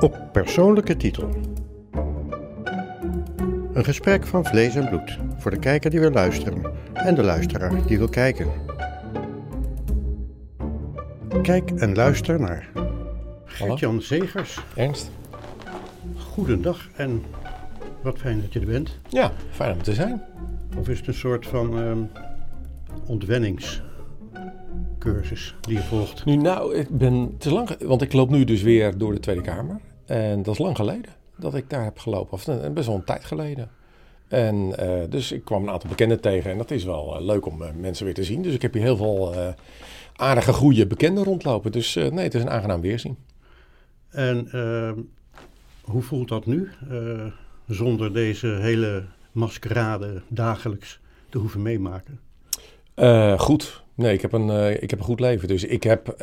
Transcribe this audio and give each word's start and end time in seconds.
Op 0.00 0.28
persoonlijke 0.32 0.96
titel. 0.96 1.28
Een 3.72 3.84
gesprek 3.84 4.26
van 4.26 4.44
vlees 4.44 4.74
en 4.74 4.88
bloed 4.88 5.18
voor 5.38 5.50
de 5.50 5.58
kijker 5.58 5.90
die 5.90 6.00
wil 6.00 6.10
luisteren 6.10 6.62
en 6.92 7.14
de 7.14 7.22
luisteraar 7.22 7.86
die 7.86 7.98
wil 7.98 8.08
kijken. 8.08 8.46
Kijk 11.42 11.70
en 11.70 11.94
luister 11.94 12.40
naar 12.40 12.68
Gert-Jan 13.44 14.02
Zegers. 14.02 14.60
Ernst? 14.76 15.10
Goedendag 16.16 16.88
en 16.96 17.22
wat 18.02 18.18
fijn 18.18 18.40
dat 18.40 18.52
je 18.52 18.60
er 18.60 18.66
bent. 18.66 18.98
Ja, 19.08 19.32
fijn 19.50 19.72
om 19.72 19.82
te 19.82 19.92
zijn. 19.92 20.22
Of 20.78 20.88
is 20.88 20.98
het 20.98 21.06
een 21.06 21.14
soort 21.14 21.46
van 21.46 21.78
ehm, 21.78 21.98
ontwenningscursus 23.06 25.54
die 25.60 25.74
je 25.74 25.82
volgt? 25.82 26.24
Nu, 26.24 26.36
nou, 26.36 26.74
ik 26.74 26.88
ben 26.88 27.34
te 27.38 27.52
lang, 27.52 27.76
want 27.78 28.02
ik 28.02 28.12
loop 28.12 28.30
nu 28.30 28.44
dus 28.44 28.62
weer 28.62 28.98
door 28.98 29.14
de 29.14 29.20
Tweede 29.20 29.42
Kamer. 29.42 29.80
En 30.10 30.42
dat 30.42 30.54
is 30.54 30.60
lang 30.60 30.76
geleden 30.76 31.12
dat 31.36 31.54
ik 31.54 31.70
daar 31.70 31.84
heb 31.84 31.98
gelopen. 31.98 32.32
Of 32.32 32.48
eh, 32.48 32.70
best 32.70 32.86
wel 32.86 32.96
een 32.96 33.04
tijd 33.04 33.24
geleden. 33.24 33.70
En 34.28 34.78
eh, 34.78 35.10
dus 35.10 35.32
ik 35.32 35.44
kwam 35.44 35.62
een 35.62 35.70
aantal 35.70 35.88
bekenden 35.88 36.20
tegen. 36.20 36.50
En 36.50 36.58
dat 36.58 36.70
is 36.70 36.84
wel 36.84 37.16
eh, 37.16 37.24
leuk 37.24 37.46
om 37.46 37.62
mensen 37.80 38.04
weer 38.04 38.14
te 38.14 38.24
zien. 38.24 38.42
Dus 38.42 38.54
ik 38.54 38.62
heb 38.62 38.72
hier 38.72 38.82
heel 38.82 38.96
veel 38.96 39.34
aardige, 40.16 40.52
goede 40.52 40.86
bekenden 40.86 41.24
rondlopen. 41.24 41.72
Dus 41.72 41.94
nee, 41.94 42.24
het 42.24 42.34
is 42.34 42.42
een 42.42 42.50
aangenaam 42.50 42.80
weerzien. 42.80 43.16
En 44.08 44.48
ehm, 44.52 44.98
hoe 45.80 46.02
voelt 46.02 46.28
dat 46.28 46.46
nu? 46.46 46.70
zonder 47.66 48.12
deze 48.12 48.46
hele 48.46 49.04
maskerade 49.32 50.22
dagelijks 50.28 51.00
te 51.28 51.38
hoeven 51.38 51.62
meemaken? 51.62 52.20
goed. 53.38 53.82
Nee, 53.94 54.12
ik 54.14 54.22
heb, 54.22 54.32
een, 54.32 54.82
ik 54.82 54.90
heb 54.90 54.98
een 54.98 55.04
goed 55.04 55.20
leven. 55.20 55.48
Dus 55.48 55.64
ik 55.64 55.82
heb 55.82 56.14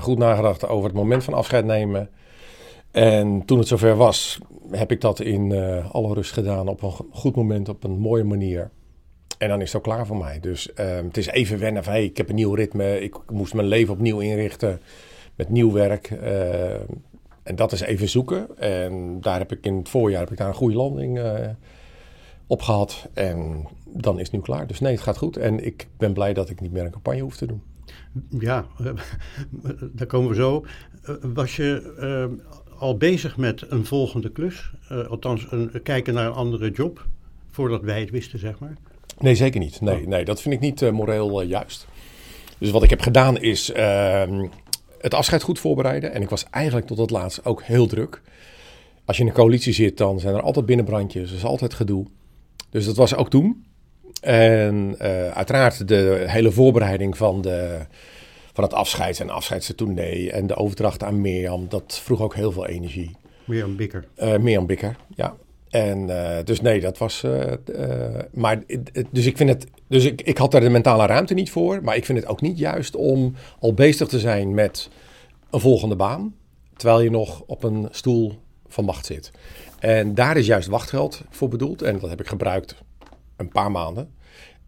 goed 0.00 0.18
nagedacht 0.18 0.66
over 0.66 0.84
het 0.84 0.96
moment 0.96 1.24
van 1.24 1.34
afscheid 1.34 1.64
nemen. 1.64 2.10
En 2.92 3.44
toen 3.44 3.58
het 3.58 3.68
zover 3.68 3.96
was, 3.96 4.38
heb 4.70 4.90
ik 4.90 5.00
dat 5.00 5.20
in 5.20 5.50
uh, 5.50 5.90
alle 5.94 6.14
rust 6.14 6.32
gedaan 6.32 6.68
op 6.68 6.82
een 6.82 6.92
goed 7.10 7.36
moment, 7.36 7.68
op 7.68 7.84
een 7.84 7.98
mooie 7.98 8.24
manier. 8.24 8.70
En 9.38 9.48
dan 9.48 9.60
is 9.60 9.66
het 9.66 9.76
ook 9.76 9.82
klaar 9.82 10.06
voor 10.06 10.16
mij. 10.16 10.40
Dus 10.40 10.68
uh, 10.68 10.96
het 10.96 11.16
is 11.16 11.26
even 11.26 11.58
wennen 11.58 11.84
van, 11.84 11.92
hey, 11.92 12.04
ik 12.04 12.16
heb 12.16 12.28
een 12.28 12.34
nieuw 12.34 12.54
ritme. 12.54 13.00
Ik 13.00 13.30
moest 13.30 13.54
mijn 13.54 13.66
leven 13.66 13.94
opnieuw 13.94 14.20
inrichten 14.20 14.80
met 15.34 15.48
nieuw 15.48 15.72
werk. 15.72 16.10
Uh, 16.10 16.74
en 17.42 17.56
dat 17.56 17.72
is 17.72 17.80
even 17.80 18.08
zoeken. 18.08 18.58
En 18.58 19.20
daar 19.20 19.38
heb 19.38 19.52
ik 19.52 19.64
in 19.66 19.76
het 19.76 19.88
voorjaar 19.88 20.20
heb 20.20 20.30
ik 20.30 20.38
daar 20.38 20.48
een 20.48 20.54
goede 20.54 20.76
landing 20.76 21.18
uh, 21.18 21.34
op 22.46 22.62
gehad. 22.62 23.08
En 23.14 23.66
dan 23.84 24.18
is 24.18 24.22
het 24.22 24.32
nu 24.32 24.40
klaar. 24.40 24.66
Dus 24.66 24.80
nee, 24.80 24.92
het 24.92 25.02
gaat 25.02 25.16
goed. 25.16 25.36
En 25.36 25.64
ik 25.64 25.88
ben 25.96 26.12
blij 26.12 26.32
dat 26.32 26.50
ik 26.50 26.60
niet 26.60 26.72
meer 26.72 26.84
een 26.84 26.90
campagne 26.90 27.20
hoef 27.22 27.36
te 27.36 27.46
doen. 27.46 27.62
Ja, 28.38 28.66
daar 29.96 30.06
komen 30.06 30.28
we 30.28 30.34
zo. 30.34 30.64
Was 31.22 31.56
je 31.56 31.90
al 32.82 32.96
bezig 32.96 33.36
met 33.36 33.64
een 33.68 33.84
volgende 33.84 34.30
klus? 34.30 34.70
Uh, 34.92 35.06
althans, 35.06 35.46
een, 35.50 35.82
kijken 35.82 36.14
naar 36.14 36.26
een 36.26 36.32
andere 36.32 36.70
job, 36.70 37.06
voordat 37.50 37.82
wij 37.82 38.00
het 38.00 38.10
wisten, 38.10 38.38
zeg 38.38 38.58
maar? 38.58 38.76
Nee, 39.18 39.34
zeker 39.34 39.60
niet. 39.60 39.80
Nee, 39.80 40.00
oh. 40.00 40.06
nee 40.06 40.24
dat 40.24 40.42
vind 40.42 40.54
ik 40.54 40.60
niet 40.60 40.82
uh, 40.82 40.90
moreel 40.90 41.42
juist. 41.42 41.86
Dus 42.58 42.70
wat 42.70 42.82
ik 42.82 42.90
heb 42.90 43.00
gedaan 43.00 43.38
is 43.38 43.72
ehm, 43.72 44.46
het 45.00 45.14
afscheid 45.14 45.42
goed 45.42 45.58
voorbereiden. 45.58 46.12
En 46.12 46.22
ik 46.22 46.28
was 46.28 46.44
eigenlijk 46.50 46.86
tot 46.86 46.98
het 46.98 47.10
laatst 47.10 47.44
ook 47.44 47.62
heel 47.62 47.86
druk. 47.86 48.22
Als 49.04 49.16
je 49.16 49.22
in 49.22 49.28
een 49.28 49.34
coalitie 49.34 49.72
zit, 49.72 49.96
dan 49.96 50.20
zijn 50.20 50.34
er 50.34 50.42
altijd 50.42 50.66
binnenbrandjes. 50.66 51.30
Er 51.30 51.36
is 51.36 51.44
altijd 51.44 51.74
gedoe. 51.74 52.06
Dus 52.70 52.84
dat 52.84 52.96
was 52.96 53.14
ook 53.14 53.30
toen. 53.30 53.64
En 54.20 54.98
uiteraard 55.32 55.88
de 55.88 56.24
hele 56.26 56.50
voorbereiding 56.50 57.16
van 57.16 57.40
de 57.40 57.86
van 58.52 58.64
het 58.64 58.74
afscheids- 58.74 59.20
en 59.20 59.30
afscheidstournee 59.30 60.32
en 60.32 60.46
de 60.46 60.56
overdracht 60.56 61.02
aan 61.02 61.20
Mirjam. 61.20 61.68
Dat 61.68 62.00
vroeg 62.02 62.20
ook 62.20 62.34
heel 62.34 62.52
veel 62.52 62.66
energie. 62.66 63.10
Mirjam 63.44 63.76
Bikker. 63.76 64.04
Uh, 64.16 64.36
Mirjam 64.36 64.66
Bikker, 64.66 64.96
ja. 65.14 65.34
En 65.70 66.08
uh, 66.08 66.36
dus 66.44 66.60
nee, 66.60 66.80
dat 66.80 66.98
was. 66.98 67.22
Uh, 67.22 67.52
maar 68.32 68.62
dus 69.10 69.26
ik 69.26 69.36
vind 69.36 69.48
het. 69.48 69.66
Dus 69.86 70.04
ik, 70.04 70.22
ik 70.22 70.38
had 70.38 70.50
daar 70.50 70.60
de 70.60 70.68
mentale 70.68 71.06
ruimte 71.06 71.34
niet 71.34 71.50
voor. 71.50 71.82
Maar 71.82 71.96
ik 71.96 72.04
vind 72.04 72.18
het 72.18 72.28
ook 72.28 72.40
niet 72.40 72.58
juist 72.58 72.96
om 72.96 73.34
al 73.58 73.74
bezig 73.74 74.08
te 74.08 74.18
zijn 74.18 74.54
met 74.54 74.88
een 75.50 75.60
volgende 75.60 75.96
baan. 75.96 76.34
Terwijl 76.76 77.00
je 77.00 77.10
nog 77.10 77.42
op 77.46 77.62
een 77.62 77.88
stoel 77.90 78.38
van 78.68 78.84
macht 78.84 79.06
zit. 79.06 79.30
En 79.78 80.14
daar 80.14 80.36
is 80.36 80.46
juist 80.46 80.68
wachtgeld 80.68 81.22
voor 81.30 81.48
bedoeld. 81.48 81.82
En 81.82 81.98
dat 81.98 82.10
heb 82.10 82.20
ik 82.20 82.26
gebruikt 82.26 82.74
een 83.36 83.48
paar 83.48 83.70
maanden. 83.70 84.14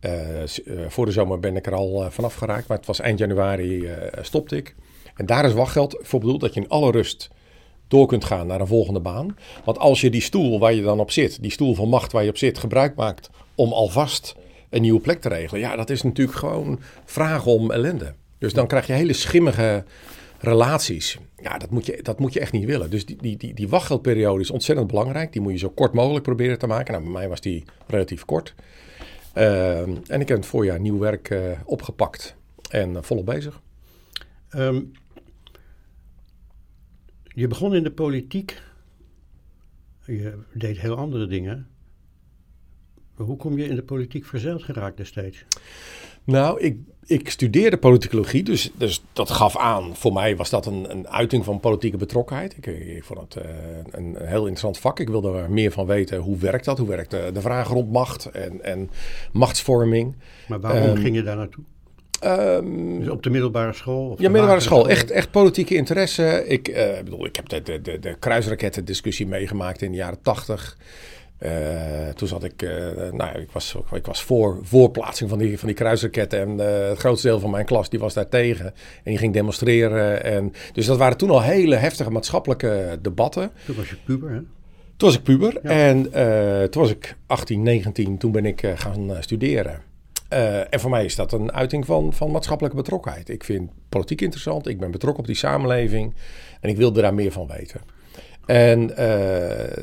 Eh, 0.04 0.42
eh, 0.42 0.48
voor 0.88 1.06
de 1.06 1.12
zomer 1.12 1.40
ben 1.40 1.56
ik 1.56 1.66
er 1.66 1.74
al 1.74 2.04
eh, 2.04 2.10
vanaf 2.10 2.34
geraakt, 2.34 2.68
maar 2.68 2.76
het 2.76 2.86
was 2.86 3.00
eind 3.00 3.18
januari 3.18 3.88
stopte 4.20 4.56
ik. 4.56 4.74
En 5.16 5.26
daar 5.26 5.44
is 5.44 5.52
wachtgeld 5.52 5.98
voor 6.02 6.20
bedoeld 6.20 6.40
dat 6.40 6.54
je 6.54 6.60
in 6.60 6.68
alle 6.68 6.90
rust 6.90 7.30
door 7.88 8.06
kunt 8.06 8.24
gaan 8.24 8.46
naar 8.46 8.60
een 8.60 8.66
volgende 8.66 9.00
baan. 9.00 9.36
Want 9.64 9.78
als 9.78 10.00
je 10.00 10.10
die 10.10 10.20
stoel 10.20 10.58
waar 10.58 10.74
je 10.74 10.82
dan 10.82 11.00
op 11.00 11.10
zit, 11.10 11.42
die 11.42 11.50
stoel 11.50 11.74
van 11.74 11.88
macht 11.88 12.12
waar 12.12 12.22
je 12.22 12.28
op 12.28 12.36
zit, 12.36 12.58
gebruik 12.58 12.94
maakt 12.94 13.30
om 13.54 13.72
alvast 13.72 14.34
een 14.70 14.82
nieuwe 14.82 15.00
plek 15.00 15.20
te 15.20 15.28
regelen. 15.28 15.60
Ja, 15.60 15.76
dat 15.76 15.90
is 15.90 16.02
natuurlijk 16.02 16.38
gewoon 16.38 16.80
vragen 17.04 17.52
om 17.52 17.70
ellende. 17.70 18.14
Dus 18.38 18.52
dan 18.52 18.66
krijg 18.66 18.86
je 18.86 18.92
hele 18.92 19.12
schimmige 19.12 19.84
relaties. 20.38 21.18
Ja, 21.42 21.58
dat 21.58 21.70
moet 21.70 21.86
je, 21.86 21.98
dat 22.02 22.18
moet 22.18 22.32
je 22.32 22.40
echt 22.40 22.52
niet 22.52 22.64
willen. 22.64 22.90
Dus 22.90 23.06
die, 23.06 23.16
die, 23.20 23.36
die, 23.36 23.54
die 23.54 23.68
wachtgeldperiode 23.68 24.40
is 24.40 24.50
ontzettend 24.50 24.86
belangrijk. 24.86 25.32
Die 25.32 25.42
moet 25.42 25.52
je 25.52 25.58
zo 25.58 25.68
kort 25.68 25.92
mogelijk 25.92 26.24
proberen 26.24 26.58
te 26.58 26.66
maken. 26.66 26.92
Nou, 26.92 27.04
bij 27.04 27.12
mij 27.12 27.28
was 27.28 27.40
die 27.40 27.64
relatief 27.86 28.24
kort. 28.24 28.54
Ehm, 29.34 29.96
en 30.06 30.20
ik 30.20 30.28
heb 30.28 30.36
het 30.36 30.46
voorjaar 30.46 30.80
nieuw 30.80 30.98
werk 30.98 31.30
uh, 31.30 31.60
opgepakt 31.64 32.36
en 32.70 32.90
uh, 32.90 33.02
volop 33.02 33.26
bezig. 33.26 33.62
Um, 34.56 34.92
je 37.24 37.46
begon 37.46 37.74
in 37.74 37.82
de 37.82 37.90
politiek. 37.90 38.62
Je 40.04 40.38
deed 40.52 40.78
heel 40.78 40.96
andere 40.96 41.26
dingen. 41.26 41.68
Hoe 43.14 43.36
kom 43.36 43.58
je 43.58 43.66
in 43.66 43.74
de 43.74 43.82
politiek 43.82 44.24
verzeild 44.24 44.62
geraakt 44.62 44.96
destijds? 44.96 45.44
Nou, 46.24 46.60
ik, 46.60 46.78
ik 47.06 47.30
studeerde 47.30 47.76
politicologie, 47.76 48.42
dus, 48.42 48.70
dus 48.76 49.02
dat 49.12 49.30
gaf 49.30 49.56
aan. 49.56 49.96
Voor 49.96 50.12
mij 50.12 50.36
was 50.36 50.50
dat 50.50 50.66
een, 50.66 50.90
een 50.90 51.08
uiting 51.08 51.44
van 51.44 51.60
politieke 51.60 51.96
betrokkenheid. 51.96 52.56
Ik, 52.56 52.66
ik 52.66 53.04
vond 53.04 53.20
het 53.20 53.44
uh, 53.44 53.50
een, 53.90 54.16
heel 54.18 54.40
interessant 54.40 54.78
vak. 54.78 55.00
Ik 55.00 55.08
wilde 55.08 55.32
er 55.32 55.50
meer 55.50 55.72
van 55.72 55.86
weten. 55.86 56.18
Hoe 56.18 56.38
werkt 56.38 56.64
dat? 56.64 56.78
Hoe 56.78 56.88
werkt 56.88 57.10
de, 57.10 57.30
de 57.32 57.40
vraag 57.40 57.68
rond 57.68 57.92
macht 57.92 58.30
en, 58.30 58.64
en 58.64 58.90
machtsvorming? 59.32 60.14
Maar 60.48 60.60
waarom 60.60 60.82
um, 60.82 60.96
ging 60.96 61.16
je 61.16 61.22
daar 61.22 61.36
naartoe? 61.36 61.64
Um, 62.24 62.98
dus 62.98 63.08
op 63.08 63.22
de 63.22 63.30
middelbare 63.30 63.72
school? 63.72 64.08
Of 64.10 64.20
ja, 64.20 64.28
middelbare 64.30 64.60
school. 64.60 64.88
Echt, 64.88 65.10
echt 65.10 65.30
politieke 65.30 65.74
interesse. 65.74 66.44
Ik, 66.46 66.68
uh, 66.68 66.76
bedoel, 67.04 67.26
ik 67.26 67.36
heb 67.36 67.48
de, 67.48 67.62
de, 67.62 67.80
de, 67.80 67.98
de 67.98 68.16
kruisraketten-discussie 68.18 69.26
meegemaakt 69.26 69.82
in 69.82 69.90
de 69.90 69.96
jaren 69.96 70.22
tachtig. 70.22 70.76
Uh, 71.40 72.08
toen 72.08 72.28
zat 72.28 72.44
ik, 72.44 72.62
uh, 72.62 72.70
nou, 73.12 73.38
ik 73.38 73.50
was, 73.50 73.76
ik 73.92 74.06
was 74.06 74.22
voor 74.22 74.58
voorplaatsing 74.62 75.30
van 75.30 75.38
die, 75.38 75.58
van 75.58 75.68
die 75.68 75.76
kruisraketten. 75.76 76.40
En 76.40 76.50
uh, 76.50 76.88
het 76.88 76.98
grootste 76.98 77.26
deel 77.26 77.40
van 77.40 77.50
mijn 77.50 77.64
klas 77.64 77.88
die 77.88 77.98
was 77.98 78.14
daar 78.14 78.28
tegen. 78.28 78.66
En 78.66 78.74
die 79.04 79.18
ging 79.18 79.32
demonstreren. 79.32 80.24
En, 80.24 80.52
dus 80.72 80.86
dat 80.86 80.98
waren 80.98 81.16
toen 81.16 81.30
al 81.30 81.42
hele 81.42 81.76
heftige 81.76 82.10
maatschappelijke 82.10 82.98
debatten. 83.02 83.50
Toen 83.66 83.76
was 83.76 83.88
je 83.88 83.96
puber, 84.04 84.30
hè? 84.30 84.40
Toen 84.96 85.08
was 85.08 85.14
ik 85.14 85.22
puber. 85.22 85.58
Ja. 85.62 85.70
En 85.70 86.02
toen 86.70 86.82
was 86.82 86.90
ik 86.90 87.16
18, 87.26 87.62
19. 87.62 88.18
Toen 88.18 88.32
ben 88.32 88.44
ik 88.44 88.72
gaan 88.74 89.16
studeren. 89.20 89.82
en 90.70 90.80
voor 90.80 90.90
mij 90.90 91.04
is 91.04 91.14
dat 91.14 91.32
een 91.32 91.52
uiting 91.52 91.86
van, 91.86 92.12
van 92.12 92.30
maatschappelijke 92.30 92.76
betrokkenheid. 92.76 93.28
Ik 93.28 93.44
vind 93.44 93.70
politiek 93.88 94.20
interessant. 94.20 94.66
Ik 94.66 94.78
ben 94.78 94.90
betrokken 94.90 95.20
op 95.20 95.26
die 95.26 95.36
samenleving. 95.36 96.14
En 96.60 96.70
ik 96.70 96.76
wilde 96.76 97.00
daar 97.00 97.14
meer 97.14 97.32
van 97.32 97.46
weten. 97.46 97.80
En 98.46 98.90
uh, 98.90 98.96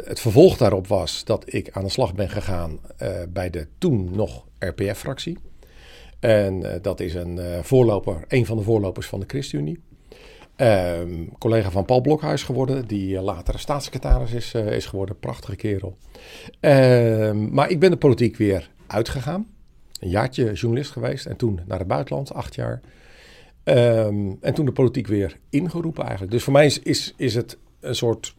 het 0.05 0.19
vervolg 0.19 0.57
daarop 0.57 0.87
was 0.87 1.23
dat 1.23 1.53
ik 1.53 1.69
aan 1.71 1.83
de 1.83 1.89
slag 1.89 2.13
ben 2.15 2.29
gegaan 2.29 2.79
uh, 3.01 3.09
bij 3.29 3.49
de 3.49 3.67
toen 3.77 4.09
nog 4.13 4.45
RPF-fractie. 4.59 5.37
En 6.19 6.59
uh, 6.59 6.71
dat 6.81 6.99
is 6.99 7.13
een 7.13 7.63
voorloper, 7.63 8.23
een 8.27 8.45
van 8.45 8.57
de 8.57 8.63
voorlopers 8.63 9.07
van 9.07 9.19
de 9.19 9.25
ChristenUnie. 9.27 9.79
Ehm, 10.55 11.25
collega 11.39 11.71
van 11.71 11.85
Paul 11.85 12.01
Blokhuis 12.01 12.43
geworden, 12.43 12.87
die 12.87 13.21
later 13.21 13.59
staatssecretaris 13.59 14.31
is, 14.31 14.53
is 14.53 14.85
geworden. 14.85 15.19
Prachtige 15.19 15.55
kerel. 15.55 15.97
Ehm, 16.59 17.53
maar 17.53 17.69
ik 17.69 17.79
ben 17.79 17.91
de 17.91 17.97
politiek 17.97 18.37
weer 18.37 18.69
uitgegaan. 18.87 19.47
Een 19.99 20.09
jaartje 20.09 20.53
journalist 20.53 20.91
geweest 20.91 21.25
en 21.25 21.35
toen 21.35 21.59
naar 21.65 21.79
het 21.79 21.87
buitenland, 21.87 22.33
acht 22.33 22.55
jaar. 22.55 22.81
Um, 23.63 24.37
en 24.41 24.53
toen 24.53 24.65
de 24.65 24.71
politiek 24.71 25.07
weer 25.07 25.37
ingeroepen 25.49 26.03
eigenlijk. 26.03 26.31
Dus 26.31 26.43
voor 26.43 26.53
mij 26.53 26.65
is, 26.65 26.79
is, 26.79 27.13
is 27.17 27.35
het 27.35 27.57
een 27.79 27.95
soort 27.95 28.35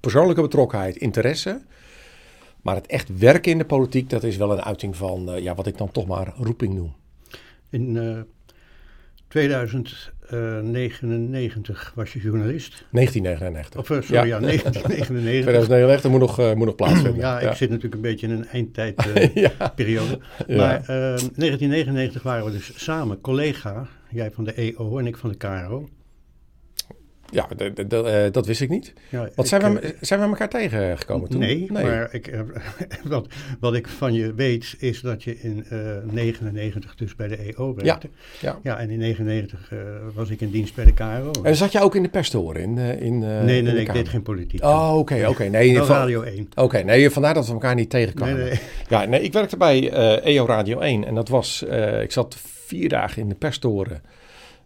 persoonlijke 0.00 0.42
betrokkenheid, 0.42 0.96
interesse. 0.96 1.60
Maar 2.62 2.74
het 2.74 2.86
echt 2.86 3.18
werken 3.18 3.52
in 3.52 3.58
de 3.58 3.64
politiek, 3.64 4.10
dat 4.10 4.22
is 4.22 4.36
wel 4.36 4.52
een 4.52 4.62
uiting 4.62 4.96
van 4.96 5.34
uh, 5.34 5.38
ja, 5.38 5.54
wat 5.54 5.66
ik 5.66 5.78
dan 5.78 5.90
toch 5.90 6.06
maar 6.06 6.32
roeping 6.36 6.74
noem. 6.74 6.94
In 7.70 7.94
uh, 7.94 8.18
2099 9.28 11.92
was 11.94 12.12
je 12.12 12.20
journalist. 12.20 12.84
1999. 12.90 13.80
Of 13.80 13.86
sorry, 13.86 14.14
ja, 14.14 14.22
ja 14.24 14.40
1999. 14.40 15.42
2099 15.42 16.10
moet 16.14 16.20
nog, 16.20 16.40
uh, 16.40 16.52
moet 16.52 16.66
nog 16.66 16.74
plaatsvinden. 16.74 17.16
ja, 17.16 17.40
ik 17.40 17.52
zit 17.52 17.68
natuurlijk 17.68 17.94
een 17.94 18.00
beetje 18.00 18.26
in 18.26 18.32
een 18.32 18.46
eindtijdperiode. 18.46 20.18
ja. 20.46 20.56
Maar 20.56 20.86
1999 20.86 22.22
waren 22.22 22.44
we 22.44 22.50
dus 22.50 22.84
samen 22.84 23.20
collega. 23.20 23.86
Jij 24.10 24.30
van 24.30 24.44
de 24.44 24.54
EO 24.54 24.98
en 24.98 25.06
ik 25.06 25.16
van 25.16 25.30
de 25.30 25.36
KRO. 25.36 25.88
Ja, 27.32 27.48
eh, 27.88 28.32
dat 28.32 28.46
wist 28.46 28.60
ik 28.60 28.68
niet. 28.68 28.92
Ja, 29.08 29.20
Wat 29.20 29.30
ik, 29.36 29.46
zijn, 29.46 29.74
we, 29.74 29.80
eh, 29.80 29.90
zijn 30.00 30.20
we 30.20 30.26
elkaar 30.26 30.48
tegengekomen 30.48 31.28
toen? 31.28 31.40
Nee, 31.40 31.66
maar 31.72 32.08
ik, 32.14 32.26
eh, 32.26 32.40
wat, 33.04 33.26
wat 33.60 33.74
ik 33.74 33.88
van 33.88 34.12
je 34.12 34.34
weet 34.34 34.74
is 34.78 35.00
dat 35.00 35.22
je 35.24 35.40
in 35.40 35.64
eh 35.68 35.78
99 36.10 36.94
dus 36.94 37.16
bij 37.16 37.28
de 37.28 37.36
EO 37.36 37.74
werkte. 37.74 38.08
Ja. 38.40 38.58
Ja, 38.62 38.78
en 38.78 38.90
in 38.90 38.98
99 38.98 39.68
eh, 39.72 39.78
was 40.14 40.30
ik 40.30 40.40
in 40.40 40.50
dienst 40.50 40.74
bij 40.74 40.84
de 40.84 40.92
KRO. 40.94 41.30
En 41.42 41.56
zat 41.56 41.72
je 41.72 41.80
ook 41.80 41.94
in 41.94 42.02
de 42.02 42.08
pers 42.08 42.30
te 42.30 42.36
horen? 42.36 42.62
In, 42.62 42.78
eh, 42.78 42.88
in, 43.00 43.22
eh, 43.22 43.28
nee, 43.28 43.38
in 43.38 43.44
nee, 43.44 43.62
nee, 43.62 43.80
ik 43.80 43.92
deed 43.92 44.08
geen 44.08 44.22
politiek. 44.22 44.62
Oh, 44.64 44.96
oké, 44.98 45.26
oké. 45.28 45.44
Nee, 45.44 45.76
van- 45.76 45.86
Radio 45.86 46.22
1. 46.22 46.48
Oké, 46.54 46.78
nee, 46.82 47.10
vandaar 47.10 47.34
dat 47.34 47.46
we 47.46 47.52
elkaar 47.52 47.74
niet 47.74 47.90
tegenkwamen. 47.90 48.36
Nee, 48.36 48.44
nee. 48.48 48.58
Ja, 48.88 49.04
nee, 49.04 49.20
ik 49.22 49.32
werkte 49.32 49.56
bij 49.56 49.90
eh 49.90 50.34
EO 50.34 50.46
Radio 50.46 50.80
1 50.80 51.04
en 51.04 51.14
dat 51.14 51.28
was, 51.28 51.64
eh, 51.64 52.02
ik 52.02 52.12
zat 52.12 52.36
vier 52.66 52.88
dagen 52.88 53.22
in 53.22 53.28
de 53.28 53.34
perstoren 53.34 54.02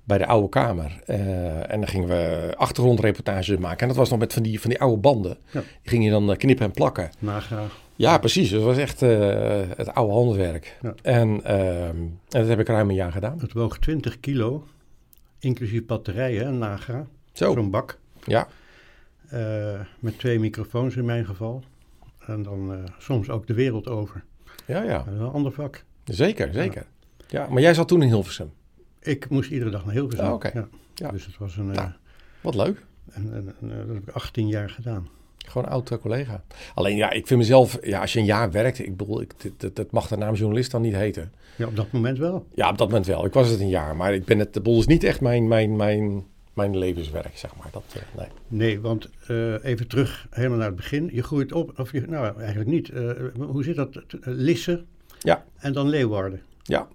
bij 0.06 0.18
de 0.18 0.26
Oude 0.26 0.48
Kamer. 0.48 1.00
Eh, 1.06 1.72
en 1.72 1.80
dan 1.80 1.88
gingen 1.88 2.08
we 2.08 2.52
achtergrondreportages 2.56 3.56
maken. 3.56 3.80
En 3.80 3.88
dat 3.88 3.96
was 3.96 4.10
nog 4.10 4.18
met 4.18 4.32
van 4.32 4.42
die, 4.42 4.60
van 4.60 4.70
die 4.70 4.80
oude 4.80 5.00
banden. 5.00 5.36
Ja. 5.50 5.60
Die 5.60 5.90
ging 5.90 6.04
je 6.04 6.10
dan 6.10 6.30
eh, 6.30 6.36
knippen 6.36 6.66
en 6.66 6.72
plakken. 6.72 7.10
Nagraag. 7.18 7.80
Ja, 7.96 8.18
precies. 8.18 8.50
Dat 8.50 8.62
was 8.62 8.76
echt 8.76 9.02
eh, 9.02 9.60
het 9.76 9.94
oude 9.94 10.12
handwerk. 10.12 10.78
Ja. 10.82 10.94
En, 11.02 11.44
ehm, 11.44 11.96
en 11.96 12.20
dat 12.28 12.48
heb 12.48 12.60
ik 12.60 12.68
ruim 12.68 12.88
een 12.88 12.94
jaar 12.94 13.12
gedaan. 13.12 13.38
Het 13.40 13.52
woog 13.52 13.78
20 13.78 14.20
kilo, 14.20 14.66
inclusief 15.38 15.86
batterijen 15.86 16.46
en 16.46 16.58
nagra. 16.58 17.06
Zo, 17.32 17.52
Zo'n 17.52 17.70
bak. 17.70 17.98
ja. 18.24 18.48
met 19.98 20.18
twee 20.18 20.38
microfoons 20.38 20.96
in 20.96 21.04
mijn 21.04 21.24
geval. 21.24 21.62
En 22.26 22.42
dan 22.42 22.88
soms 22.98 23.30
ook 23.30 23.46
de 23.46 23.54
wereld 23.54 23.88
over. 23.88 24.24
Ja, 24.66 24.82
ja. 24.82 25.04
Een 25.06 25.20
ander 25.20 25.52
vak. 25.52 25.84
Zeker, 26.04 26.52
zeker. 26.52 26.86
Ja, 27.28 27.46
maar 27.50 27.62
jij 27.62 27.74
zat 27.74 27.88
toen 27.88 28.02
in 28.02 28.08
Hilversum. 28.08 28.52
Ik 29.06 29.28
moest 29.28 29.50
iedere 29.50 29.70
dag 29.70 29.84
naar 29.84 29.94
Hilversum. 29.94 30.26
Ah, 30.26 30.32
oké. 30.32 30.50
ja. 30.54 30.68
Ja. 30.94 31.10
Dus 31.10 31.26
het 31.26 31.38
was 31.38 31.56
een, 31.56 31.70
eh, 31.70 31.76
Nou. 31.76 31.90
Wat 32.40 32.54
leuk. 32.54 32.84
een, 33.10 33.32
een- 33.36 33.52
een- 33.60 33.70
eh, 33.70 33.76
dat 33.78 33.94
heb 33.94 34.08
ik 34.08 34.14
18 34.14 34.48
jaar 34.48 34.70
gedaan. 34.70 35.08
Gewoon 35.46 35.68
oud 35.68 35.90
eh, 35.90 35.98
collega. 35.98 36.44
Alleen 36.74 36.96
ja, 36.96 37.10
ik 37.10 37.26
vind 37.26 37.40
mezelf, 37.40 37.78
ja, 37.82 38.00
als 38.00 38.12
je 38.12 38.18
een 38.18 38.24
jaar 38.24 38.50
werkt, 38.50 38.78
ik 38.78 38.96
bedoel, 38.96 39.20
ik, 39.20 39.32
dat 39.74 39.90
mag 39.90 40.08
de 40.08 40.16
naam 40.16 40.34
journalist 40.34 40.70
dan 40.70 40.82
niet 40.82 40.94
heten. 40.94 41.32
Ja, 41.56 41.66
op 41.66 41.76
dat 41.76 41.92
moment 41.92 42.18
wel. 42.18 42.46
Ja, 42.54 42.70
op 42.70 42.78
dat 42.78 42.88
moment 42.88 43.06
wel. 43.06 43.24
Ik 43.26 43.32
was 43.32 43.48
het 43.48 43.60
een 43.60 43.68
jaar, 43.68 43.96
maar 43.96 44.14
ik 44.14 44.24
ben 44.24 44.38
het, 44.38 44.54
de 44.54 44.60
boel 44.60 44.78
is 44.78 44.86
niet 44.86 45.04
echt 45.04 45.20
mijn, 45.20 45.48
mijn, 45.48 45.76
mijn, 45.76 46.24
mijn 46.54 46.78
levenswerk, 46.78 47.38
zeg 47.38 47.56
maar. 47.56 47.68
Dat, 47.72 47.82
eh, 47.94 48.02
nee. 48.18 48.26
Nee, 48.48 48.80
want 48.80 49.08
eh, 49.26 49.64
even 49.64 49.86
terug 49.88 50.26
helemaal 50.30 50.58
naar 50.58 50.66
het 50.66 50.76
begin. 50.76 51.10
Je 51.12 51.22
groeit 51.22 51.52
op, 51.52 51.78
of 51.78 51.92
je, 51.92 52.00
nou 52.00 52.40
eigenlijk 52.40 52.70
niet. 52.70 52.88
Eh, 52.90 53.10
hoe 53.38 53.64
zit 53.64 53.76
dat? 53.76 53.92
T- 53.92 54.02
Lisse 54.20 54.84
Ja. 55.18 55.44
en 55.56 55.72
dan 55.72 55.88
Leeuwarden. 55.88 56.40
Ja, 56.66 56.88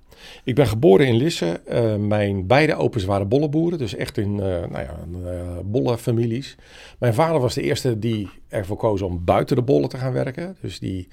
ik 0.43 0.55
ben 0.55 0.67
geboren 0.67 1.07
in 1.07 1.15
Lisse. 1.15 1.61
Eh, 1.65 1.95
mijn 1.95 2.47
beide 2.47 2.75
opens 2.75 3.03
waren 3.03 3.27
bollenboeren, 3.27 3.77
dus 3.77 3.95
echt 3.95 4.17
in 4.17 4.39
eh 4.39 4.45
nou 4.45 4.83
ja, 4.83 4.99
uh, 5.23 5.59
bollenfamilies. 5.63 6.55
Mijn 6.99 7.13
vader 7.13 7.41
was 7.41 7.53
de 7.53 7.61
eerste 7.61 7.99
die 7.99 8.29
ervoor 8.47 8.77
koos 8.77 9.01
om 9.01 9.23
buiten 9.23 9.55
de 9.55 9.61
bollen 9.61 9.89
te 9.89 9.97
gaan 9.97 10.13
werken. 10.13 10.57
Dus 10.61 10.79
die 10.79 11.07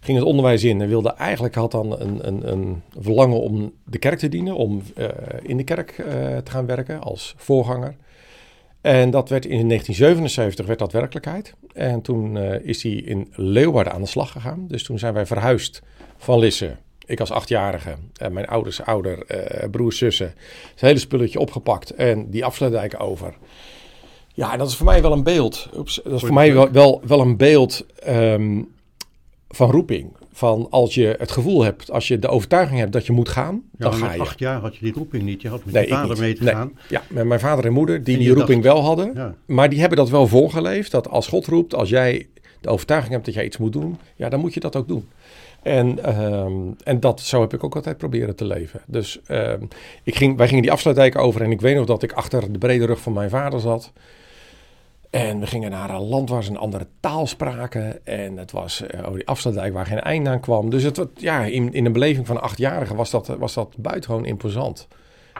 ging 0.00 0.18
het 0.18 0.26
onderwijs 0.26 0.64
in 0.64 0.80
en 0.80 0.88
wilde 0.88 1.14
eigenlijk 1.14 1.54
had 1.54 1.70
dan 1.70 2.00
een, 2.00 2.26
een, 2.26 2.52
een 2.52 2.82
verlangen 2.98 3.40
om 3.40 3.72
de 3.84 3.98
kerk 3.98 4.18
te 4.18 4.28
dienen, 4.28 4.56
om 4.56 4.82
eh, 4.96 5.08
in 5.42 5.56
de 5.56 5.64
kerk 5.64 5.90
eh, 5.90 6.04
te 6.36 6.50
gaan 6.50 6.66
werken 6.66 7.00
als 7.00 7.34
voorganger. 7.36 7.96
En 8.80 9.10
dat 9.10 9.28
werd 9.28 9.44
in 9.44 9.68
1977 9.68 10.66
werd 10.66 10.78
dat 10.78 10.92
werkelijkheid. 10.92 11.54
En 11.72 12.00
toen 12.00 12.36
eh, 12.36 12.64
is 12.64 12.82
hij 12.82 12.92
in 12.92 13.28
Leeuwarden 13.34 13.92
aan 13.92 14.00
de 14.00 14.06
slag 14.06 14.32
gegaan. 14.32 14.64
Dus 14.68 14.82
toen 14.82 14.98
zijn 14.98 15.14
wij 15.14 15.26
verhuisd 15.26 15.82
van 16.16 16.38
Lisse 16.38 16.76
ik 17.10 17.20
als 17.20 17.30
achtjarige, 17.30 17.94
en 18.16 18.32
mijn 18.32 18.46
ouders, 18.46 18.82
ouder, 18.82 19.24
eh, 19.26 19.68
broers, 19.70 19.98
zussen, 19.98 20.34
het 20.70 20.80
hele 20.80 20.98
spulletje 20.98 21.38
opgepakt 21.40 21.90
en 21.94 22.30
die 22.30 22.44
afsluitdijk 22.44 23.02
over. 23.02 23.34
Ja, 24.34 24.56
dat 24.56 24.68
is 24.68 24.76
voor 24.76 24.86
mij 24.86 25.02
wel 25.02 25.12
een 25.12 25.22
beeld. 25.22 25.68
Oeps, 25.76 26.00
dat 26.04 26.12
is 26.12 26.20
voor 26.20 26.32
mij 26.32 26.54
wel, 26.54 26.70
wel, 26.70 27.00
wel 27.06 27.20
een 27.20 27.36
beeld 27.36 27.86
ehm, 28.02 28.62
van 29.48 29.70
roeping. 29.70 30.18
Van 30.32 30.66
als 30.70 30.94
je 30.94 31.14
het 31.18 31.30
gevoel 31.30 31.62
hebt, 31.62 31.90
als 31.90 32.08
je 32.08 32.18
de 32.18 32.28
overtuiging 32.28 32.78
hebt 32.78 32.92
dat 32.92 33.06
je 33.06 33.12
moet 33.12 33.28
gaan, 33.28 33.62
Ja, 33.78 33.90
dan 33.90 33.92
ga 33.94 34.12
je. 34.12 34.20
acht 34.20 34.38
jaar 34.38 34.60
had 34.60 34.76
je 34.76 34.84
die 34.84 34.92
roeping 34.94 35.22
niet. 35.22 35.42
Je 35.42 35.48
had 35.48 35.64
met 35.64 35.74
Nee, 35.74 35.86
je 35.86 35.92
vader 35.92 36.18
mee 36.18 36.34
te 36.34 36.42
Nee. 36.44 36.54
gaan. 36.54 36.72
Ja, 36.88 37.02
met 37.08 37.24
mijn 37.26 37.40
vader 37.40 37.64
en 37.64 37.72
moeder, 37.72 38.04
die 38.04 38.14
En 38.16 38.20
die 38.20 38.32
roeping 38.34 38.62
wel 38.62 38.80
hadden. 38.82 39.10
Ja. 39.14 39.34
Maar 39.46 39.68
die 39.68 39.80
hebben 39.80 39.98
dat 39.98 40.10
wel 40.10 40.26
voorgeleefd. 40.26 40.90
Dat 40.90 41.08
als 41.08 41.26
God 41.28 41.46
roept, 41.46 41.74
als 41.74 41.88
jij 41.88 42.28
de 42.60 42.68
overtuiging 42.68 43.12
hebt 43.12 43.24
dat 43.24 43.34
jij 43.34 43.44
iets 43.44 43.56
moet 43.58 43.72
doen, 43.72 43.98
ja, 44.16 44.28
dan 44.28 44.40
moet 44.40 44.54
je 44.54 44.60
dat 44.60 44.76
ook 44.76 44.88
doen. 44.88 45.08
En, 45.62 46.04
ehm, 46.04 46.52
en 46.84 47.00
dat, 47.00 47.20
zo 47.20 47.40
heb 47.40 47.54
ik 47.54 47.64
ook 47.64 47.74
altijd 47.74 47.96
proberen 47.96 48.36
te 48.36 48.44
leven. 48.44 48.80
Dus 48.86 49.20
ehm, 49.26 49.62
ik 50.02 50.16
ging, 50.16 50.36
wij 50.36 50.46
gingen 50.46 50.62
die 50.62 50.72
afsluitdijk 50.72 51.18
over 51.18 51.42
en 51.42 51.50
ik 51.50 51.60
weet 51.60 51.76
nog 51.76 51.86
dat 51.86 52.02
ik 52.02 52.12
achter 52.12 52.52
de 52.52 52.58
brede 52.58 52.86
rug 52.86 53.00
van 53.00 53.12
mijn 53.12 53.30
vader 53.30 53.60
zat. 53.60 53.92
En 55.10 55.40
we 55.40 55.46
gingen 55.46 55.70
naar 55.70 55.90
een 55.90 56.08
land 56.08 56.28
waar 56.28 56.44
ze 56.44 56.50
een 56.50 56.56
andere 56.56 56.86
taal 57.00 57.26
spraken. 57.26 58.06
En 58.06 58.36
het 58.36 58.52
was 58.52 58.86
eh, 58.86 59.06
oh, 59.06 59.14
die 59.14 59.26
afsluitdijk 59.26 59.72
waar 59.72 59.86
geen 59.86 60.00
einde 60.00 60.30
aan 60.30 60.40
kwam. 60.40 60.70
Dus 60.70 60.82
het, 60.82 61.06
ja, 61.14 61.44
in, 61.44 61.72
in 61.72 61.86
een 61.86 61.92
beleving 61.92 62.26
van 62.26 62.40
achtjarigen 62.40 62.96
was 62.96 63.10
dat, 63.10 63.26
was 63.26 63.54
dat 63.54 63.74
buitengewoon 63.78 64.24
imposant. 64.24 64.88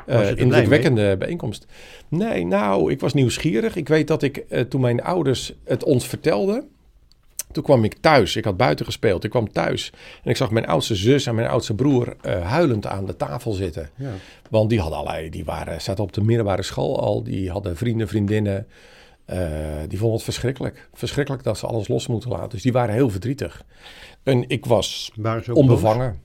Uh, 0.07 0.37
indrukwekkende 0.37 1.17
bijeenkomst. 1.17 1.67
Nee, 2.09 2.47
nou, 2.47 2.93
ik 2.93 3.01
was 3.01 3.15
nieuwsgierig. 3.15 3.77
Ik 3.77 3.89
weet 3.89 4.09
dat 4.09 4.23
ik 4.23 4.37
eh, 4.37 4.61
toen 4.61 4.81
mijn 4.81 5.03
ouders 5.03 5.55
het 5.65 5.85
ons 5.85 6.07
vertelden. 6.07 6.69
Toen 7.53 7.63
kwam 7.63 7.85
ik 7.85 7.95
thuis. 8.01 8.37
Ik 8.37 8.45
had 8.45 8.57
buiten 8.57 8.85
gespeeld. 8.85 9.25
Ik 9.25 9.31
kwam 9.31 9.53
thuis. 9.53 9.93
En 10.23 10.31
ik 10.31 10.37
zag 10.37 10.51
mijn 10.51 10.67
oudste 10.67 10.95
zus 10.95 11.27
en 11.27 11.35
mijn 11.35 11.49
oudste 11.49 11.75
broer 11.75 12.17
eh, 12.21 12.47
huilend 12.47 12.87
aan 12.87 13.07
de 13.07 13.17
tafel 13.17 13.53
zitten. 13.53 13.91
Ja. 13.97 14.11
Want 14.51 14.71
die 14.71 14.81
hadden 14.81 14.99
allerlei, 14.99 15.31
die 15.31 15.45
waren, 15.45 15.81
zaten 15.81 16.05
op 16.05 16.13
de 16.13 16.23
middelbare 16.23 16.63
school 16.63 17.01
al. 17.01 17.23
Die 17.23 17.51
hadden 17.51 17.77
vrienden, 17.77 18.09
vriendinnen. 18.09 18.67
Eh, 19.25 19.39
die 19.89 19.99
vonden 19.99 20.17
het 20.17 20.25
verschrikkelijk. 20.25 20.89
Verschrikkelijk 20.93 21.43
dat 21.43 21.59
ze 21.59 21.67
alles 21.67 21.89
los 21.89 22.07
moeten 22.07 22.31
laten. 22.31 22.49
Dus 22.49 22.63
die 22.63 22.73
waren 22.73 22.95
heel 22.95 23.11
verdrietig. 23.11 23.65
En 24.23 24.49
ik 24.49 24.67
was 24.67 25.11
Waren 25.15 25.55
onbevangen. 25.55 26.21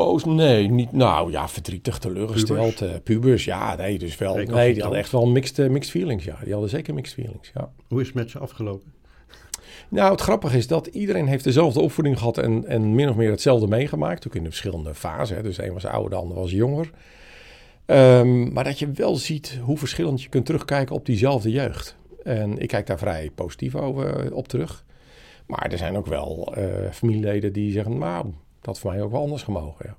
Boos? 0.00 0.24
Nee, 0.24 0.68
niet. 0.68 0.92
Nou 0.92 1.30
ja, 1.30 1.48
verdrietig, 1.48 1.98
teleurgesteld. 1.98 2.74
Pubers? 2.74 2.94
eh, 2.94 3.02
pubers, 3.02 3.44
ja, 3.44 3.76
nee, 3.76 3.98
dus 3.98 4.18
wel. 4.18 4.34
Kijk, 4.34 4.50
nee, 4.50 4.72
die 4.72 4.82
hadden 4.82 5.00
echt 5.00 5.12
wel 5.12 5.26
mixed, 5.26 5.58
eh, 5.58 5.68
mixed 5.68 5.90
feelings. 5.90 6.24
Ja, 6.24 6.38
die 6.42 6.52
hadden 6.52 6.70
zeker 6.70 6.94
mixed 6.94 7.14
feelings. 7.14 7.50
Ja. 7.54 7.72
Hoe 7.88 8.00
is 8.00 8.06
het 8.06 8.16
met 8.16 8.30
ze 8.30 8.38
afgelopen? 8.38 8.92
Nou, 9.88 10.10
het 10.10 10.20
grappige 10.20 10.56
is 10.56 10.66
dat 10.66 10.86
iedereen 10.86 11.26
heeft 11.26 11.44
dezelfde 11.44 11.80
opvoeding 11.80 12.18
gehad 12.18 12.38
en, 12.38 12.66
en 12.66 12.94
min 12.94 13.08
of 13.08 13.16
meer 13.16 13.30
hetzelfde 13.30 13.66
meegemaakt. 13.66 14.26
Ook 14.26 14.34
in 14.34 14.42
de 14.42 14.48
verschillende 14.48 14.94
fasen. 14.94 15.36
Hè. 15.36 15.42
Dus 15.42 15.56
de 15.56 15.66
een 15.66 15.72
was 15.72 15.86
ouder, 15.86 16.10
de 16.10 16.16
ander 16.16 16.36
was 16.36 16.50
jonger. 16.50 16.90
Ehm, 17.86 18.52
maar 18.52 18.64
dat 18.64 18.78
je 18.78 18.90
wel 18.90 19.16
ziet 19.16 19.58
hoe 19.62 19.78
verschillend 19.78 20.22
je 20.22 20.28
kunt 20.28 20.46
terugkijken 20.46 20.94
op 20.94 21.06
diezelfde 21.06 21.50
jeugd. 21.50 21.96
En 22.22 22.58
ik 22.58 22.68
kijk 22.68 22.86
daar 22.86 22.98
vrij 22.98 23.30
positief 23.34 23.74
over, 23.74 24.34
op 24.34 24.48
terug. 24.48 24.84
Maar 25.46 25.70
er 25.70 25.78
zijn 25.78 25.96
ook 25.96 26.06
wel 26.06 26.54
eh, 26.54 26.90
familieleden 26.90 27.52
die 27.52 27.72
zeggen, 27.72 27.98
nou, 27.98 28.26
dat 28.60 28.78
voor 28.78 28.90
mij 28.90 29.02
ook 29.02 29.10
wel 29.10 29.20
anders 29.20 29.42
gemogen. 29.42 29.86
Ja. 29.88 29.96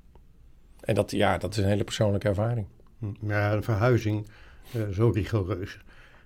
En 0.80 0.94
dat, 0.94 1.10
ja, 1.10 1.38
dat 1.38 1.56
is 1.56 1.62
een 1.62 1.68
hele 1.68 1.84
persoonlijke 1.84 2.28
ervaring. 2.28 2.66
Hm, 2.98 3.28
Ja, 3.28 3.52
een 3.52 3.62
verhuizing, 3.62 4.26
eh, 4.72 4.88
zo 4.88 5.10
rigoureus, 5.14 5.78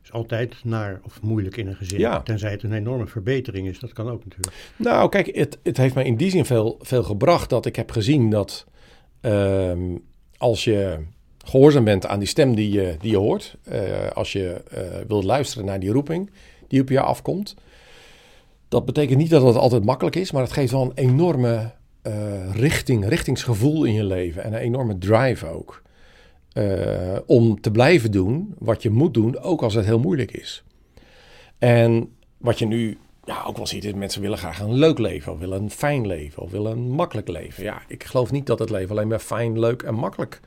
is 0.03 0.13
altijd 0.13 0.65
naar 0.65 1.01
of 1.05 1.23
moeilijk 1.23 1.57
in 1.57 1.67
een 1.67 1.77
gezin. 1.77 1.99
Ja. 1.99 2.23
Tenzij 2.23 2.51
het 2.51 2.63
een 2.63 2.73
enorme 2.73 3.07
verbetering 3.07 3.69
is, 3.69 3.79
dat 3.79 3.93
kan 3.93 4.09
ook 4.09 4.25
natuurlijk. 4.25 4.55
Nou, 4.77 5.09
kijk, 5.09 5.37
het, 5.37 5.59
het 5.63 5.77
heeft 5.77 5.95
mij 5.95 6.05
in 6.05 6.17
die 6.17 6.31
zin 6.31 6.45
veel, 6.45 6.79
veel 6.81 7.03
gebracht 7.03 7.51
dat 7.51 7.67
ik 7.67 7.77
heb 7.77 7.91
gezien 7.91 8.31
dat 8.31 8.67
ehm, 9.21 9.97
als 10.37 10.65
je 10.65 10.99
gehoorzaam 11.45 11.85
bent 11.85 12.07
aan 12.07 12.19
die 12.19 12.29
stem 12.29 12.55
die 12.55 12.71
je, 12.71 12.97
die 13.01 13.11
je 13.11 13.17
hoort, 13.17 13.57
eh, 13.65 14.11
als 14.15 14.33
je 14.33 14.63
eh, 14.71 14.81
wilt 15.09 15.25
luisteren 15.25 15.67
naar 15.67 15.81
die 15.81 15.91
roeping 15.91 16.31
die 16.69 16.81
op 16.81 16.89
je 16.89 17.01
afkomt, 17.01 17.55
dat 18.69 18.85
betekent 18.85 19.19
niet 19.19 19.31
dat 19.31 19.43
het 19.43 19.57
altijd 19.57 19.85
makkelijk 19.85 20.17
is, 20.17 20.33
maar 20.33 20.43
het 20.43 20.53
geeft 20.53 20.73
wel 20.73 20.83
een 20.83 20.93
enorme 20.95 21.73
eh, 22.07 22.55
richting, 22.55 23.09
richtingsgevoel 23.09 23.85
in 23.85 23.93
je 23.93 24.05
leven 24.05 24.43
en 24.43 24.53
een 24.53 24.59
enorme 24.59 24.99
drive 24.99 25.47
ook. 25.47 25.83
eh, 26.53 27.19
om 27.27 27.61
te 27.61 27.71
blijven 27.71 28.11
doen 28.11 28.55
wat 28.59 28.83
je 28.83 28.91
moet 28.91 29.15
doen, 29.15 29.39
ook 29.39 29.63
als 29.63 29.75
het 29.75 29.85
heel 29.85 29.99
moeilijk 29.99 30.31
is. 30.31 30.65
En 31.59 32.13
wat 32.37 32.59
je 32.59 32.67
nu 32.67 32.99
ja, 33.25 33.43
ook 33.47 33.57
wel 33.57 33.67
ziet, 33.67 33.85
is 33.85 33.93
mensen 33.93 34.21
willen 34.21 34.39
graag 34.39 34.61
een 34.61 34.75
leuk 34.75 34.99
leven, 34.99 35.33
of 35.33 35.39
willen 35.39 35.63
een 35.63 35.71
fijn 35.71 36.07
leven, 36.07 36.43
of 36.43 36.51
willen 36.51 36.73
een 36.73 36.91
makkelijk 36.91 37.29
leven. 37.29 37.65
Ja, 37.65 37.83
ik 37.89 38.05
geloof 38.05 38.31
niet 38.31 38.47
dat 38.47 38.59
het 38.59 38.71
leven 38.71 38.91
alleen 38.91 39.09
maar 39.09 39.19
fijn, 39.19 39.59
leuk 39.59 39.83
en 39.83 39.95
makkelijk 39.95 40.41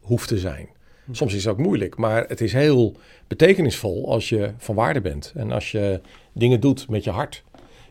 hoeft 0.00 0.28
te 0.28 0.38
zijn. 0.38 0.68
Soms 1.10 1.34
is 1.34 1.44
het 1.44 1.52
ook 1.52 1.60
moeilijk, 1.60 1.96
maar 1.96 2.24
het 2.28 2.40
is 2.40 2.52
heel 2.52 2.96
betekenisvol 3.28 4.10
als 4.10 4.28
je 4.28 4.52
van 4.56 4.74
waarde 4.74 5.00
bent. 5.00 5.32
En 5.36 5.52
als 5.52 5.70
je 5.70 6.00
dingen 6.32 6.60
doet 6.60 6.88
met 6.88 7.04
je 7.04 7.10
hart. 7.10 7.44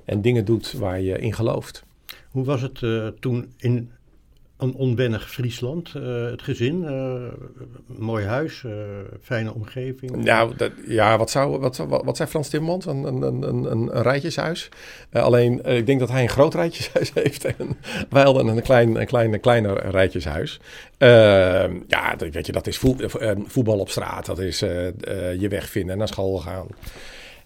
En 0.05 0.21
dingen 0.21 0.45
doet 0.45 0.71
waar 0.71 1.01
je 1.01 1.19
in 1.19 1.33
gelooft. 1.33 1.83
Hoe 2.33 2.45
was 2.45 2.61
het 2.61 2.83
eh, 2.83 3.07
toen 3.19 3.53
in 3.57 3.91
een 4.57 4.73
onwennig 4.73 5.31
Friesland, 5.31 5.93
uh, 5.97 6.25
het 6.29 6.41
gezin, 6.41 6.81
uh, 6.81 7.23
mooi 7.85 8.25
huis, 8.25 8.65
fijne 9.21 9.53
omgeving. 9.53 10.15
Nou, 10.15 10.55
dat, 10.55 10.71
ja, 10.87 11.17
wat, 11.17 11.29
zou, 11.29 11.59
wat, 11.59 11.77
wat, 11.77 12.03
wat 12.03 12.17
zei 12.17 12.29
Frans 12.29 12.49
Timmermans? 12.49 12.85
Een, 12.85 13.03
een, 13.03 13.21
een, 13.21 13.43
een, 13.43 13.71
een 13.71 14.01
rijtjeshuis. 14.01 14.69
alleen, 15.11 15.65
ik 15.65 15.85
denk 15.85 15.99
dat 15.99 16.09
hij 16.09 16.21
een 16.21 16.29
groot 16.29 16.53
rijtjeshuis 16.53 17.11
heeft 17.23 17.45
en 17.45 17.77
wij 18.09 18.23
hadden 18.23 18.47
een 18.47 18.61
klein, 18.61 18.95
een 18.95 19.07
klein, 19.07 19.33
een 19.33 19.39
kleiner 19.39 19.89
rijtjeshuis. 19.89 20.59
ja, 21.87 22.15
weet 22.17 22.45
je, 22.45 22.51
dat 22.51 22.67
is 22.67 22.77
voetbal 23.45 23.79
op 23.79 23.89
straat, 23.89 24.25
dat 24.25 24.39
is 24.39 24.59
je 25.39 25.47
weg 25.49 25.69
vinden 25.69 25.91
en 25.91 25.97
naar 25.97 26.07
school 26.07 26.37
gaan. 26.37 26.67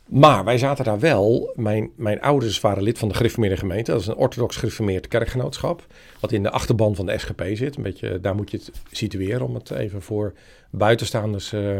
Maar 0.08 0.44
wij 0.44 0.58
zaten 0.58 0.86
daar 0.86 1.00
wel. 1.00 1.52
Mijn, 1.56 1.90
mijn 1.96 2.22
ouders 2.22 2.62
waren 2.62 2.84
lid 2.84 2.98
van 2.98 3.08
de 3.08 3.14
Gereformeerde 3.14 3.58
Gemeente. 3.58 3.92
Dat 3.92 4.02
is 4.02 4.08
een 4.08 4.16
orthodox 4.16 4.56
gereformeerd 4.56 5.08
kerkgenootschap. 5.08 5.86
Wat 6.20 6.32
in 6.32 6.44
de 6.44 6.52
achterban 6.52 6.96
van 6.96 7.06
de 7.06 7.18
SGP 7.18 7.44
zit. 7.54 7.76
Een 7.78 7.84
beetje, 7.84 8.20
daar 8.20 8.36
moet 8.36 8.52
je 8.52 8.58
het 8.58 8.72
situeren 8.92 9.46
om 9.46 9.56
het 9.56 9.72
even 9.72 10.02
voor 10.02 10.34
buitenstaanders 10.70 11.54
uh, 11.54 11.78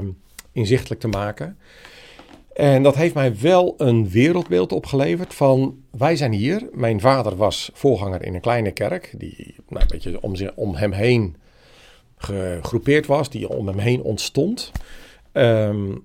inzichtelijk 0.52 1.02
te 1.02 1.08
maken. 1.08 1.58
En 2.54 2.84
dat 2.84 2.96
heeft 2.96 3.14
mij 3.14 3.40
wel 3.40 3.74
een 3.78 4.10
wereldbeeld 4.10 4.72
opgeleverd 4.72 5.34
van 5.34 5.84
wij 5.92 6.16
zijn 6.16 6.32
hier. 6.32 6.70
Mijn 6.74 7.00
vader 7.00 7.36
was 7.36 7.70
voorganger 7.74 8.24
in 8.24 8.34
een 8.34 8.42
kleine 8.42 8.72
kerk 8.72 9.14
die 9.18 9.56
nou, 9.70 9.82
een 9.82 9.88
beetje 9.90 10.22
om, 10.22 10.36
om 10.56 10.76
hem 10.76 10.92
heen 10.92 11.36
gegroepeerd 12.18 13.06
was, 13.06 13.30
die 13.30 13.50
om 13.50 13.68
hem 13.68 13.78
heen 13.78 14.02
ontstond. 14.02 14.72
Um, 15.34 16.04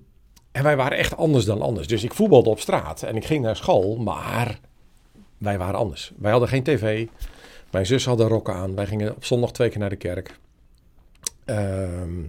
en 0.53 0.63
wij 0.63 0.75
waren 0.75 0.97
echt 0.97 1.17
anders 1.17 1.45
dan 1.45 1.61
anders. 1.61 1.87
Dus 1.87 2.03
ik 2.03 2.13
voetbalde 2.13 2.49
op 2.49 2.59
straat 2.59 3.03
en 3.03 3.15
ik 3.15 3.25
ging 3.25 3.43
naar 3.43 3.55
school, 3.55 3.97
maar 3.97 4.59
wij 5.37 5.57
waren 5.57 5.79
anders. 5.79 6.11
Wij 6.17 6.31
hadden 6.31 6.49
geen 6.49 6.63
tv. 6.63 7.07
Mijn 7.71 7.85
zus 7.85 8.05
had 8.05 8.19
een 8.19 8.47
aan. 8.47 8.75
Wij 8.75 8.85
gingen 8.85 9.15
op 9.15 9.25
zondag 9.25 9.51
twee 9.51 9.69
keer 9.69 9.79
naar 9.79 9.89
de 9.89 9.95
kerk. 9.95 10.39
Ehm, 11.45 12.21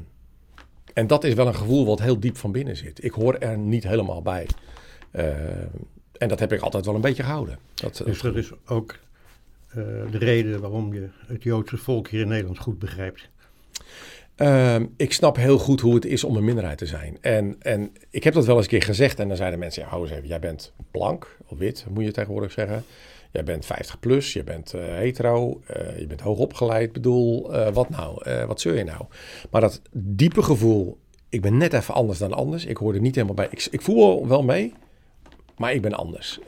en 0.92 1.06
dat 1.06 1.24
is 1.24 1.34
wel 1.34 1.46
een 1.46 1.54
gevoel 1.54 1.86
wat 1.86 2.00
heel 2.00 2.20
diep 2.20 2.36
van 2.36 2.52
binnen 2.52 2.76
zit. 2.76 3.04
Ik 3.04 3.12
hoor 3.12 3.34
er 3.34 3.58
niet 3.58 3.84
helemaal 3.84 4.22
bij. 4.22 4.46
Ehm, 5.10 5.66
en 6.18 6.28
dat 6.28 6.38
heb 6.38 6.52
ik 6.52 6.60
altijd 6.60 6.84
wel 6.84 6.94
een 6.94 7.00
beetje 7.00 7.22
gehouden. 7.22 7.58
Dat, 7.74 8.02
dus 8.04 8.20
dat 8.20 8.36
is 8.36 8.50
ook 8.66 8.98
uh, 9.68 9.74
de 10.10 10.18
reden 10.18 10.60
waarom 10.60 10.94
je 10.94 11.08
het 11.26 11.42
Joodse 11.42 11.76
volk 11.76 12.08
hier 12.08 12.20
in 12.20 12.28
Nederland 12.28 12.58
goed 12.58 12.78
begrijpt. 12.78 13.28
Ehm, 14.36 14.86
ik 14.96 15.12
snap 15.12 15.36
heel 15.36 15.58
goed 15.58 15.80
hoe 15.80 15.94
het 15.94 16.04
is 16.04 16.24
om 16.24 16.36
een 16.36 16.44
minderheid 16.44 16.78
te 16.78 16.86
zijn. 16.86 17.18
En, 17.20 17.56
en 17.58 17.92
ik 18.10 18.24
heb 18.24 18.34
dat 18.34 18.46
wel 18.46 18.54
eens 18.56 18.64
een 18.64 18.70
keer 18.70 18.82
gezegd. 18.82 19.18
En 19.18 19.28
dan 19.28 19.36
zeiden 19.36 19.58
mensen: 19.58 19.82
ja, 19.82 19.88
hou 19.88 20.02
eens 20.02 20.10
even, 20.10 20.28
jij 20.28 20.38
bent 20.38 20.72
blank 20.90 21.38
of 21.46 21.58
wit, 21.58 21.86
moet 21.90 22.04
je 22.04 22.12
tegenwoordig 22.12 22.52
zeggen. 22.52 22.84
Jij 23.30 23.44
bent 23.44 23.66
50 23.66 24.00
plus, 24.00 24.32
je 24.32 24.44
bent 24.44 24.74
uh, 24.74 24.82
hetero, 24.84 25.60
uh, 25.76 25.98
je 25.98 26.06
bent 26.06 26.20
hoogopgeleid. 26.20 26.92
bedoel, 26.92 27.54
uh, 27.54 27.68
wat 27.68 27.88
nou? 27.88 28.22
wat 28.46 28.60
zul 28.60 28.74
je 28.74 28.84
nou? 28.84 29.04
Maar 29.50 29.60
dat 29.60 29.82
diepe 29.92 30.42
gevoel, 30.42 30.98
ik 31.28 31.40
ben 31.40 31.56
net 31.56 31.72
even 31.72 31.94
anders 31.94 32.18
dan 32.18 32.32
anders. 32.32 32.64
Ik 32.64 32.76
hoor 32.76 32.94
er 32.94 33.00
niet 33.00 33.14
helemaal 33.14 33.34
bij. 33.34 33.48
Ik, 33.50 33.66
ik 33.70 33.82
voel 33.82 34.28
wel 34.28 34.42
mee, 34.42 34.72
maar 35.56 35.72
ik 35.72 35.82
ben 35.82 35.92
anders. 35.92 36.40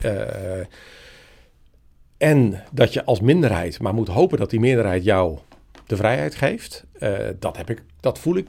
en 2.17 2.63
dat 2.73 2.93
je 2.93 3.05
als 3.05 3.21
minderheid 3.21 3.81
maar 3.81 3.95
moet 3.95 4.09
hopen 4.09 4.39
dat 4.39 4.51
die 4.51 4.61
meerderheid 4.61 5.05
jou 5.05 5.39
de 5.87 5.97
vrijheid 5.97 6.35
geeft. 6.35 6.86
Uh, 7.01 7.19
dat, 7.39 7.57
heb 7.57 7.71
ik, 7.71 7.83
dat 8.01 8.19
voel 8.19 8.37
ik 8.37 8.49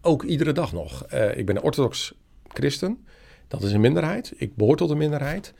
ook 0.00 0.22
iedere 0.22 0.52
dag 0.52 0.72
nog. 0.72 1.06
Uh, 1.14 1.36
ik 1.36 1.46
ben 1.46 1.56
een 1.56 1.62
orthodox 1.62 2.14
christen. 2.48 3.06
Dat 3.48 3.62
is 3.62 3.72
een 3.72 3.80
minderheid. 3.80 4.32
Ik 4.36 4.56
behoor 4.56 4.76
tot 4.76 4.90
een 4.90 4.98
minderheid. 4.98 5.54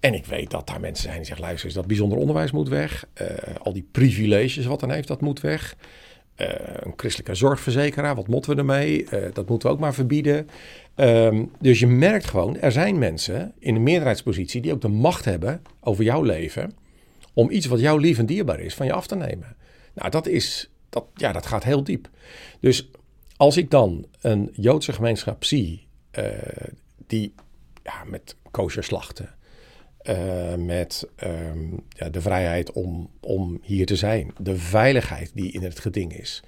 En 0.00 0.14
ik 0.14 0.26
weet 0.26 0.50
dat 0.50 0.66
daar 0.66 0.80
mensen 0.80 1.04
zijn 1.04 1.16
die 1.16 1.26
zeggen: 1.26 1.44
luister, 1.44 1.72
dat 1.72 1.86
bijzonder 1.86 2.18
onderwijs 2.18 2.50
moet 2.50 2.68
weg. 2.68 3.06
Uh, 3.22 3.28
al 3.58 3.72
die 3.72 3.88
privileges 3.90 4.66
wat 4.66 4.80
dan 4.80 4.90
heeft, 4.90 5.08
dat 5.08 5.20
moet 5.20 5.40
weg. 5.40 5.76
een 6.36 6.92
christelijke 6.96 7.34
zorgverzekeraar, 7.34 8.14
wat 8.14 8.28
moeten 8.28 8.50
we 8.50 8.56
ermee? 8.56 9.06
dat 9.32 9.48
moeten 9.48 9.68
we 9.68 9.74
ook 9.74 9.80
maar 9.80 9.94
verbieden. 9.94 10.48
Um, 10.96 11.50
dus 11.60 11.80
je 11.80 11.86
merkt 11.86 12.26
gewoon, 12.26 12.58
er 12.58 12.72
zijn 12.72 12.98
mensen 12.98 13.52
in 13.58 13.74
een 13.74 13.82
meerderheidspositie 13.82 14.60
die 14.60 14.72
ook 14.72 14.80
de 14.80 14.88
macht 14.88 15.24
hebben 15.24 15.62
over 15.80 16.04
jouw 16.04 16.22
leven. 16.22 16.72
om 17.34 17.50
iets 17.50 17.66
wat 17.66 17.80
jou 17.80 18.00
lief 18.00 18.18
en 18.18 18.26
dierbaar 18.26 18.60
is 18.60 18.74
van 18.74 18.86
je 18.86 18.92
af 18.92 19.06
te 19.06 19.16
nemen. 19.16 19.56
Nou, 19.94 20.10
dat, 20.10 20.26
is, 20.26 20.70
dat, 20.88 21.04
ja, 21.14 21.32
dat 21.32 21.46
gaat 21.46 21.64
heel 21.64 21.84
diep. 21.84 22.08
Dus 22.60 22.90
als 23.36 23.56
ik 23.56 23.70
dan 23.70 24.06
een 24.20 24.48
Joodse 24.52 24.92
gemeenschap 24.92 25.44
zie 25.44 25.86
uh, 26.18 26.24
die 27.06 27.34
ja, 27.82 28.04
met 28.06 28.36
kosher 28.50 28.84
slachten, 28.84 29.34
uh, 30.02 30.54
met 30.54 31.08
um, 31.24 31.84
ja, 31.88 32.08
de 32.08 32.20
vrijheid 32.20 32.72
om, 32.72 33.10
om 33.20 33.58
hier 33.62 33.86
te 33.86 33.96
zijn, 33.96 34.32
de 34.40 34.56
veiligheid 34.56 35.30
die 35.34 35.52
in 35.52 35.62
het 35.62 35.78
geding 35.78 36.18
is, 36.18 36.42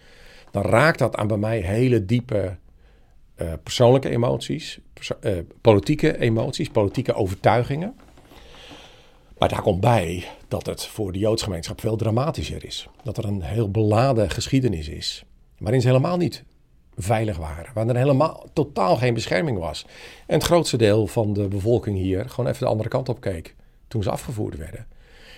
dan 0.50 0.62
raakt 0.62 0.98
dat 0.98 1.16
aan 1.16 1.26
bij 1.26 1.36
mij 1.36 1.60
hele 1.60 2.04
diepe 2.04 2.56
uh, 3.36 3.52
persoonlijke 3.62 4.08
emoties, 4.08 4.80
politieke 5.60 6.18
emoties, 6.18 6.68
politieke 6.68 7.14
overtuigingen. 7.14 7.94
Maar 9.40 9.48
daar 9.48 9.62
komt 9.62 9.80
bij 9.80 10.24
dat 10.48 10.66
het 10.66 10.86
voor 10.86 11.12
de 11.12 11.18
Joodse 11.18 11.44
gemeenschap 11.44 11.80
veel 11.80 11.96
dramatischer 11.96 12.64
is. 12.64 12.88
Dat 13.02 13.16
er 13.16 13.24
een 13.24 13.42
heel 13.42 13.70
beladen 13.70 14.30
geschiedenis 14.30 14.88
is, 14.88 15.24
waarin 15.58 15.80
ze 15.80 15.86
helemaal 15.86 16.16
niet 16.16 16.44
veilig 16.96 17.36
waren. 17.36 17.72
Waar 17.74 17.88
er 17.88 17.96
helemaal 17.96 18.46
totaal 18.52 18.96
geen 18.96 19.14
bescherming 19.14 19.58
was. 19.58 19.86
En 20.26 20.34
het 20.34 20.44
grootste 20.44 20.76
deel 20.76 21.06
van 21.06 21.32
de 21.32 21.48
bevolking 21.48 21.98
hier 21.98 22.28
gewoon 22.28 22.50
even 22.50 22.64
de 22.64 22.70
andere 22.70 22.88
kant 22.88 23.08
op 23.08 23.20
keek 23.20 23.54
toen 23.88 24.02
ze 24.02 24.10
afgevoerd 24.10 24.56
werden. 24.56 24.86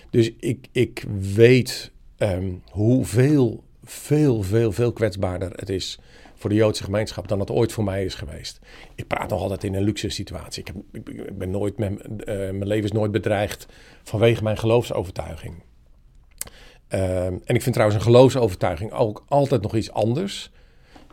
Dus 0.09 0.31
ik, 0.39 0.67
ik 0.71 1.05
weet 1.33 1.91
um, 2.17 2.63
hoeveel, 2.69 3.63
veel, 3.83 4.41
veel, 4.41 4.71
veel 4.71 4.93
kwetsbaarder 4.93 5.51
het 5.55 5.69
is 5.69 5.99
voor 6.43 6.51
de 6.51 6.57
Joodse 6.57 6.83
gemeenschap 6.83 7.27
dan 7.27 7.39
het 7.39 7.51
ooit 7.51 7.71
voor 7.71 7.83
mij 7.83 8.05
is 8.05 8.15
geweest. 8.15 8.59
Ik 8.95 9.07
praat 9.07 9.29
nog 9.29 9.41
altijd 9.41 9.63
in 9.63 9.73
een 9.73 9.83
luxe 9.83 10.09
situatie. 10.09 10.63
Ik, 10.63 10.67
heb, 10.67 11.07
ik, 11.07 11.37
ben 11.37 11.49
nooit, 11.49 11.77
mijn, 11.77 11.99
uh, 12.03 12.25
mijn 12.25 12.67
leven 12.67 12.83
is 12.83 12.91
nooit 12.91 13.11
bedreigd 13.11 13.65
vanwege 14.03 14.43
mijn 14.43 14.57
geloofsovertuiging. 14.57 15.63
Uh, 16.89 17.25
en 17.25 17.41
ik 17.45 17.61
vind 17.61 17.73
trouwens 17.73 17.97
een 17.99 18.05
geloofsovertuiging 18.05 18.91
ook 18.91 19.25
altijd 19.27 19.61
nog 19.61 19.75
iets 19.75 19.91
anders 19.91 20.51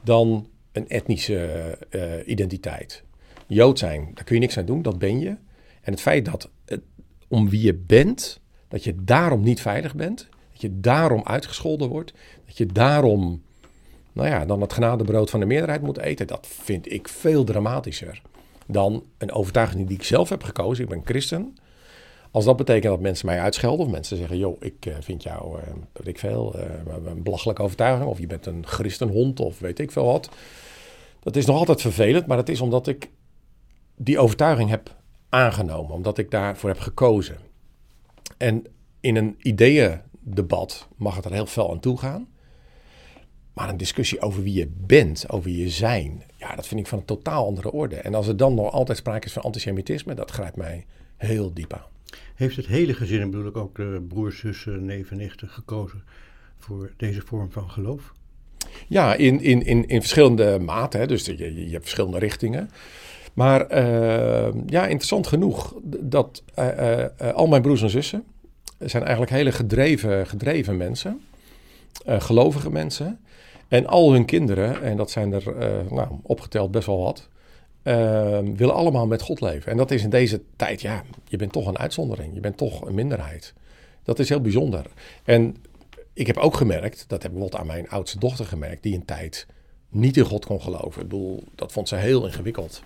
dan 0.03 0.49
een 0.73 0.89
etnische 0.89 1.79
uh, 1.91 2.29
identiteit. 2.29 3.03
Jood 3.47 3.79
zijn, 3.79 4.11
daar 4.15 4.25
kun 4.25 4.35
je 4.35 4.41
niks 4.41 4.59
aan 4.59 4.65
doen, 4.65 4.83
dat 4.83 4.99
ben 4.99 5.21
je. 5.21 5.29
En 5.81 5.93
het 5.93 6.01
feit 6.01 6.25
dat 6.25 6.51
om 7.29 7.49
wie 7.49 7.63
je 7.63 7.75
bent, 7.75 8.41
dat 8.69 8.85
je 8.85 8.95
daarom 9.05 9.43
niet 9.43 9.61
veilig 9.61 9.95
bent, 9.95 10.29
dat 10.53 10.61
je 10.61 10.81
daarom 10.81 11.23
uitgescholden 11.25 11.89
wordt, 11.89 12.13
dat 12.47 12.57
je 12.57 12.67
daarom 12.67 13.43
nou 14.13 14.29
ja, 14.29 14.45
dan 14.45 14.61
het 14.61 14.73
genadebrood 14.73 15.31
van 15.31 15.41
de 15.41 15.47
meerderheid 15.47 15.83
moet 15.83 15.99
eten. 15.99 16.27
Dat 16.27 16.47
vind 16.47 16.93
ik 16.93 17.09
veel 17.09 17.45
dramatischer 17.45 18.23
dan 18.67 19.05
een 19.19 19.33
overtuiging 19.33 19.87
die 19.87 19.97
ik 19.97 20.05
zelf 20.05 20.29
heb 20.29 20.43
gekozen. 20.43 20.85
Ik 20.85 20.91
ben 20.91 21.03
christen. 21.05 21.57
Als 22.31 22.45
dat 22.45 22.57
betekent 22.57 22.93
dat 22.93 23.01
mensen 23.01 23.27
mij 23.27 23.41
uitschelden 23.41 23.87
of 23.87 23.93
mensen 23.93 24.17
zeggen: 24.17 24.39
joh, 24.39 24.57
ik 24.61 24.87
uh, 24.87 24.95
vind 25.01 25.23
jou, 25.23 25.59
weet 25.93 26.07
ik 26.07 26.19
veel, 26.19 26.57
uh, 26.57 26.63
een 27.07 27.23
belachelijke 27.23 27.63
overtuiging. 27.63 28.11
Of 28.11 28.19
je 28.19 28.27
bent 28.27 28.47
een 28.47 28.67
christenhond 28.67 29.41
of 29.41 29.59
weet 29.59 29.79
ik 29.79 29.91
veel 29.91 30.05
wat. 30.05 30.29
Dat 31.21 31.37
is 31.37 31.47
nog 31.47 31.57
altijd 31.57 31.81
vervelend, 31.81 32.27
maar 32.27 32.37
dat 32.37 32.49
is 32.49 32.61
omdat 32.61 32.87
ik 32.87 33.11
die 33.97 34.19
overtuiging 34.19 34.71
heb 34.71 34.97
aangenomen. 35.29 35.95
Omdat 35.95 36.19
ik 36.19 36.31
daarvoor 36.31 36.69
heb 36.69 36.79
gekozen. 36.79 37.37
En 38.37 38.65
in 39.01 39.17
een 39.17 39.35
ideeëndebat 39.39 40.89
mag 40.97 41.17
het 41.17 41.25
er 41.25 41.33
heel 41.33 41.47
fel 41.47 41.71
aan 41.71 41.81
toe 41.81 41.99
gaan. 41.99 42.29
Maar 43.53 43.69
een 43.69 43.77
discussie 43.77 44.21
over 44.21 44.43
wie 44.43 44.55
je 44.55 44.69
bent, 44.87 45.25
over 45.29 45.51
je 45.51 45.69
zijn, 45.69 46.23
ja, 46.37 46.55
dat 46.55 46.67
vind 46.67 46.81
ik 46.81 46.87
van 46.87 46.99
een 46.99 47.05
totaal 47.05 47.47
andere 47.47 47.73
orde. 47.73 47.97
En 47.97 48.15
als 48.15 48.29
er 48.29 48.37
dan 48.37 48.55
nog 48.55 48.73
altijd 48.73 48.99
sprake 48.99 49.27
is 49.27 49.33
van 49.33 49.43
antisemitisme, 49.43 50.15
dat 50.15 50.31
grijpt 50.31 50.57
mij 50.57 50.87
heel 51.17 51.53
diep 51.55 51.73
aan. 51.73 51.87
Heeft 52.35 52.57
het 52.57 52.67
hele 52.67 52.95
gezin, 52.95 53.21
en 53.21 53.31
bedoel 53.31 53.47
ik 53.47 53.57
ook 53.57 53.77
de 53.77 54.05
broers, 54.09 54.39
zussen, 54.39 54.85
neven, 54.85 55.17
nichten, 55.17 55.49
gekozen 55.49 56.03
voor 56.59 56.93
deze 56.97 57.21
vorm 57.21 57.53
van 57.53 57.71
geloof? 57.71 58.13
Ja, 58.87 59.15
in, 59.15 59.41
in, 59.41 59.63
in, 59.67 59.89
in 59.89 60.01
verschillende 60.01 60.59
maten. 60.59 61.09
Dus 61.09 61.27
je, 61.27 61.55
je 61.55 61.71
hebt 61.71 61.83
verschillende 61.83 62.19
richtingen. 62.19 62.71
Maar 63.35 63.73
uh, 63.73 64.53
ja, 64.67 64.83
interessant 64.83 65.27
genoeg 65.27 65.75
dat 66.01 66.43
uh, 66.59 66.69
uh, 66.79 67.33
al 67.33 67.47
mijn 67.47 67.63
broers 67.63 67.83
en 67.83 67.91
zussen 67.91 68.25
zijn 68.79 69.03
eigenlijk 69.03 69.33
hele 69.33 69.53
gedreven, 69.53 70.27
gedreven 70.27 70.77
mensen. 70.77 71.21
Gelovige 72.07 72.71
mensen. 72.71 73.21
En 73.69 73.87
al 73.87 74.13
hun 74.13 74.25
kinderen, 74.25 74.83
en 74.83 74.97
dat 74.97 75.11
zijn 75.11 75.33
er 75.33 75.47
uh, 75.47 75.91
nou, 75.91 76.09
opgeteld 76.23 76.71
best 76.71 76.87
wel 76.87 77.03
wat, 77.03 77.29
uh, 77.83 78.39
willen 78.55 78.75
allemaal 78.75 79.07
met 79.07 79.23
God 79.23 79.41
leven. 79.41 79.71
En 79.71 79.77
dat 79.77 79.91
is 79.91 80.03
in 80.03 80.11
deze 80.11 80.41
tijd, 80.57 80.81
ja, 80.81 81.03
je 81.29 81.37
bent 81.37 81.53
toch 81.53 81.67
een 81.67 81.79
uitzondering. 81.79 82.35
Je 82.35 82.41
bent 82.41 82.57
toch 82.57 82.87
een 82.87 82.95
minderheid. 82.95 83.55
Dat 84.03 84.19
is 84.19 84.29
heel 84.29 84.41
bijzonder. 84.41 84.87
En 85.25 85.57
ik 86.13 86.27
heb 86.27 86.37
ook 86.37 86.57
gemerkt, 86.57 87.05
dat 87.09 87.23
heb 87.23 87.33
ik 87.33 87.39
bijvoorbeeld 87.39 87.61
aan 87.61 87.67
mijn 87.67 87.89
oudste 87.89 88.19
dochter 88.19 88.45
gemerkt, 88.45 88.83
die 88.83 88.95
een 88.95 89.05
tijd 89.05 89.47
niet 89.89 90.17
in 90.17 90.25
God 90.25 90.47
kon 90.47 90.63
geloven. 90.63 91.03
Ik 91.03 91.09
bedoel, 91.09 91.45
dat 91.55 91.73
vond 91.73 91.89
ze 91.89 91.97
heel 91.97 92.27
ingewikkeld. 92.27 92.83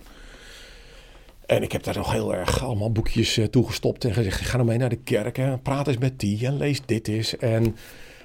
En 1.45 1.63
ik 1.63 1.71
heb 1.71 1.83
daar 1.83 1.97
nog 1.97 2.11
heel 2.11 2.35
erg 2.35 2.63
allemaal 2.63 2.91
boekjes 2.91 3.37
uh, 3.37 3.45
toegestopt 3.45 4.05
en 4.05 4.13
gezegd: 4.13 4.41
ga 4.41 4.55
nou 4.55 4.67
mee 4.67 4.77
naar 4.77 4.89
de 4.89 4.95
kerk 4.95 5.37
en 5.37 5.61
praat 5.61 5.87
eens 5.87 5.97
met 5.97 6.19
die 6.19 6.45
en 6.45 6.57
lees 6.57 6.81
dit 6.85 7.07
eens. 7.07 7.37
En 7.37 7.75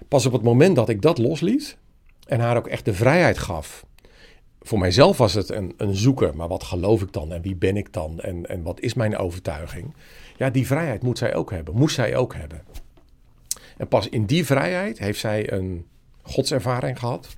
Pas 0.09 0.27
op 0.27 0.33
het 0.33 0.43
moment 0.43 0.77
dat 0.77 0.89
ik 0.89 1.03
dat 1.03 1.19
losliet 1.19 1.77
en 2.27 2.41
haar 2.41 2.57
ook 2.57 2.67
echt 2.67 2.85
de 2.85 2.95
vrijheid 2.95 3.39
gaf. 3.39 3.87
Voor 4.61 4.79
mijzelf 4.79 5.19
was 5.19 5.35
het 5.35 5.49
een, 5.49 5.75
een 5.77 5.95
zoeken, 5.95 6.37
maar 6.37 6.49
wat 6.49 6.63
geloof 6.63 7.03
ik 7.03 7.13
dan 7.13 7.33
en 7.33 7.43
wie 7.43 7.57
ben 7.57 7.77
ik 7.77 7.93
dan 7.93 8.21
en, 8.21 8.47
en 8.47 8.63
wat 8.63 8.81
is 8.81 8.95
mijn 8.95 9.17
overtuiging? 9.17 9.95
Ja, 10.37 10.51
die 10.51 10.67
vrijheid 10.67 11.03
moet 11.03 11.19
zij 11.19 11.35
ook 11.35 11.51
hebben, 11.51 11.75
moest 11.75 11.95
zij 11.95 12.17
ook 12.17 12.35
hebben. 12.35 12.63
En 13.77 13.89
pas 13.89 14.09
in 14.09 14.25
die 14.25 14.47
vrijheid 14.47 14.99
heeft 14.99 15.21
zij 15.21 15.53
een 15.53 15.87
godservaring 16.23 16.99
gehad, 16.99 17.29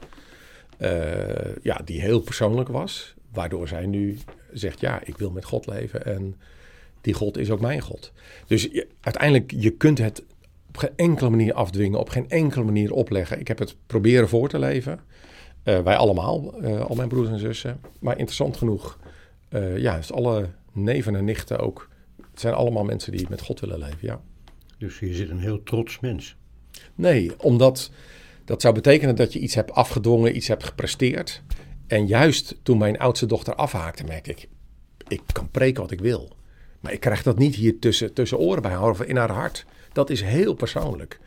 uh, 0.79 1.57
ja, 1.63 1.81
die 1.85 2.01
heel 2.01 2.21
persoonlijk 2.21 2.69
was, 2.69 3.15
waardoor 3.33 3.69
zij 3.69 3.87
nu 3.87 4.19
zegt, 4.53 4.81
ja, 4.81 5.01
ik 5.05 5.19
wil 5.19 5.31
met 5.31 5.45
God 5.45 5.67
leven 5.67 6.05
en 6.05 6.37
die 7.01 7.15
God 7.15 7.39
is 7.39 7.51
ook 7.51 7.61
mijn 7.61 7.81
God. 7.81 8.13
Dus 8.47 8.85
uiteindelijk, 9.01 9.53
je 9.57 9.71
kunt 9.71 9.99
het 9.99 10.23
op 10.73 10.79
geen 10.79 10.97
enkele 10.97 11.31
manier 11.31 11.55
afdwingen, 11.55 11.99
op 11.99 12.09
geen 12.09 12.29
enkele 12.29 12.65
manier 12.65 12.93
opleggen. 12.93 13.41
Ik 13.41 13.49
heb 13.49 13.59
het 13.59 13.77
proberen 13.87 14.29
voor 14.29 14.49
te 14.49 14.59
leven. 14.59 15.01
Uh, 15.65 15.81
wij 15.81 15.97
allemaal, 15.97 16.65
uh, 16.65 16.81
al 16.81 16.95
mijn 16.95 17.09
broers 17.09 17.29
en 17.29 17.39
zussen. 17.39 17.81
Maar 18.01 18.19
interessant 18.19 18.57
genoeg, 18.57 18.99
uh, 19.51 19.79
ja, 19.79 19.97
dus 19.97 20.13
alle 20.13 20.49
neven 20.73 21.17
en 21.17 21.25
nichten 21.25 21.59
ook. 21.59 21.89
Het 22.31 22.41
zijn 22.41 22.55
allemaal 22.55 22.85
mensen 22.85 23.13
die 23.13 23.27
met 23.29 23.41
God 23.41 23.61
willen 23.61 23.79
leven, 23.79 23.99
ja. 24.01 24.21
Dus 24.79 24.99
je 24.99 25.15
zit 25.15 25.31
een 25.31 25.39
heel 25.39 25.63
trots 25.63 26.01
mens. 26.01 26.37
Nee, 26.95 27.33
omdat 27.39 27.91
dat 28.45 28.61
zou 28.61 28.75
betekenen 28.75 29.17
dat 29.17 29.33
je 29.33 29.39
iets 29.39 29.55
hebt 29.55 29.73
afgedwongen, 29.73 30.37
iets 30.37 30.49
hebt 30.49 30.65
gepresteerd. 30.65 31.43
En 31.87 32.07
juist 32.07 32.59
toen 32.63 32.79
mijn 32.79 32.99
oudste 32.99 33.27
dochter 33.27 33.55
afhaakte, 33.55 34.05
merkte 34.05 34.31
ik, 34.31 34.49
ik 35.09 35.23
kan 35.33 35.51
preken 35.51 35.83
wat 35.83 35.91
ik 35.91 36.01
wil. 36.01 36.37
Maar 36.81 36.93
ik 36.93 37.01
krijg 37.01 37.23
dat 37.23 37.39
niet 37.39 37.55
hier 37.55 37.79
tussen, 37.79 38.13
tussen 38.13 38.39
oren 38.39 38.63
bij 38.63 38.71
haar 38.71 38.91
of 38.91 39.03
in 39.03 39.17
haar 39.17 39.31
hart. 39.31 39.67
Dat 39.93 40.11
is 40.11 40.23
heel 40.23 40.55
persoonlijk. 40.55 41.21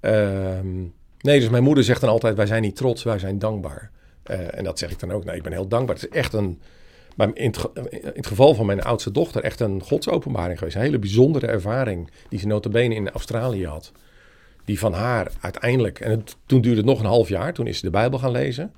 Ehm, 0.00 0.78
nee, 1.20 1.40
dus 1.40 1.48
mijn 1.48 1.62
moeder 1.62 1.84
zegt 1.84 2.00
dan 2.00 2.10
altijd: 2.10 2.36
wij 2.36 2.46
zijn 2.46 2.62
niet 2.62 2.76
trots, 2.76 3.02
wij 3.02 3.18
zijn 3.18 3.38
dankbaar. 3.38 3.90
Uh, 4.30 4.58
en 4.58 4.64
dat 4.64 4.78
zeg 4.78 4.90
ik 4.90 4.98
dan 4.98 5.12
ook. 5.12 5.24
Nee, 5.24 5.36
ik 5.36 5.42
ben 5.42 5.52
heel 5.52 5.68
dankbaar. 5.68 5.94
Het 5.94 6.04
is 6.04 6.16
echt 6.16 6.32
een, 6.32 6.60
in 7.34 7.54
het, 8.14 8.26
geval 8.26 8.54
van 8.54 8.66
mijn 8.66 8.82
oudste 8.82 9.10
dochter, 9.10 9.42
echt 9.42 9.60
een 9.60 9.82
godsopenbaring 9.82 10.58
geweest. 10.58 10.76
Een 10.76 10.82
hele 10.82 10.98
bijzondere 10.98 11.46
ervaring 11.46 12.10
die 12.28 12.38
ze 12.38 12.46
notabene 12.46 12.94
in 12.94 13.10
Australië 13.10 13.66
had. 13.66 13.92
Die 14.64 14.78
van 14.78 14.92
haar 14.92 15.32
uiteindelijk, 15.40 16.00
en 16.00 16.24
toen 16.46 16.60
duurde 16.60 16.76
het 16.76 16.86
nog 16.86 17.00
een 17.00 17.06
half 17.06 17.28
jaar, 17.28 17.52
toen 17.54 17.66
is 17.66 17.78
ze 17.78 17.84
de 17.84 17.90
Bijbel 17.90 18.18
gaan 18.18 18.30
lezen. 18.30 18.72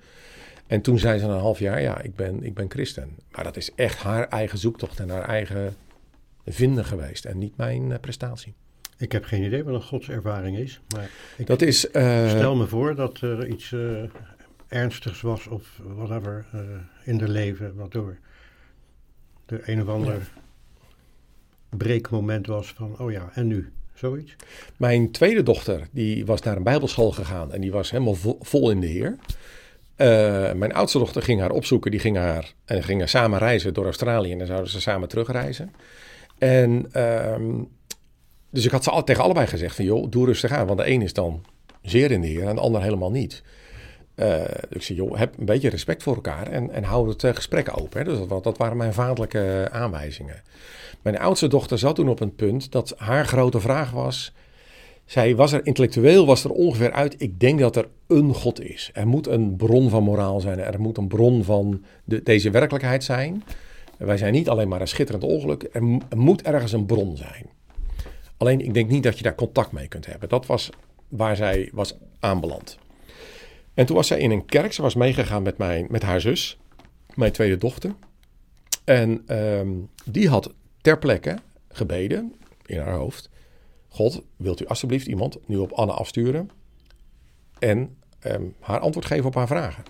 En 0.66 0.80
toen 0.80 0.98
zei 0.98 1.18
ze 1.18 1.24
een 1.24 1.38
half 1.38 1.58
jaar, 1.58 1.82
ja, 1.82 2.00
ik 2.00 2.16
ben, 2.16 2.44
ik 2.44 2.54
ben 2.54 2.70
christen. 2.70 3.16
Maar 3.30 3.44
dat 3.44 3.56
is 3.56 3.74
echt 3.74 3.98
haar 3.98 4.28
eigen 4.28 4.58
zoektocht 4.58 5.00
en 5.00 5.10
haar 5.10 5.28
eigen 5.28 5.74
vinden 6.46 6.84
geweest 6.84 7.24
en 7.24 7.38
niet 7.38 7.56
mijn 7.56 7.90
uh, 7.90 7.98
prestatie. 8.00 8.54
Ik 9.00 9.12
heb 9.12 9.24
geen 9.24 9.42
idee 9.42 9.64
wat 9.64 9.74
een 9.74 9.82
godservaring 9.82 10.58
is. 10.58 10.80
Maar 10.94 11.10
ik 11.36 11.46
dat 11.46 11.62
is, 11.62 11.84
uh, 11.92 12.28
stel 12.28 12.56
me 12.56 12.66
voor 12.66 12.94
dat 12.94 13.20
er 13.20 13.46
iets 13.46 13.72
uh, 13.72 14.02
ernstigs 14.68 15.20
was 15.20 15.46
of 15.46 15.80
whatever 15.96 16.46
in 17.04 17.18
de 17.18 17.28
leven, 17.28 17.74
waardoor 17.74 18.16
er 19.46 19.62
een 19.64 19.82
of 19.82 19.88
ander 19.88 20.14
ja. 20.14 21.76
breekmoment 21.76 22.46
was 22.46 22.72
van, 22.72 22.98
oh 22.98 23.10
ja, 23.10 23.30
en 23.34 23.46
nu? 23.46 23.72
Zoiets? 23.94 24.36
Mijn 24.76 25.10
tweede 25.10 25.42
dochter, 25.42 25.88
die 25.90 26.26
was 26.26 26.42
naar 26.42 26.56
een 26.56 26.62
bijbelschool 26.62 27.12
gegaan 27.12 27.52
en 27.52 27.60
die 27.60 27.72
was 27.72 27.90
helemaal 27.90 28.14
vol, 28.14 28.38
vol 28.40 28.70
in 28.70 28.80
de 28.80 28.86
Heer. 28.86 29.16
Mijn 30.56 30.72
oudste 30.72 30.98
dochter 30.98 31.22
ging 31.22 31.40
haar 31.40 31.50
opzoeken, 31.50 31.90
die 31.90 32.00
ging 32.00 32.16
haar 32.16 32.52
en 32.64 32.82
gingen 32.82 33.08
samen 33.08 33.38
reizen 33.38 33.74
door 33.74 33.84
Australië 33.84 34.32
en 34.32 34.38
dan 34.38 34.46
zouden 34.46 34.70
ze 34.70 34.80
samen 34.80 35.08
terugreizen. 35.08 35.72
En 36.38 37.00
um, 37.32 37.68
dus 38.50 38.64
ik 38.64 38.70
had 38.70 38.84
ze 38.84 38.90
al, 38.90 39.04
tegen 39.04 39.22
allebei 39.22 39.46
gezegd 39.46 39.76
van 39.76 39.84
joh, 39.84 40.10
doe 40.10 40.26
rustig 40.26 40.52
aan. 40.52 40.66
Want 40.66 40.78
de 40.78 40.90
een 40.90 41.02
is 41.02 41.12
dan 41.12 41.44
zeer 41.82 42.10
in 42.10 42.20
de 42.20 42.26
heer 42.26 42.46
en 42.46 42.54
de 42.54 42.60
ander 42.60 42.82
helemaal 42.82 43.10
niet. 43.10 43.42
Dus 44.14 44.68
ik 44.68 44.82
zei 44.82 44.98
joh, 44.98 45.16
heb 45.16 45.38
een 45.38 45.44
beetje 45.44 45.68
respect 45.68 46.02
voor 46.02 46.14
elkaar 46.14 46.46
en, 46.46 46.70
en 46.70 46.84
hou 46.84 47.08
het 47.08 47.22
uh, 47.22 47.34
gesprek 47.34 47.78
open. 47.78 47.98
Hè. 47.98 48.04
Dus 48.04 48.28
dat, 48.28 48.44
dat, 48.44 48.58
waren 48.58 48.76
mijn 48.76 48.92
vaderlijke 48.92 49.68
aanwijzingen. 49.72 50.42
Mijn 51.02 51.18
oudste 51.18 51.48
dochter 51.48 51.78
zat 51.78 51.94
toen 51.94 52.08
op 52.08 52.20
een 52.20 52.34
punt 52.34 52.72
dat 52.72 52.94
haar 52.96 53.26
grote 53.26 53.60
vraag 53.60 53.90
was... 53.90 54.32
Zij 55.04 55.36
was 55.36 55.52
er 55.52 55.66
intellectueel, 55.66 56.26
was 56.26 56.44
er 56.44 56.50
ongeveer 56.50 56.92
uit. 56.92 57.14
Ik 57.18 57.40
denk 57.40 57.58
dat 57.60 57.76
er 57.76 57.88
een 58.06 58.34
God 58.34 58.60
is. 58.60 58.90
Er 58.92 59.06
moet 59.06 59.26
een 59.26 59.56
bron 59.56 59.90
van 59.90 60.02
moraal 60.02 60.40
zijn. 60.40 60.58
Er 60.58 60.80
moet 60.80 60.98
een 60.98 61.08
bron 61.08 61.44
van 61.44 61.84
de, 62.04 62.22
deze 62.22 62.50
werkelijkheid 62.50 63.04
zijn. 63.04 63.44
Wij 63.96 64.16
zijn 64.16 64.32
niet 64.32 64.48
alleen 64.48 64.68
maar 64.68 64.80
een 64.80 64.88
schitterend 64.88 65.24
ongeluk. 65.24 65.68
Er 65.72 65.82
moet 66.16 66.42
ergens 66.42 66.72
een 66.72 66.86
bron 66.86 67.16
zijn. 67.16 67.46
Alleen 68.40 68.60
ik 68.60 68.74
denk 68.74 68.90
niet 68.90 69.02
dat 69.02 69.16
je 69.16 69.22
daar 69.22 69.34
contact 69.34 69.72
mee 69.72 69.88
kunt 69.88 70.06
hebben. 70.06 70.28
Dat 70.28 70.46
was 70.46 70.70
waar 71.08 71.36
zij 71.36 71.70
was 71.72 71.94
aanbeland. 72.20 72.78
En 73.74 73.86
toen 73.86 73.96
was 73.96 74.06
zij 74.06 74.18
in 74.18 74.30
een 74.30 74.46
kerk. 74.46 74.72
Ze 74.72 74.82
was 74.82 74.94
meegegaan 74.94 75.42
met, 75.42 75.58
mijn, 75.58 75.86
met 75.90 76.02
haar 76.02 76.20
zus, 76.20 76.58
mijn 77.14 77.32
tweede 77.32 77.56
dochter. 77.56 77.94
En 78.84 79.36
um, 79.36 79.88
die 80.04 80.28
had 80.28 80.52
ter 80.80 80.98
plekke 80.98 81.38
gebeden 81.68 82.34
in 82.66 82.78
haar 82.78 82.94
hoofd. 82.94 83.30
God, 83.88 84.22
wilt 84.36 84.60
u 84.60 84.66
alsjeblieft 84.66 85.06
iemand 85.06 85.38
nu 85.46 85.56
op 85.56 85.72
Anne 85.72 85.92
afsturen 85.92 86.50
en 87.58 87.96
um, 88.26 88.54
haar 88.60 88.80
antwoord 88.80 89.06
geven 89.06 89.26
op 89.26 89.34
haar 89.34 89.46
vragen? 89.46 89.82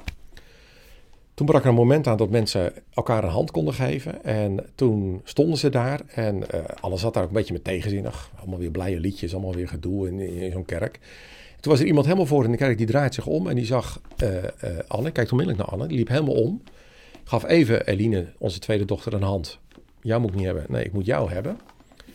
Toen 1.40 1.48
brak 1.48 1.62
er 1.62 1.68
een 1.68 1.74
moment 1.74 2.06
aan 2.06 2.16
dat 2.16 2.30
mensen 2.30 2.72
elkaar 2.94 3.24
een 3.24 3.30
hand 3.30 3.50
konden 3.50 3.74
geven. 3.74 4.24
En 4.24 4.66
toen 4.74 5.20
stonden 5.24 5.58
ze 5.58 5.68
daar 5.68 6.00
en 6.06 6.36
uh, 6.36 6.60
alles 6.80 7.00
zat 7.00 7.14
daar 7.14 7.22
ook 7.22 7.28
een 7.28 7.34
beetje 7.34 7.52
met 7.52 7.64
tegenzinnig. 7.64 8.30
Allemaal 8.38 8.58
weer 8.58 8.70
blije 8.70 9.00
liedjes, 9.00 9.32
allemaal 9.32 9.54
weer 9.54 9.68
gedoe 9.68 10.08
in, 10.08 10.52
zo'n 10.52 10.64
kerk. 10.64 10.98
Toen 11.60 11.72
was 11.72 11.80
er 11.80 11.86
iemand 11.86 12.06
helemaal 12.06 12.26
voor 12.26 12.44
in 12.44 12.50
de 12.50 12.56
kerk, 12.56 12.78
die 12.78 12.86
draait 12.86 13.14
zich 13.14 13.26
om 13.26 13.48
en 13.48 13.54
die 13.54 13.64
zag 13.64 14.00
uh, 14.22 14.34
uh, 14.34 14.42
Anne, 14.86 15.10
kijkt 15.10 15.30
onmiddellijk 15.30 15.64
naar 15.64 15.74
Anne, 15.74 15.88
die 15.88 15.96
liep 15.96 16.08
helemaal 16.08 16.34
om. 16.34 16.62
Gaf 17.24 17.44
even 17.44 17.86
Eline, 17.86 18.32
onze 18.38 18.58
tweede 18.58 18.84
dochter, 18.84 19.12
een 19.12 19.22
hand. 19.22 19.58
Jou 20.00 20.20
moet 20.20 20.30
ik 20.30 20.36
niet 20.36 20.46
hebben, 20.46 20.64
nee, 20.68 20.84
ik 20.84 20.92
moet 20.92 21.06
jou 21.06 21.30
hebben. 21.30 21.58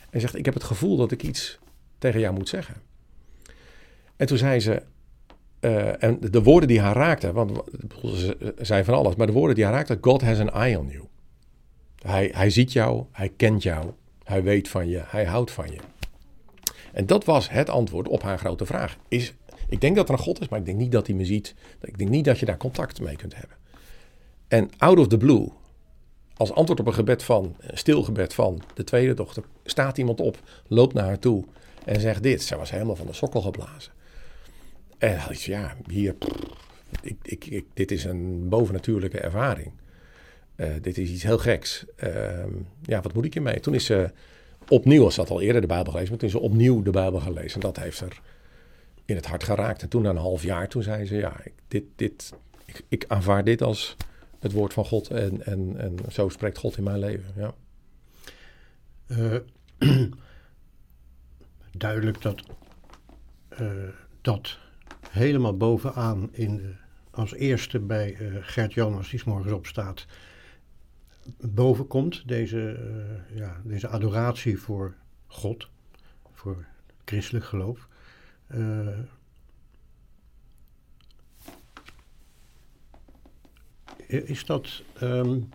En 0.10 0.20
zegt, 0.20 0.36
ik 0.36 0.46
heb 0.46 0.54
het 0.54 0.64
gevoel 0.64 0.98
dat 0.98 1.12
ik 1.12 1.24
iets 1.24 1.60
tegen 1.98 2.20
jou 2.20 2.34
moet 2.34 2.50
zeggen. 2.50 2.76
En 4.16 4.28
toen 4.28 4.38
zei 4.38 4.60
ze, 4.60 4.82
uh, 5.66 6.04
en 6.04 6.18
de 6.20 6.44
woorden 6.44 6.68
die 6.68 6.80
haar 6.80 6.96
raakten, 6.96 7.34
want 7.34 7.52
ze 8.04 8.54
zei 8.58 8.84
van 8.84 8.94
alles, 8.94 9.16
maar 9.16 9.28
de 9.28 9.34
woorden 9.34 9.56
die 9.56 9.64
haar 9.64 9.74
raakten, 9.74 9.98
God 10.02 10.22
has 10.22 10.40
an 10.40 10.52
eye 10.52 10.80
on 10.80 10.88
you. 10.88 11.04
Hij, 12.02 12.32
hij 12.34 12.50
ziet 12.50 12.74
jou, 12.74 13.04
hij 13.12 13.30
kent 13.30 13.64
jou, 13.64 13.86
hij 14.24 14.44
weet 14.44 14.68
van 14.68 14.90
je, 14.90 15.02
hij 15.06 15.26
houdt 15.26 15.52
van 15.52 15.68
je. 15.72 15.78
En 16.94 17.06
dat 17.06 17.26
was 17.26 17.50
het 17.50 17.70
antwoord 17.70 18.08
op 18.08 18.22
haar 18.22 18.40
grote 18.40 18.66
vraag. 18.66 18.98
Is, 19.08 19.34
ik 19.70 19.82
denk 19.82 19.96
dat 19.96 20.08
er 20.08 20.14
een 20.14 20.22
God 20.22 20.42
is, 20.42 20.48
maar 20.48 20.60
ik 20.60 20.66
denk 20.66 20.78
niet 20.78 20.92
dat 20.92 21.08
hij 21.08 21.16
me 21.16 21.26
ziet. 21.26 21.56
Ik 21.82 21.98
denk 21.98 22.10
niet 22.10 22.26
dat 22.26 22.40
je 22.40 22.46
daar 22.46 22.58
contact 22.58 23.02
mee 23.02 23.16
kunt 23.16 23.36
hebben. 23.36 23.58
En 24.48 24.70
out 24.78 25.00
of 25.00 25.08
the 25.08 25.18
blue, 25.18 25.48
als 26.38 26.54
antwoord 26.54 26.80
op 26.80 26.88
een 26.88 26.94
gebed 26.94 27.24
van, 27.24 27.56
een 27.60 27.78
stil 27.78 28.04
gebed 28.04 28.34
van 28.34 28.62
de 28.74 28.84
tweede 28.84 29.14
dochter, 29.14 29.44
staat 29.64 29.98
iemand 29.98 30.22
op, 30.22 30.38
loopt 30.68 30.94
naar 30.94 31.06
haar 31.06 31.20
toe 31.20 31.44
en 31.86 32.00
zegt 32.00 32.24
dit. 32.24 32.44
Zij 32.44 32.58
was 32.58 32.72
helemaal 32.72 32.96
van 32.96 33.08
de 33.08 33.14
sokkel 33.14 33.42
geblazen. 33.42 33.94
Ja, 35.00 35.76
hier, 35.88 36.16
ik, 37.02 37.18
ik, 37.22 37.46
ik, 37.46 37.66
dit 37.74 37.92
is 37.92 38.04
een 38.04 38.50
bovennatuurlijke 38.50 39.20
ervaring. 39.20 39.72
Uh, 40.56 40.68
dit 40.82 40.98
is 40.98 41.10
iets 41.10 41.24
heel 41.24 41.38
geks. 41.38 41.86
Uh, 42.04 42.44
ja, 42.84 43.02
wat 43.02 43.14
moet 43.14 43.26
ik 43.26 43.34
hiermee? 43.34 43.60
Toen 43.60 43.74
is 43.74 43.86
ze 43.86 44.12
opnieuw, 44.68 45.10
ze 45.10 45.20
had 45.20 45.30
al 45.30 45.42
eerder 45.42 45.62
de 45.62 45.68
Bijbel 45.68 45.92
gelezen, 45.92 46.10
maar 46.10 46.20
toen 46.20 46.28
is 46.28 46.34
ze 46.34 46.42
opnieuw 46.42 46.82
de 46.82 46.92
Bijbel 46.92 47.20
gelezen. 47.20 47.54
En 47.54 47.60
dat 47.60 47.78
heeft 47.78 48.00
haar 48.00 48.22
in 49.06 49.16
het 49.16 49.26
hart 49.26 49.44
geraakt. 49.44 49.82
En 49.82 49.90
toen 49.90 50.02
na 50.02 50.10
een 50.10 50.18
half 50.18 50.44
jaar, 50.44 50.68
toen 50.68 50.84
zei 50.84 51.06
ze, 51.06 51.16
ja, 51.16 51.44
ik, 51.44 51.54
dit, 51.68 51.84
dit, 51.96 52.34
ik, 52.66 52.82
ik 52.88 53.06
aanvaard 53.08 53.46
dit 53.46 53.62
als 53.62 53.96
het 54.40 54.52
woord 54.52 54.74
van 54.74 54.86
God. 54.86 55.10
En, 55.10 55.46
en, 55.46 55.78
en 55.78 55.96
zo 56.12 56.30
spreekt 56.30 56.58
God 56.58 56.78
in 56.78 56.84
mijn 56.84 57.00
leven, 57.00 57.34
ja. 57.36 57.54
Uh, 59.08 59.40
duidelijk 61.72 62.22
dat, 62.22 62.44
dat 64.22 64.58
helemaal 65.10 65.58
bovenaan 65.58 66.34
in 66.34 66.78
als 67.12 67.34
eerste 67.34 67.80
bij 67.80 68.20
uh, 68.20 68.38
Gert-Jan 68.42 68.96
als 68.96 69.10
die 69.10 69.22
morgens 69.26 69.54
opstaat, 69.54 70.06
boven 71.40 71.88
komt 71.88 72.28
deze, 72.28 72.80
uh, 73.32 73.38
ja, 73.38 73.62
deze 73.64 73.88
adoratie 73.88 74.60
voor 74.60 74.96
God, 75.28 75.70
voor 76.32 76.66
christelijk 77.06 77.46
geloof. 77.46 77.88
Uh, 78.54 79.00
is 84.08 84.46
dat, 84.46 84.84
um, 85.02 85.50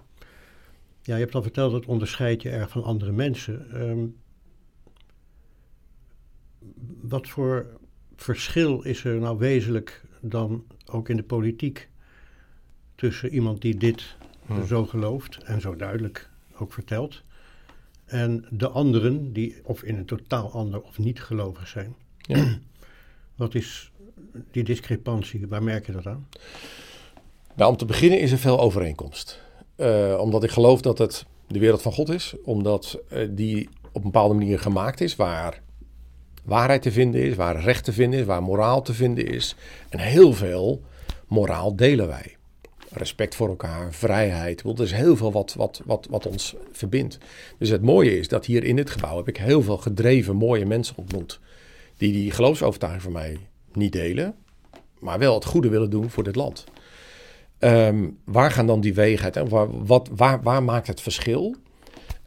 ja, 1.03 1.15
je 1.15 1.23
hebt 1.23 1.35
al 1.35 1.43
verteld 1.43 1.73
dat 1.73 1.87
onderscheid 1.87 2.43
je 2.43 2.51
erg 2.51 2.71
van 2.71 2.85
andere 2.85 3.13
mensen. 3.13 3.83
Um, 3.89 4.17
wat 7.01 7.29
voor 7.29 7.80
verschil 8.23 8.83
is 8.83 9.05
er 9.05 9.15
nou 9.15 9.39
wezenlijk 9.39 10.03
dan 10.21 10.65
ook 10.87 11.09
in 11.09 11.17
de 11.17 11.23
politiek 11.23 11.89
tussen 12.95 13.35
iemand 13.35 13.61
die 13.61 13.77
dit 13.77 14.17
hmm. 14.47 14.67
zo 14.67 14.87
gelooft 14.87 15.39
en 15.43 15.61
zo 15.61 15.77
duidelijk 15.77 16.31
ook 16.59 16.73
vertelt, 16.73 17.23
en 18.05 18.45
de 18.51 18.69
anderen 18.69 19.33
die 19.33 19.57
of 19.65 19.83
in 19.83 19.97
een 19.97 20.05
totaal 20.05 20.53
ander 20.53 20.81
of 20.81 20.99
niet 20.99 21.23
gelovig 21.23 21.69
zijn? 21.69 21.95
Ja. 22.19 22.59
Wat 23.37 23.55
is 23.55 23.93
die 24.51 24.65
discrepantie? 24.65 25.47
Waar 25.49 25.63
merk 25.63 25.87
je 25.87 25.93
dat 25.93 26.07
aan? 26.07 26.29
Nou, 27.55 27.71
om 27.71 27.77
te 27.77 27.85
beginnen 27.85 28.21
is 28.21 28.33
er 28.33 28.39
veel 28.39 28.61
overeenkomst. 28.61 29.43
Uh, 29.77 30.19
omdat 30.21 30.45
ik 30.45 30.51
geloof 30.51 30.81
dat 30.81 30.99
het 30.99 31.27
de 31.47 31.59
wereld 31.59 31.83
van 31.83 31.93
God 31.93 32.09
is. 32.09 32.35
Omdat 32.45 32.99
uh, 33.13 33.29
die 33.31 33.69
op 33.87 33.95
een 33.95 34.03
bepaalde 34.03 34.35
manier 34.35 34.59
gemaakt 34.59 35.01
is. 35.01 35.17
Waar 35.17 35.63
waarheid 36.45 36.83
te 36.83 36.93
vinden 36.93 37.23
is, 37.23 37.35
waar 37.35 37.61
recht 37.61 37.85
te 37.85 37.93
vinden 37.93 38.21
is, 38.21 38.27
waar 38.27 38.43
moraal 38.43 38.83
te 38.83 38.95
vinden 38.95 39.27
is. 39.27 39.57
En 39.89 39.99
heel 39.99 40.33
veel 40.33 40.83
moraal 41.29 41.77
delen 41.77 42.07
wij. 42.07 42.37
Respect 42.93 43.35
voor 43.35 43.49
elkaar, 43.49 43.93
vrijheid. 43.93 44.63
Er 44.63 44.81
is 44.81 44.93
heel 44.93 45.17
veel 45.17 45.33
wat, 45.33 45.55
wat, 45.55 45.81
wat, 45.85 46.07
wat 46.11 46.27
ons 46.27 46.55
verbindt. 46.73 47.19
Dus 47.59 47.69
het 47.69 47.83
mooie 47.83 48.19
is 48.19 48.29
dat 48.29 48.47
hier 48.47 48.65
in 48.65 48.77
dit 48.77 48.91
gebouw 48.91 49.17
heb 49.17 49.29
ik 49.29 49.37
heel 49.37 49.63
veel 49.63 49.77
gedreven, 49.77 50.37
mooie 50.37 50.67
mensen 50.67 50.97
ontmoet. 50.97 51.41
Die 51.97 52.13
die 52.13 52.31
geloofsovertuiging 52.31 53.03
van 53.03 53.13
mij 53.13 53.37
niet 53.73 53.93
delen, 53.93 54.35
maar 54.99 55.19
wel 55.19 55.35
het 55.35 55.45
goede 55.45 55.69
willen 55.69 55.91
doen 55.91 56.11
voor 56.11 56.25
dit 56.25 56.37
land. 56.37 56.65
Um, 57.59 58.19
waar 58.25 58.51
gaan 58.51 58.67
dan 58.67 58.81
die 58.81 58.95
wegen 58.95 59.35
uit? 59.35 59.49
Waar, 59.49 59.87
wat, 59.87 60.11
waar, 60.17 60.43
waar 60.43 60.63
maakt 60.63 60.87
het 60.87 61.01
verschil? 61.01 61.57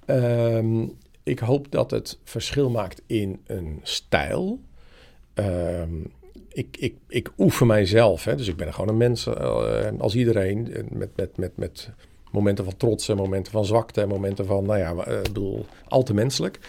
Um, 0.06 0.98
ik 1.24 1.40
hoop 1.40 1.72
dat 1.72 1.92
het 1.92 2.20
verschil 2.24 2.70
maakt 2.70 3.02
in 3.06 3.42
een 3.46 3.80
stijl. 3.84 4.60
Um, 5.34 6.12
ik, 6.48 6.78
ik, 6.80 6.96
ik 7.08 7.32
oefen 7.38 7.68
mijzelf, 7.68 8.24
hè, 8.24 8.36
dus 8.36 8.48
ik 8.48 8.56
ben 8.56 8.74
gewoon 8.74 8.90
een 8.90 8.98
mens 8.98 9.28
uh, 9.28 9.88
als 9.98 10.16
iedereen. 10.16 10.88
Met, 10.90 11.10
met, 11.16 11.38
met, 11.38 11.58
met 11.58 11.90
momenten 12.32 12.64
van 12.64 12.78
trots 12.78 13.10
en 13.10 13.18
momenten 13.18 13.52
van 13.52 13.66
zwakte 13.66 14.02
en 14.02 14.08
momenten 14.08 14.46
van, 14.46 14.66
nou 14.66 14.80
ja, 14.80 15.08
uh, 15.08 15.18
ik 15.18 15.24
bedoel, 15.24 15.66
al 15.88 16.04
te 16.04 16.14
menselijk. 16.14 16.60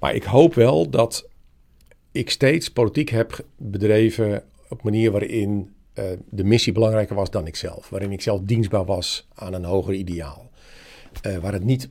Maar 0.00 0.14
ik 0.14 0.22
hoop 0.22 0.54
wel 0.54 0.90
dat 0.90 1.28
ik 2.12 2.30
steeds 2.30 2.70
politiek 2.70 3.08
heb 3.08 3.44
bedreven 3.56 4.42
op 4.68 4.82
manier 4.82 5.10
waarin 5.10 5.74
uh, 5.94 6.04
de 6.30 6.44
missie 6.44 6.72
belangrijker 6.72 7.16
was 7.16 7.30
dan 7.30 7.46
ikzelf. 7.46 7.88
Waarin 7.88 8.12
ik 8.12 8.22
zelf 8.22 8.40
dienstbaar 8.40 8.84
was 8.84 9.28
aan 9.34 9.52
een 9.52 9.64
hoger 9.64 9.94
ideaal. 9.94 10.50
Waar 11.40 11.52
het 11.52 11.64
niet 11.64 11.88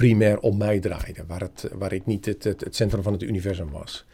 primair 0.00 0.38
om 0.38 0.56
mij 0.56 0.80
draaide. 0.80 1.24
Waar, 1.26 1.40
het, 1.40 1.68
waar 1.72 1.92
ik 1.92 2.06
niet 2.06 2.24
het, 2.24 2.44
het, 2.44 2.60
het 2.60 2.76
centrum 2.76 3.02
van 3.02 3.12
het 3.12 3.22
universum 3.22 3.70
was. 3.70 4.04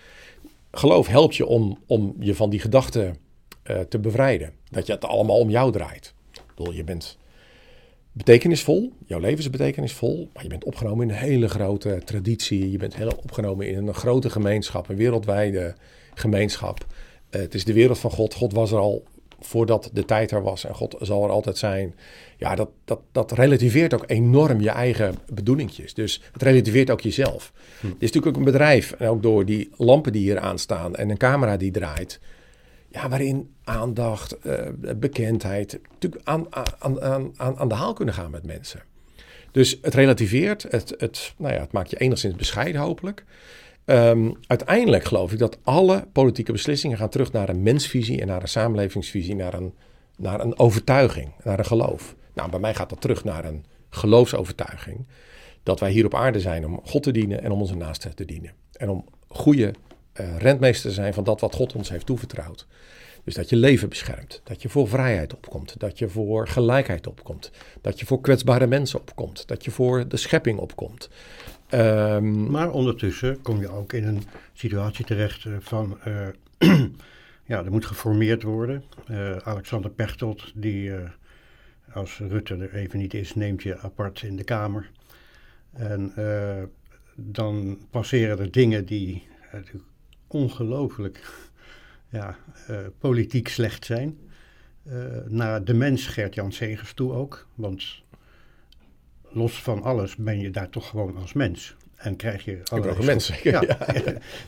Geloof 0.70 1.06
helpt 1.06 1.36
je 1.36 1.46
om, 1.46 1.78
om 1.86 2.14
je 2.18 2.34
van 2.34 2.50
die 2.50 2.60
gedachten 2.60 3.16
uh, 3.70 3.80
te 3.80 3.98
bevrijden. 3.98 4.52
Dat 4.70 4.86
je 4.86 4.92
het 4.92 5.04
allemaal 5.04 5.38
om 5.38 5.50
jou 5.50 5.72
draait. 5.72 6.14
Ik 6.32 6.42
bedoel, 6.54 6.72
je 6.72 6.84
bent 6.84 7.18
betekenisvol, 8.12 8.92
jouw 9.06 9.18
leven 9.18 9.38
is 9.38 9.50
betekenisvol, 9.50 10.28
maar 10.34 10.42
je 10.42 10.48
bent 10.48 10.64
opgenomen 10.64 11.08
in 11.08 11.14
een 11.14 11.20
hele 11.20 11.48
grote 11.48 12.02
traditie. 12.04 12.70
Je 12.70 12.78
bent 12.78 12.96
heel 12.96 13.12
opgenomen 13.22 13.68
in 13.68 13.86
een 13.86 13.94
grote 13.94 14.30
gemeenschap, 14.30 14.88
een 14.88 14.96
wereldwijde 14.96 15.74
gemeenschap. 16.14 16.86
Uh, 16.88 17.40
het 17.40 17.54
is 17.54 17.64
de 17.64 17.72
wereld 17.72 17.98
van 17.98 18.10
God. 18.10 18.34
God 18.34 18.52
was 18.52 18.72
er 18.72 18.78
al 18.78 19.04
voordat 19.40 19.90
de 19.92 20.04
tijd 20.04 20.30
er 20.30 20.42
was 20.42 20.64
en 20.64 20.74
God 20.74 20.96
zal 21.00 21.24
er 21.24 21.30
altijd 21.30 21.58
zijn. 21.58 21.94
Ja, 22.36 22.54
dat, 22.54 22.68
dat, 22.84 23.00
dat 23.12 23.32
relativeert 23.32 23.94
ook 23.94 24.04
enorm 24.06 24.60
je 24.60 24.70
eigen 24.70 25.14
bedoelingjes. 25.32 25.94
Dus 25.94 26.22
het 26.32 26.42
relativeert 26.42 26.90
ook 26.90 27.00
jezelf. 27.00 27.52
Hm. 27.80 27.86
Het 27.86 27.94
is 27.98 28.12
natuurlijk 28.12 28.26
ook 28.26 28.36
een 28.36 28.52
bedrijf, 28.52 28.92
en 28.92 29.08
ook 29.08 29.22
door 29.22 29.44
die 29.44 29.70
lampen 29.76 30.12
die 30.12 30.22
hier 30.22 30.38
aanstaan 30.38 30.96
en 30.96 31.10
een 31.10 31.16
camera 31.16 31.56
die 31.56 31.70
draait. 31.70 32.20
Ja, 32.88 33.08
waarin 33.08 33.54
aandacht, 33.64 34.36
uh, 34.46 34.54
bekendheid 34.96 35.78
natuurlijk 35.90 36.28
aan, 36.28 36.46
aan, 36.50 37.00
aan, 37.02 37.32
aan, 37.36 37.58
aan 37.58 37.68
de 37.68 37.74
haal 37.74 37.92
kunnen 37.92 38.14
gaan 38.14 38.30
met 38.30 38.46
mensen. 38.46 38.82
Dus 39.50 39.78
het 39.82 39.94
relativeert, 39.94 40.66
het, 40.70 40.94
het, 40.98 41.34
nou 41.36 41.54
ja, 41.54 41.60
het 41.60 41.72
maakt 41.72 41.90
je 41.90 41.96
enigszins 41.96 42.34
bescheiden 42.34 42.80
hopelijk. 42.80 43.24
Um, 43.86 44.32
uiteindelijk 44.46 45.04
geloof 45.04 45.32
ik 45.32 45.38
dat 45.38 45.58
alle 45.62 46.06
politieke 46.12 46.52
beslissingen 46.52 46.96
gaan 46.96 47.08
terug 47.08 47.32
naar 47.32 47.48
een 47.48 47.62
mensvisie 47.62 48.20
en 48.20 48.26
naar 48.26 48.42
een 48.42 48.48
samenlevingsvisie, 48.48 49.34
naar 49.34 49.54
een, 49.54 49.74
naar 50.16 50.40
een 50.40 50.58
overtuiging, 50.58 51.32
naar 51.44 51.58
een 51.58 51.64
geloof. 51.64 52.16
Nou, 52.34 52.50
bij 52.50 52.60
mij 52.60 52.74
gaat 52.74 52.90
dat 52.90 53.00
terug 53.00 53.24
naar 53.24 53.44
een 53.44 53.64
geloofsovertuiging. 53.90 55.06
Dat 55.62 55.80
wij 55.80 55.90
hier 55.90 56.04
op 56.04 56.14
aarde 56.14 56.40
zijn 56.40 56.66
om 56.66 56.80
God 56.84 57.02
te 57.02 57.10
dienen 57.10 57.42
en 57.42 57.50
om 57.50 57.60
onze 57.60 57.76
naasten 57.76 58.14
te 58.14 58.24
dienen. 58.24 58.52
En 58.72 58.88
om 58.88 59.04
goede 59.28 59.74
uh, 60.20 60.36
rentmeester 60.38 60.88
te 60.88 60.94
zijn 60.94 61.14
van 61.14 61.24
dat 61.24 61.40
wat 61.40 61.54
God 61.54 61.74
ons 61.74 61.88
heeft 61.88 62.06
toevertrouwd. 62.06 62.66
Dus 63.24 63.34
dat 63.34 63.48
je 63.48 63.56
leven 63.56 63.88
beschermt, 63.88 64.40
dat 64.44 64.62
je 64.62 64.68
voor 64.68 64.88
vrijheid 64.88 65.34
opkomt, 65.34 65.74
dat 65.78 65.98
je 65.98 66.08
voor 66.08 66.48
gelijkheid 66.48 67.06
opkomt, 67.06 67.50
dat 67.80 68.00
je 68.00 68.06
voor 68.06 68.20
kwetsbare 68.20 68.66
mensen 68.66 69.00
opkomt, 69.00 69.48
dat 69.48 69.64
je 69.64 69.70
voor 69.70 70.08
de 70.08 70.16
schepping 70.16 70.58
opkomt. 70.58 71.08
Um, 71.70 72.50
maar 72.50 72.70
ondertussen 72.70 73.42
kom 73.42 73.60
je 73.60 73.68
ook 73.68 73.92
in 73.92 74.04
een 74.06 74.22
situatie 74.52 75.04
terecht 75.04 75.44
uh, 75.44 75.56
van, 75.60 75.98
uh, 76.06 76.28
ja, 77.52 77.64
er 77.64 77.70
moet 77.70 77.86
geformeerd 77.86 78.42
worden. 78.42 78.84
Uh, 79.10 79.36
Alexander 79.36 79.90
Pechtold, 79.90 80.52
die 80.54 80.92
als 81.92 82.18
Rutte 82.18 82.54
er 82.54 82.74
even 82.74 82.98
niet 82.98 83.14
is, 83.14 83.34
neemt 83.34 83.62
je 83.62 83.78
apart 83.78 84.22
in 84.22 84.36
de 84.36 84.44
Kamer. 84.44 84.90
En 85.72 86.12
dan 87.14 87.78
passeren 87.90 88.38
er 88.38 88.50
dingen 88.50 88.84
die 88.84 89.26
ongelooflijk 90.26 91.48
ja, 92.08 92.36
politiek 92.98 93.48
slecht 93.48 93.84
zijn. 93.84 94.18
naar 95.26 95.64
de 95.64 95.74
mens 95.74 96.06
Gert-Jan 96.06 96.52
Segers 96.52 96.92
toe 96.92 97.12
ook, 97.12 97.46
want 97.54 98.02
los 99.36 99.62
van 99.62 99.82
alles 99.82 100.16
ben 100.16 100.40
je 100.40 100.50
daar 100.50 100.68
toch 100.68 100.88
gewoon 100.88 101.16
als 101.16 101.32
mens. 101.32 101.76
En 101.96 102.16
krijg 102.16 102.44
je 102.44 102.60
allerlei, 102.64 103.04
mensen. 103.04 103.36
Ja, 103.42 103.62
ja. 103.66 103.78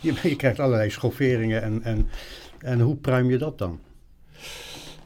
je, 0.00 0.14
je, 0.22 0.36
krijgt 0.36 0.60
allerlei 0.60 0.90
schofferingen. 0.90 1.62
En, 1.62 1.82
en, 1.82 2.08
en 2.58 2.80
hoe 2.80 2.96
pruim 2.96 3.30
je 3.30 3.38
dat 3.38 3.58
dan? 3.58 3.80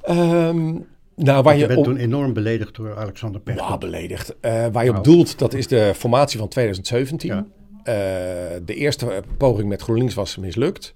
Um, 0.08 0.86
nou, 1.16 1.42
waar 1.42 1.54
je, 1.54 1.60
je 1.60 1.66
bent 1.66 1.78
op... 1.78 1.84
toen 1.84 1.96
enorm 1.96 2.32
beledigd 2.32 2.74
door 2.74 2.96
Alexander 2.96 3.40
Pechtold. 3.40 3.68
Ja, 3.68 3.78
beledigd. 3.78 4.34
Uh, 4.40 4.66
waar 4.72 4.84
je 4.84 4.90
nou. 4.90 4.96
op 4.96 5.04
doelt, 5.04 5.38
dat 5.38 5.54
is 5.54 5.66
de 5.66 5.92
formatie 5.96 6.38
van 6.38 6.48
2017. 6.48 7.28
Ja. 7.28 7.36
Uh, 7.38 7.84
de 8.64 8.74
eerste 8.74 9.22
poging 9.36 9.68
met 9.68 9.82
GroenLinks 9.82 10.14
was 10.14 10.36
mislukt. 10.36 10.92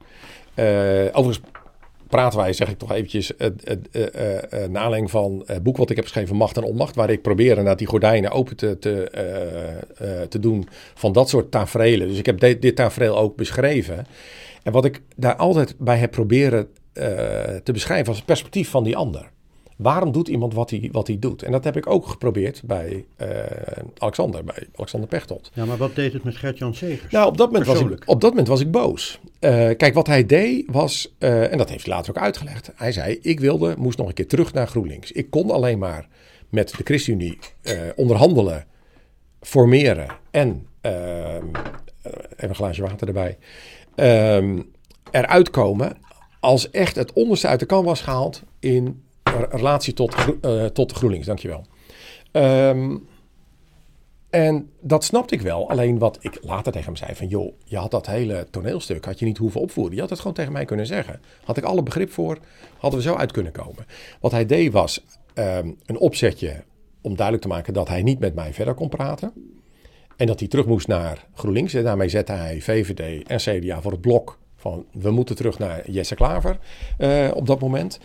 Uh, 0.54 0.64
overigens 1.12 1.40
praten 2.08 2.38
wij, 2.38 2.52
zeg 2.52 2.68
ik 2.68 2.78
toch 2.78 2.92
eventjes, 2.92 3.32
uh, 3.38 3.48
naling 4.68 5.10
van 5.10 5.42
het 5.46 5.62
boek 5.62 5.76
wat 5.76 5.90
ik 5.90 5.96
heb 5.96 6.04
geschreven, 6.04 6.36
Macht 6.36 6.56
en 6.56 6.62
Onmacht, 6.62 6.94
waar 6.94 7.10
ik 7.10 7.22
probeer 7.22 7.62
naar 7.62 7.76
die 7.76 7.86
gordijnen 7.86 8.30
open 8.30 8.56
te, 8.56 8.78
te, 8.78 10.26
te 10.28 10.38
doen 10.38 10.68
van 10.94 11.12
dat 11.12 11.28
soort 11.28 11.50
tafereelen. 11.50 12.08
Dus 12.08 12.18
ik 12.18 12.26
heb 12.26 12.40
dit, 12.40 12.62
dit 12.62 12.76
tafereel 12.76 13.18
ook 13.18 13.36
beschreven. 13.36 14.06
En 14.62 14.72
wat 14.72 14.84
ik 14.84 15.02
daar 15.16 15.36
altijd 15.36 15.74
bij 15.78 15.98
heb 15.98 16.10
proberen 16.10 16.68
te 17.62 17.72
beschrijven 17.72 18.06
was 18.06 18.16
het 18.16 18.26
perspectief 18.26 18.68
van 18.70 18.84
die 18.84 18.96
ander. 18.96 19.30
Waarom 19.76 20.12
doet 20.12 20.28
iemand 20.28 20.54
wat 20.54 20.70
hij, 20.70 20.88
wat 20.92 21.06
hij 21.06 21.18
doet? 21.18 21.42
En 21.42 21.52
dat 21.52 21.64
heb 21.64 21.76
ik 21.76 21.86
ook 21.86 22.06
geprobeerd 22.06 22.62
bij 22.64 23.04
uh, 23.18 23.28
Alexander, 23.98 24.44
bij 24.44 24.66
Alexander 24.74 25.08
Pechtold. 25.08 25.50
Ja, 25.54 25.64
maar 25.64 25.76
wat 25.76 25.94
deed 25.94 26.12
het 26.12 26.24
met 26.24 26.36
Gert-Jan 26.36 26.74
Segers? 26.74 27.12
Nou, 27.12 27.26
op 27.26 27.36
dat, 27.36 27.46
moment 27.46 27.66
was 27.66 27.80
ik, 27.80 28.02
op 28.06 28.20
dat 28.20 28.30
moment 28.30 28.48
was 28.48 28.60
ik 28.60 28.70
boos. 28.70 29.20
Uh, 29.24 29.50
kijk, 29.76 29.94
wat 29.94 30.06
hij 30.06 30.26
deed 30.26 30.64
was, 30.70 31.14
uh, 31.18 31.52
en 31.52 31.58
dat 31.58 31.68
heeft 31.68 31.86
hij 31.86 31.94
later 31.94 32.10
ook 32.10 32.22
uitgelegd. 32.22 32.72
Hij 32.74 32.92
zei, 32.92 33.18
ik 33.22 33.40
wilde, 33.40 33.74
moest 33.78 33.98
nog 33.98 34.08
een 34.08 34.14
keer 34.14 34.28
terug 34.28 34.52
naar 34.52 34.66
GroenLinks. 34.66 35.12
Ik 35.12 35.30
kon 35.30 35.50
alleen 35.50 35.78
maar 35.78 36.08
met 36.48 36.76
de 36.76 36.84
ChristenUnie 36.84 37.38
onderhandelen, 37.96 38.64
formeren 39.40 40.06
en, 40.30 40.66
even 40.80 41.52
een 42.36 42.54
glaasje 42.54 42.82
water 42.82 43.06
erbij, 43.06 43.38
eruit 45.10 45.50
komen 45.50 45.96
als 46.40 46.70
echt 46.70 46.96
het 46.96 47.12
onderste 47.12 47.46
uit 47.46 47.60
de 47.60 47.66
kan 47.66 47.84
was 47.84 48.00
gehaald 48.00 48.42
in 48.60 49.04
relatie 49.50 49.92
tot, 49.92 50.14
uh, 50.42 50.64
tot 50.64 50.92
GroenLinks, 50.92 51.26
dankjewel. 51.26 51.66
Um, 52.32 53.06
en 54.30 54.70
dat 54.80 55.04
snapte 55.04 55.34
ik 55.34 55.40
wel. 55.40 55.70
Alleen 55.70 55.98
wat 55.98 56.18
ik 56.20 56.38
later 56.42 56.72
tegen 56.72 56.86
hem 56.86 56.96
zei 56.96 57.14
van... 57.14 57.26
joh, 57.26 57.52
je 57.64 57.76
had 57.76 57.90
dat 57.90 58.06
hele 58.06 58.46
toneelstuk, 58.50 59.04
had 59.04 59.18
je 59.18 59.24
niet 59.24 59.38
hoeven 59.38 59.60
opvoeren. 59.60 59.94
Je 59.94 60.00
had 60.00 60.10
het 60.10 60.18
gewoon 60.18 60.34
tegen 60.34 60.52
mij 60.52 60.64
kunnen 60.64 60.86
zeggen. 60.86 61.20
Had 61.44 61.56
ik 61.56 61.64
alle 61.64 61.82
begrip 61.82 62.12
voor, 62.12 62.38
hadden 62.78 63.00
we 63.00 63.06
zo 63.06 63.14
uit 63.14 63.32
kunnen 63.32 63.52
komen. 63.52 63.86
Wat 64.20 64.32
hij 64.32 64.46
deed 64.46 64.72
was 64.72 65.04
um, 65.34 65.76
een 65.86 65.98
opzetje 65.98 66.64
om 67.00 67.14
duidelijk 67.14 67.46
te 67.46 67.52
maken... 67.52 67.72
dat 67.72 67.88
hij 67.88 68.02
niet 68.02 68.18
met 68.18 68.34
mij 68.34 68.54
verder 68.54 68.74
kon 68.74 68.88
praten. 68.88 69.32
En 70.16 70.26
dat 70.26 70.38
hij 70.38 70.48
terug 70.48 70.66
moest 70.66 70.86
naar 70.86 71.26
GroenLinks. 71.34 71.74
En 71.74 71.84
daarmee 71.84 72.08
zette 72.08 72.32
hij 72.32 72.60
VVD 72.60 73.26
en 73.28 73.38
CDA 73.38 73.80
voor 73.80 73.92
het 73.92 74.00
blok 74.00 74.38
van... 74.56 74.86
we 74.92 75.10
moeten 75.10 75.36
terug 75.36 75.58
naar 75.58 75.90
Jesse 75.90 76.14
Klaver 76.14 76.58
uh, 76.98 77.30
op 77.34 77.46
dat 77.46 77.60
moment. 77.60 77.98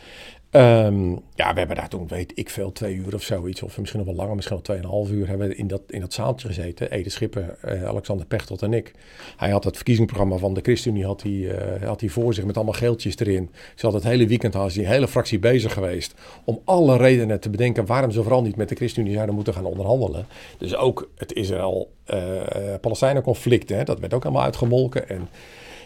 Um, 0.54 1.22
ja, 1.36 1.54
we 1.54 1.60
hebben 1.60 1.76
daar 1.76 1.90
toen, 1.90 2.08
weet 2.08 2.32
ik 2.36 2.50
veel, 2.50 2.72
twee 2.72 2.96
uur 2.96 3.14
of 3.14 3.24
zoiets. 3.24 3.64
Of 3.64 3.78
misschien 3.78 4.00
nog 4.00 4.08
wel 4.10 4.18
langer, 4.18 4.36
misschien 4.36 4.56
wel 4.56 4.66
tweeënhalf 4.66 5.10
uur. 5.10 5.28
Hebben 5.28 5.48
we 5.48 5.56
in 5.56 5.68
dat, 5.68 5.82
in 5.88 6.00
dat 6.00 6.14
zaaltje 6.14 6.48
gezeten. 6.48 6.92
Ede 6.92 7.10
Schipper, 7.10 7.58
uh, 7.66 7.84
Alexander 7.84 8.26
Pechtold 8.26 8.62
en 8.62 8.74
ik. 8.74 8.92
Hij 9.38 9.50
had 9.50 9.64
het 9.64 9.76
verkiezingsprogramma 9.76 10.38
van 10.38 10.54
de 10.54 10.62
ChristenUnie 10.62 11.06
had 11.06 11.22
hij, 11.22 11.32
uh, 11.32 11.54
had 11.88 12.00
hij 12.00 12.10
voor 12.10 12.34
zich 12.34 12.46
met 12.46 12.56
allemaal 12.56 12.74
geeltjes 12.74 13.18
erin. 13.18 13.50
Ze 13.76 13.86
had 13.86 13.96
het 13.96 14.04
hele 14.04 14.28
weekend 14.28 14.54
had 14.54 14.72
die 14.72 14.88
hele 14.88 15.08
fractie 15.08 15.40
bezig 15.40 15.74
geweest. 15.74 16.14
Om 16.44 16.62
alle 16.66 16.98
redenen 16.98 17.40
te 17.40 17.50
bedenken 17.50 17.86
waarom 17.86 18.12
ze 18.12 18.22
vooral 18.22 18.42
niet 18.42 18.56
met 18.56 18.70
de 18.70 18.76
ChristenUnie 18.76 19.14
zouden 19.14 19.36
moeten 19.36 19.54
gaan 19.54 19.66
onderhandelen. 19.66 20.26
Dus 20.58 20.76
ook 20.76 21.10
het 21.16 21.34
Israël-Palestijnen 21.34 23.24
conflict, 23.24 23.70
hè, 23.70 23.84
dat 23.84 24.00
werd 24.00 24.14
ook 24.14 24.24
allemaal 24.24 24.44
uitgemolken. 24.44 25.10
En 25.10 25.28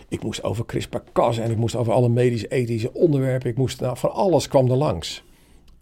ik 0.07 0.23
moest 0.23 0.43
over 0.43 0.65
CRISPR-Cas 0.65 1.37
en 1.37 1.51
ik 1.51 1.57
moest 1.57 1.75
over 1.75 1.93
alle 1.93 2.09
medisch-ethische 2.09 2.93
onderwerpen. 2.93 3.49
Ik 3.49 3.57
moest, 3.57 3.81
nou, 3.81 3.97
van 3.97 4.11
alles 4.11 4.47
kwam 4.47 4.69
er 4.69 4.77
langs. 4.77 5.23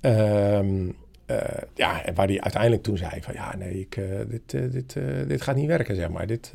Ehm, 0.01 0.89
eh, 1.25 1.37
ja, 1.75 2.05
en 2.05 2.15
waar 2.15 2.27
hij 2.27 2.41
uiteindelijk 2.41 2.83
toen 2.83 2.97
zei 2.97 3.21
van 3.21 3.33
ja, 3.33 3.55
nee, 3.55 3.79
ik, 3.79 3.99
dit, 4.29 4.71
dit, 4.71 4.97
dit 5.27 5.41
gaat 5.41 5.55
niet 5.55 5.67
werken, 5.67 5.95
zeg 5.95 6.09
maar. 6.09 6.27
Dit, 6.27 6.51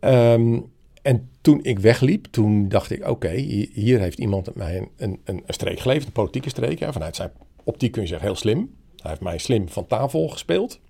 ehm, 0.00 0.58
en 1.02 1.30
toen 1.40 1.60
ik 1.62 1.78
wegliep, 1.78 2.26
toen 2.30 2.68
dacht 2.68 2.90
ik, 2.90 3.08
oké, 3.08 3.30
hier 3.72 4.00
heeft 4.00 4.18
iemand 4.18 4.54
mij 4.54 4.76
een, 4.76 4.88
een, 4.96 5.20
een 5.24 5.42
streek 5.46 5.80
geleverd, 5.80 6.06
een 6.06 6.12
politieke 6.12 6.48
streek. 6.48 6.78
Ja, 6.78 6.92
vanuit 6.92 7.16
zijn 7.16 7.30
optiek 7.64 7.92
kun 7.92 8.02
je 8.02 8.08
zeggen 8.08 8.26
heel 8.26 8.36
slim. 8.36 8.74
Hij 8.96 9.10
heeft 9.10 9.22
mij 9.22 9.38
slim 9.38 9.68
van 9.68 9.86
tafel 9.86 10.28
gespeeld. 10.28 10.80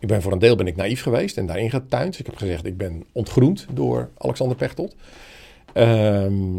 Ik 0.00 0.08
ben 0.08 0.22
voor 0.22 0.32
een 0.32 0.38
deel 0.38 0.56
ben 0.56 0.66
ik 0.66 0.76
naïef 0.76 1.02
geweest 1.02 1.36
en 1.36 1.46
daarin 1.46 1.70
getuind. 1.70 2.10
Dus 2.10 2.20
ik 2.20 2.26
heb 2.26 2.36
gezegd, 2.36 2.66
ik 2.66 2.76
ben 2.76 3.04
ontgroend 3.12 3.66
door 3.72 4.10
Alexander 4.18 4.56
Pechtold. 4.56 4.96
Ehm, 5.72 6.54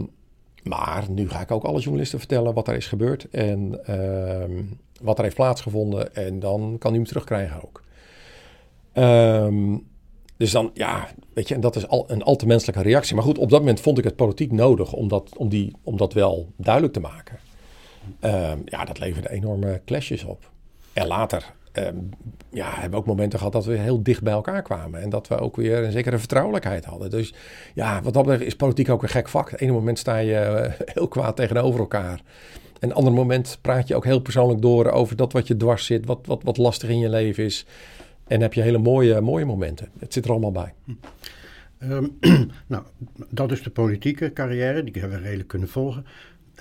maar 0.64 1.06
nu 1.10 1.30
ga 1.30 1.42
ik 1.42 1.52
ook 1.52 1.64
alle 1.64 1.80
journalisten 1.80 2.20
vertellen 2.20 2.54
wat 2.54 2.68
er 2.68 2.76
is 2.76 2.88
gebeurd 2.88 3.30
en 3.30 3.86
ehm, 3.86 4.64
wat 5.02 5.18
er 5.18 5.24
heeft 5.24 5.36
plaatsgevonden. 5.36 6.16
En 6.16 6.40
dan 6.40 6.76
kan 6.80 6.94
u 6.94 6.96
hem 6.96 7.06
terugkrijgen 7.06 7.64
ook. 7.64 7.84
Um, 8.94 9.88
dus 10.38 10.52
dan, 10.52 10.72
ja, 10.74 11.08
weet 11.34 11.48
je, 11.48 11.56
en 11.56 11.62
dat 11.62 11.76
is 11.76 11.88
al 11.88 12.06
een 12.08 12.24
al 12.24 12.36
te 12.36 12.46
menselijke 12.46 12.82
reactie. 12.82 13.16
Maar 13.16 13.24
goed, 13.24 13.38
op 13.38 13.50
dat 13.50 13.60
moment 13.60 13.80
vond 13.80 13.98
ik 13.98 14.04
het 14.04 14.16
politiek 14.16 14.52
nodig 14.52 14.94
om 14.94 15.08
dat, 15.08 15.38
om 15.38 15.50
die, 15.50 15.74
om 15.84 15.98
dat 15.98 16.14
wel 16.14 16.48
duidelijk 16.56 16.94
te 16.94 17.00
maken. 17.00 17.40
Ja, 18.66 18.86
dat 18.86 19.00
leverde 19.00 19.30
enorme 19.30 19.82
clashes 19.86 20.24
op. 20.24 20.50
En 20.94 21.08
later 21.08 21.54
um, 21.78 22.10
ja, 22.52 22.72
hebben 22.72 22.92
we 22.92 22.98
ook 22.98 23.06
momenten 23.06 23.38
gehad 23.38 23.54
dat 23.54 23.66
we 23.66 23.78
heel 23.78 24.04
dicht 24.04 24.24
bij 24.24 24.34
elkaar 24.34 24.62
kwamen. 24.62 25.02
En 25.02 25.10
dat 25.10 25.28
we 25.28 25.38
ook 25.38 25.56
weer 25.56 25.84
een 25.84 25.92
zekere 25.92 26.18
vertrouwelijkheid 26.18 26.86
hadden. 26.86 27.10
Dus 27.10 27.34
ja, 27.74 28.02
wat 28.02 28.14
dat 28.14 28.24
betreft 28.24 28.46
is 28.46 28.56
politiek 28.56 28.90
ook 28.90 29.04
een 29.04 29.10
gek 29.10 29.30
vak. 29.30 29.50
Het 29.52 29.62
ene 29.62 29.72
moment 29.72 30.00
sta 30.00 30.18
je 30.18 30.36
eh, 30.36 30.88
heel 30.94 31.08
kwaad 31.08 31.36
tegenover 31.36 31.80
elkaar. 31.80 32.22
En 32.80 32.90
een 32.90 32.96
ander 32.96 33.14
moment 33.14 33.58
praat 33.62 33.88
je 33.88 33.96
ook 33.96 34.06
heel 34.06 34.20
persoonlijk 34.20 34.62
door 34.62 34.92
over 34.92 35.16
dat 35.16 35.34
wat 35.34 35.48
je 35.48 35.58
dwars 35.58 35.86
zit, 35.86 36.06
wat, 36.06 36.20
wat, 36.26 36.44
wat 36.44 36.58
lastig 36.58 36.90
in 36.90 37.00
je 37.00 37.10
leven 37.10 37.44
is. 37.44 37.66
En 38.28 38.42
heb 38.42 38.54
je 38.54 38.62
hele 38.62 38.78
mooie, 38.78 39.22
mooie 39.22 39.46
momenten. 39.46 39.90
Het 40.00 40.14
zit 40.14 40.26
er 40.26 40.32
allemaal 40.32 40.52
bij. 40.52 40.74
Hm. 40.84 42.08
nou, 42.68 42.84
dat 43.30 43.52
is 43.52 43.64
de 43.64 43.70
politieke 43.70 44.34
carrière, 44.34 44.84
die 44.84 45.02
hebben 45.02 45.18
we 45.18 45.24
redelijk 45.24 45.50
kunnen 45.50 45.70
volgen. 45.70 46.06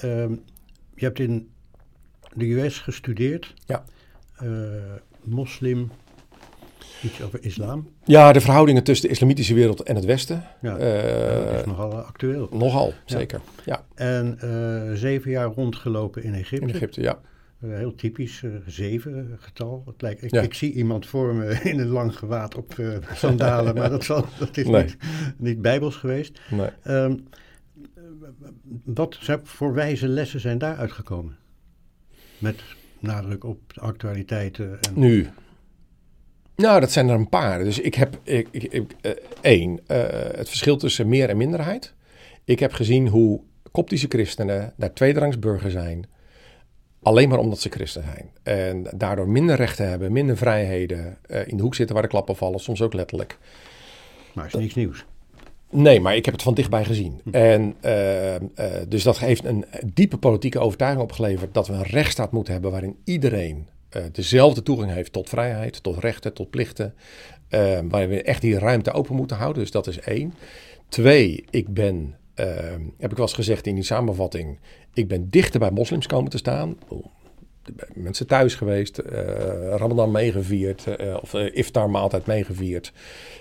Um, 0.04 0.42
je 0.94 1.04
hebt 1.04 1.18
in 1.18 1.48
de 2.34 2.52
US 2.52 2.78
gestudeerd. 2.78 3.54
Ja. 3.66 3.84
Uh, 4.42 4.50
moslim, 5.22 5.90
iets 7.02 7.22
over 7.22 7.44
islam. 7.44 7.88
Ja, 8.04 8.32
de 8.32 8.40
verhoudingen 8.40 8.84
tussen 8.84 9.06
de 9.06 9.12
islamitische 9.12 9.54
wereld 9.54 9.82
en 9.82 9.94
het 9.94 10.04
Westen. 10.04 10.44
Ja, 10.60 10.78
dat 10.78 11.58
is 11.60 11.64
nogal 11.64 11.94
actueel. 11.94 12.48
Nogal, 12.52 12.92
zeker. 13.04 13.40
Ja. 13.64 13.84
En 13.94 14.38
zeven 14.94 15.30
jaar 15.30 15.46
rondgelopen 15.46 16.22
in 16.22 16.34
Egypte. 16.34 16.66
In 16.66 16.74
Egypte, 16.74 17.00
ja. 17.00 17.20
Uh, 17.64 17.76
heel 17.76 17.94
typisch, 17.94 18.42
uh, 18.42 18.54
zeven 18.66 19.36
getal. 19.40 19.82
Het 19.86 20.02
lijkt, 20.02 20.22
ik, 20.22 20.30
ja. 20.30 20.42
ik, 20.42 20.54
zie 20.54 20.72
iemand 20.72 21.06
voor 21.06 21.34
me 21.34 21.60
in 21.70 21.78
een 21.78 21.88
lang 21.88 22.18
gewaad 22.18 22.54
op 22.54 22.78
uh, 22.78 22.96
sandalen, 23.14 23.74
maar 23.74 23.90
dat, 23.90 24.04
zal, 24.04 24.26
dat 24.38 24.56
is 24.56 24.66
nee. 24.66 24.82
niet, 24.82 24.96
niet 25.36 25.62
bijbels 25.62 25.96
geweest. 25.96 26.40
Nee. 26.50 26.68
Um, 26.84 27.24
wat 28.84 29.18
voor 29.42 29.74
wijze 29.74 30.08
lessen 30.08 30.40
zijn 30.40 30.58
daaruit 30.58 30.92
gekomen? 30.92 31.36
Met 32.38 32.62
nadruk 33.06 33.44
op 33.44 33.74
de 33.74 33.80
actualiteiten. 33.80 34.78
En... 34.80 34.92
Nu. 34.94 35.28
Nou, 36.56 36.80
dat 36.80 36.92
zijn 36.92 37.08
er 37.08 37.14
een 37.14 37.28
paar. 37.28 37.64
Dus 37.64 37.78
ik 37.78 37.94
heb 37.94 38.18
ik, 38.22 38.48
ik, 38.50 38.62
ik, 38.62 38.96
één, 39.40 39.80
het 40.36 40.48
verschil 40.48 40.76
tussen 40.76 41.08
meer 41.08 41.28
en 41.28 41.36
minderheid. 41.36 41.94
Ik 42.44 42.58
heb 42.58 42.72
gezien 42.72 43.08
hoe 43.08 43.40
koptische 43.70 44.06
christenen 44.08 44.72
daar 44.76 44.92
tweederangsburger 44.92 45.70
zijn 45.70 46.06
Alleen 47.04 47.28
maar 47.28 47.38
omdat 47.38 47.60
ze 47.60 47.68
christen 47.68 48.02
zijn. 48.02 48.30
En 48.42 48.86
daardoor 48.96 49.28
minder 49.28 49.56
rechten 49.56 49.88
hebben, 49.88 50.12
minder 50.12 50.36
vrijheden. 50.36 51.18
Uh, 51.26 51.46
in 51.46 51.56
de 51.56 51.62
hoek 51.62 51.74
zitten 51.74 51.94
waar 51.94 52.04
de 52.04 52.10
klappen 52.10 52.36
vallen, 52.36 52.60
soms 52.60 52.82
ook 52.82 52.92
letterlijk. 52.92 53.38
Maar 54.32 54.44
het 54.44 54.54
is 54.54 54.60
niks 54.60 54.74
nieuws. 54.74 55.04
Nee, 55.70 56.00
maar 56.00 56.16
ik 56.16 56.24
heb 56.24 56.34
het 56.34 56.42
van 56.42 56.54
dichtbij 56.54 56.84
gezien. 56.84 57.20
Hm. 57.24 57.30
En 57.30 57.74
uh, 57.84 58.34
uh, 58.34 58.40
dus 58.88 59.02
dat 59.02 59.18
heeft 59.18 59.44
een 59.44 59.64
diepe 59.94 60.16
politieke 60.16 60.58
overtuiging 60.58 61.02
opgeleverd 61.02 61.54
dat 61.54 61.66
we 61.66 61.72
een 61.72 61.82
rechtsstaat 61.82 62.32
moeten 62.32 62.52
hebben 62.52 62.70
waarin 62.70 62.96
iedereen 63.04 63.68
dezelfde 64.12 64.62
toegang 64.62 64.92
heeft 64.92 65.12
tot 65.12 65.28
vrijheid, 65.28 65.82
tot 65.82 65.98
rechten, 65.98 66.34
tot 66.34 66.50
plichten. 66.50 66.94
waarin 67.88 68.08
we 68.08 68.22
echt 68.22 68.40
die 68.40 68.58
ruimte 68.58 68.92
open 68.92 69.16
moeten 69.16 69.36
houden. 69.36 69.62
Dus 69.62 69.70
dat 69.70 69.86
is 69.86 70.00
één. 70.00 70.34
Twee, 70.88 71.44
ik 71.50 71.68
ben 71.68 72.16
heb 72.98 73.10
ik 73.10 73.16
wel 73.16 73.26
eens 73.26 73.32
gezegd 73.32 73.66
in 73.66 73.74
die 73.74 73.84
samenvatting, 73.84 74.58
ik 74.94 75.08
ben 75.08 75.30
dichter 75.30 75.60
bij 75.60 75.70
moslims 75.70 76.06
komen 76.06 76.30
te 76.30 76.38
staan. 76.38 76.76
Mensen 77.94 78.26
thuis 78.26 78.54
geweest, 78.54 78.98
uh, 78.98 79.04
Ramadan 79.76 80.10
meegevierd, 80.10 80.86
uh, 81.00 81.16
of 81.22 81.34
uh, 81.34 81.56
iftar 81.56 81.90
maaltijd 81.90 82.26
meegevierd, 82.26 82.92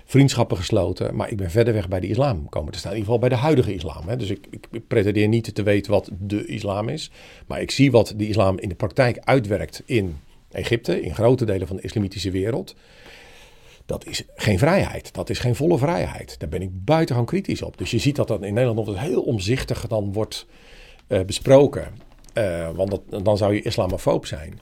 vriendschappen 0.06 0.58
gesloten. 0.58 1.16
Maar 1.16 1.30
ik 1.30 1.38
ben 1.38 1.52
verder 1.52 1.74
weg 1.74 1.88
bij 1.88 2.00
de 2.00 2.08
islam 2.08 2.50
komen 2.50 2.72
te 2.72 2.78
staan. 2.78 2.92
In 2.92 2.98
ieder 2.98 3.14
geval 3.14 3.30
bij 3.30 3.38
de 3.38 3.44
huidige 3.44 3.74
islam. 3.74 4.08
Hè. 4.08 4.18
Dus 4.18 4.30
ik, 4.30 4.48
ik 4.50 4.88
pretendeer 4.88 5.28
niet 5.28 5.56
te 5.56 5.64
weten 5.64 5.92
wat 5.92 6.10
de 6.20 6.46
islam 6.46 6.90
is. 6.90 7.12
Maar 7.48 7.62
ik 7.62 7.72
zie 7.72 7.92
wat 7.92 8.14
de 8.18 8.28
islam 8.28 8.60
in 8.60 8.70
de 8.70 8.76
praktijk 8.76 9.18
uitwerkt 9.20 9.84
in 9.86 10.18
Egypte, 10.52 11.02
in 11.02 11.16
grote 11.16 11.46
delen 11.46 11.68
van 11.68 11.76
de 11.76 11.82
islamitische 11.82 12.32
wereld. 12.32 12.76
Dat 13.86 14.06
is 14.06 14.24
geen 14.36 14.60
vrijheid. 14.60 15.14
Dat 15.14 15.30
is 15.30 15.40
geen 15.40 15.56
volle 15.56 15.78
vrijheid. 15.78 16.40
Daar 16.40 16.50
ben 16.50 16.62
ik 16.62 16.86
buitengewoon 16.86 17.28
kritisch 17.28 17.62
op. 17.62 17.78
Dus 17.78 17.92
je 17.92 18.00
ziet 18.00 18.16
dat 18.16 18.28
dat 18.28 18.44
in 18.44 18.54
Nederland 18.54 18.88
nog 18.88 19.00
heel 19.00 19.22
omzichtig 19.22 19.88
dan 19.88 20.14
wordt 20.14 20.46
besproken. 21.26 22.12
Uh, 22.34 22.70
want 22.76 23.00
dan 23.24 23.38
zou 23.38 23.54
je 23.54 23.62
islamofoob 23.62 24.26
zijn. 24.26 24.60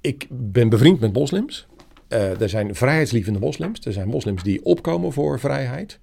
Ik 0.00 0.26
ben 0.30 0.68
bevriend 0.68 1.00
met 1.00 1.12
moslims. 1.12 1.66
Uh, 2.08 2.40
er 2.40 2.48
zijn 2.48 2.74
vrijheidslievende 2.74 3.38
moslims. 3.38 3.80
Er 3.86 3.92
zijn 3.92 4.08
moslims 4.08 4.42
die 4.42 4.64
opkomen 4.64 5.12
voor 5.12 5.40
vrijheid. 5.40 5.98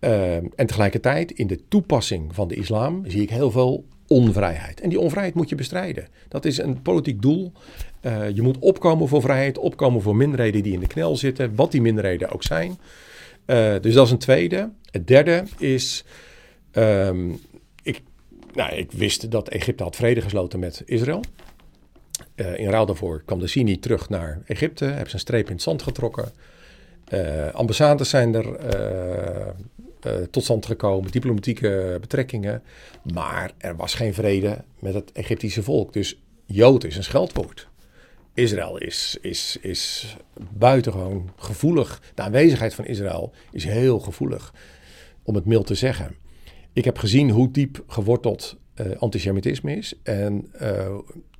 en 0.00 0.66
tegelijkertijd 0.66 1.32
in 1.32 1.46
de 1.46 1.60
toepassing 1.68 2.34
van 2.34 2.48
de 2.48 2.54
islam 2.54 3.04
zie 3.06 3.22
ik 3.22 3.30
heel 3.30 3.50
veel 3.50 3.84
onvrijheid. 4.06 4.80
En 4.80 4.88
die 4.88 5.00
onvrijheid 5.00 5.34
moet 5.34 5.48
je 5.48 5.54
bestrijden. 5.54 6.08
Dat 6.28 6.44
is 6.44 6.58
een 6.58 6.82
politiek 6.82 7.22
doel. 7.22 7.52
Je 8.34 8.42
moet 8.42 8.58
opkomen 8.58 9.08
voor 9.08 9.20
vrijheid, 9.20 9.58
opkomen 9.58 10.02
voor 10.02 10.16
minderheden 10.16 10.62
die 10.62 10.72
in 10.72 10.80
de 10.80 10.86
knel 10.86 11.16
zitten, 11.16 11.54
wat 11.54 11.72
die 11.72 11.80
minderheden 11.80 12.30
ook 12.30 12.42
zijn. 12.42 12.78
Dus 13.80 13.94
dat 13.94 14.06
is 14.06 14.12
een 14.12 14.18
tweede. 14.18 14.70
Het 14.90 15.06
derde 15.06 15.44
is, 15.58 16.04
um, 16.72 17.40
ik, 17.82 18.02
nou, 18.52 18.74
ik 18.74 18.92
wist 18.92 19.30
dat 19.30 19.48
Egypte 19.48 19.82
had 19.82 19.96
vrede 19.96 20.20
gesloten 20.20 20.58
met 20.58 20.82
Israël. 20.86 21.22
Uh, 22.36 22.58
in 22.58 22.70
ruil 22.70 22.86
daarvoor 22.86 23.22
kwam 23.24 23.38
de 23.38 23.46
Sini 23.46 23.78
terug 23.78 24.08
naar 24.08 24.42
Egypte, 24.46 24.84
hebben 24.84 25.08
ze 25.08 25.14
een 25.14 25.20
streep 25.20 25.46
in 25.46 25.52
het 25.52 25.62
zand 25.62 25.82
getrokken. 25.82 26.32
ambassades 27.52 28.08
zijn 28.08 28.34
er 28.34 28.56
tot 30.30 30.42
stand 30.42 30.66
gekomen, 30.66 31.10
diplomatieke 31.10 31.98
betrekkingen. 32.00 32.62
Maar 33.12 33.52
er 33.58 33.76
was 33.76 33.94
geen 33.94 34.14
vrede 34.14 34.64
met 34.78 34.94
het 34.94 35.12
Egyptische 35.12 35.62
volk. 35.62 35.92
Dus 35.92 36.20
Jood 36.46 36.84
is 36.84 36.96
een 36.96 37.04
scheldwoord. 37.04 37.68
Israël 38.34 38.78
is, 38.78 39.18
is, 39.20 39.58
is 39.60 40.16
buitengewoon 40.50 41.30
gevoelig. 41.36 42.02
De 42.14 42.22
aanwezigheid 42.22 42.74
van 42.74 42.86
Israël 42.86 43.32
is 43.52 43.64
heel 43.64 43.98
gevoelig, 43.98 44.54
om 45.22 45.34
het 45.34 45.44
mild 45.44 45.66
te 45.66 45.74
zeggen. 45.74 46.16
Ik 46.72 46.84
heb 46.84 46.98
gezien 46.98 47.30
hoe 47.30 47.50
diep 47.50 47.84
geworteld 47.86 48.56
uh, 48.74 48.96
antisemitisme 48.98 49.76
is. 49.76 49.94
En 50.02 50.52
uh, 50.62 50.98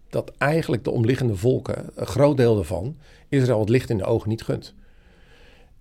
dat 0.09 0.33
eigenlijk 0.39 0.85
de 0.85 0.91
omliggende 0.91 1.37
volken, 1.37 1.91
een 1.95 2.07
groot 2.07 2.37
deel 2.37 2.55
daarvan, 2.55 2.97
Israël 3.29 3.61
het 3.61 3.69
licht 3.69 3.91
in 3.91 3.99
de 3.99 4.05
ogen 4.05 4.29
niet 4.29 4.43
gunt. 4.43 4.75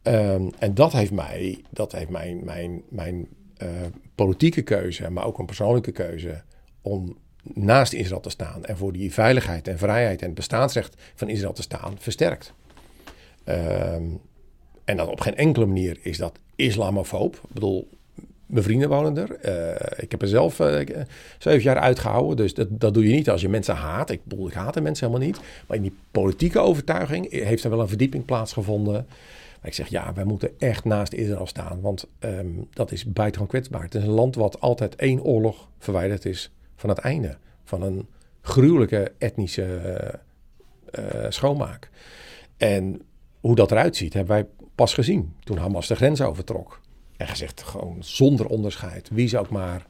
Um, 0.04 0.52
en 0.60 0.74
dat 0.74 0.92
heeft 0.92 1.12
mij, 1.12 1.62
dat 1.70 1.92
heeft 1.92 2.10
mijn, 2.10 2.44
mijn, 2.44 2.82
mijn 2.90 3.28
uh, 3.64 3.70
politieke 4.16 4.62
keuze, 4.62 5.10
maar 5.10 5.26
ook 5.26 5.40
een 5.40 5.46
persoonlijke 5.46 5.92
keuze 5.92 6.44
om 6.82 7.18
naast 7.44 7.94
Israël 7.94 8.22
te 8.22 8.30
staan 8.30 8.66
en 8.66 8.78
voor 8.78 8.94
die 8.94 9.14
veiligheid 9.14 9.68
en 9.68 9.78
vrijheid 9.78 10.20
en 10.20 10.26
het 10.26 10.36
bestaansrecht 10.36 11.02
van 11.16 11.30
Israël 11.30 11.54
te 11.54 11.62
staan, 11.62 11.96
versterkt. 11.98 12.54
Um, 13.46 14.22
en 14.84 14.98
dat 14.98 15.08
op 15.08 15.22
geen 15.22 15.36
enkele 15.36 15.66
manier 15.66 16.00
is 16.02 16.18
dat 16.18 16.40
islamofoob. 16.56 17.36
Ik 17.36 17.54
bedoel, 17.54 17.90
mijn 18.50 18.64
vrienden 18.64 18.90
wonen 18.90 19.18
er. 19.18 19.38
Uh, 19.46 20.04
ik 20.04 20.12
heb 20.12 20.22
er 20.22 20.28
zelf 20.28 20.60
uh, 20.60 20.80
zeven 21.38 21.62
jaar 21.62 21.80
uitgehouden. 21.80 22.38
Dus 22.38 22.54
dat, 22.54 22.68
dat 22.70 22.94
doe 22.94 23.08
je 23.08 23.14
niet 23.14 23.30
als 23.30 23.42
je 23.42 23.50
mensen 23.50 23.76
haat. 23.76 24.10
Ik 24.10 24.24
bedoel, 24.24 24.48
ik 24.48 24.54
haat 24.54 24.74
de 24.74 24.82
mensen 24.82 25.08
helemaal 25.08 25.28
niet. 25.28 25.40
Maar 25.68 25.78
in 25.78 25.84
die 25.84 25.96
politieke 26.12 26.60
overtuiging 26.60 27.32
heeft 27.32 27.64
er 27.64 27.70
wel 27.70 27.80
een 27.80 27.88
verdieping 27.88 28.26
plaatsgevonden. 28.26 28.94
Maar 28.94 29.70
ik 29.70 29.74
zeg, 29.74 29.88
ja, 29.88 30.14
wij 30.14 30.24
moeten 30.24 30.60
echt 30.60 30.84
naast 30.84 31.14
Israël 31.14 31.48
staan. 31.48 31.82
Want 31.82 32.08
um, 32.20 32.68
dat 32.74 32.92
is 32.92 33.06
buitengewoon 33.06 33.50
kwetsbaar. 33.50 33.84
Het 33.84 33.96
is 33.96 34.04
een 34.04 34.10
land 34.10 34.36
wat 34.36 34.62
altijd 34.62 34.96
één 34.96 35.24
oorlog 35.24 35.68
verwijderd 35.80 36.26
is 36.26 36.52
van 36.76 36.90
het 36.90 36.98
einde 36.98 37.38
van 37.64 37.82
een 37.82 38.08
gruwelijke 38.42 39.12
etnische 39.18 40.20
schoonmaak. 41.30 41.90
En 42.58 43.02
hoe 43.40 43.56
dat 43.56 43.72
eruit 43.72 43.96
ziet, 43.96 44.14
hebben 44.14 44.36
wij 44.36 44.46
pas 44.76 44.94
gezien 44.94 45.34
toen 45.44 45.58
Hamas 45.58 45.88
de 45.88 45.96
grens 45.96 46.22
overtrok. 46.22 46.80
En 47.20 47.28
gezegd 47.28 47.62
gewoon 47.62 47.98
zonder 48.00 48.46
onderscheid. 48.46 49.10
Wie 49.12 49.28
ze 49.28 49.40
ook 49.40 49.50
maar 49.50 49.86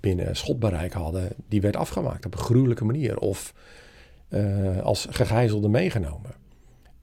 binnen 0.00 0.36
schotbereik 0.36 0.92
hadden, 0.92 1.28
die 1.48 1.60
werd 1.60 1.76
afgemaakt 1.76 2.26
op 2.26 2.32
een 2.32 2.40
gruwelijke 2.40 2.84
manier. 2.84 3.18
Of 3.18 3.54
uh, 4.28 4.80
als 4.80 5.06
gegijzelde 5.10 5.68
meegenomen. 5.68 6.34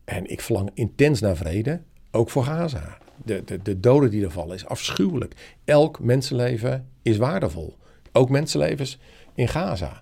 En 0.04 0.30
ik 0.30 0.42
verlang 0.42 0.72
intens 0.74 1.20
naar 1.20 1.36
vrede, 1.36 1.82
ook 2.12 2.30
voor 2.30 2.44
Gaza. 2.44 2.98
De, 3.24 3.44
de, 3.46 3.62
de 3.62 3.80
doden 3.80 4.10
die 4.10 4.24
er 4.24 4.32
vallen 4.32 4.56
is 4.56 4.66
afschuwelijk. 4.66 5.58
Elk 5.66 6.00
mensenleven 6.00 6.90
is 7.02 7.18
waardevol. 7.18 7.78
Ook 8.12 8.30
mensenlevens 8.30 9.00
in 9.36 9.48
Gaza. 9.48 10.02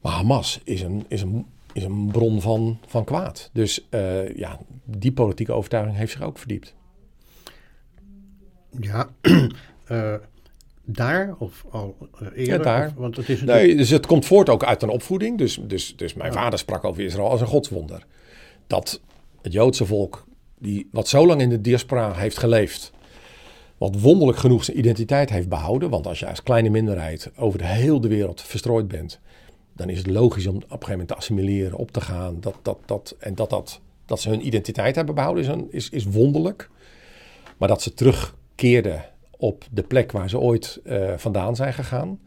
Maar 0.00 0.12
Hamas 0.12 0.60
is 0.64 0.80
een, 0.80 1.04
is 1.08 1.22
een, 1.22 1.46
is 1.72 1.84
een 1.84 2.10
bron 2.12 2.40
van, 2.40 2.78
van 2.86 3.04
kwaad. 3.04 3.50
Dus 3.52 3.86
uh, 3.90 4.36
ja, 4.36 4.58
die 4.84 5.12
politieke 5.12 5.52
overtuiging 5.52 5.96
heeft 5.96 6.12
zich 6.12 6.22
ook 6.22 6.38
verdiept. 6.38 6.74
Ja, 8.80 9.08
uh, 9.90 10.14
daar 10.84 11.34
of 11.38 11.64
al 11.70 11.96
eerder? 12.22 12.44
Ja, 12.44 12.58
daar. 12.58 12.86
Of, 12.86 12.94
want 12.94 13.16
het 13.16 13.28
is 13.28 13.42
nee, 13.42 13.76
dus 13.76 13.90
het 13.90 14.06
komt 14.06 14.26
voort 14.26 14.48
ook 14.48 14.64
uit 14.64 14.82
een 14.82 14.88
opvoeding. 14.88 15.38
Dus, 15.38 15.60
dus, 15.62 15.96
dus 15.96 16.14
mijn 16.14 16.32
vader 16.32 16.58
sprak 16.58 16.84
over 16.84 17.02
Israël 17.02 17.30
als 17.30 17.40
een 17.40 17.46
godswonder. 17.46 18.06
Dat 18.66 19.00
het 19.42 19.52
Joodse 19.52 19.86
volk, 19.86 20.24
die, 20.58 20.88
wat 20.92 21.08
zo 21.08 21.26
lang 21.26 21.40
in 21.40 21.48
de 21.48 21.60
diaspora 21.60 22.12
heeft 22.12 22.38
geleefd, 22.38 22.92
wat 23.78 24.00
wonderlijk 24.00 24.38
genoeg 24.38 24.64
zijn 24.64 24.78
identiteit 24.78 25.30
heeft 25.30 25.48
behouden. 25.48 25.90
Want 25.90 26.06
als 26.06 26.18
je 26.18 26.28
als 26.28 26.42
kleine 26.42 26.70
minderheid 26.70 27.30
over 27.36 27.58
de 27.58 27.66
hele 27.66 28.08
wereld 28.08 28.42
verstrooid 28.42 28.88
bent, 28.88 29.20
dan 29.72 29.88
is 29.88 29.98
het 29.98 30.06
logisch 30.06 30.46
om 30.46 30.56
op 30.56 30.62
een 30.62 30.68
gegeven 30.68 30.90
moment 30.90 31.08
te 31.08 31.14
assimileren, 31.14 31.78
op 31.78 31.90
te 31.90 32.00
gaan. 32.00 32.36
Dat, 32.40 32.54
dat, 32.62 32.78
dat, 32.86 33.16
en 33.18 33.34
dat, 33.34 33.50
dat, 33.50 33.80
dat 34.06 34.20
ze 34.20 34.28
hun 34.28 34.46
identiteit 34.46 34.96
hebben 34.96 35.14
behouden 35.14 35.42
is, 35.42 35.48
een, 35.48 35.68
is, 35.70 35.88
is 35.88 36.04
wonderlijk. 36.04 36.70
Maar 37.56 37.68
dat 37.68 37.82
ze 37.82 37.94
terugkeerden 38.62 39.04
op 39.30 39.64
de 39.70 39.82
plek 39.82 40.12
waar 40.12 40.30
ze 40.30 40.38
ooit 40.38 40.80
uh, 40.84 41.16
vandaan 41.16 41.56
zijn 41.56 41.74
gegaan, 41.74 42.20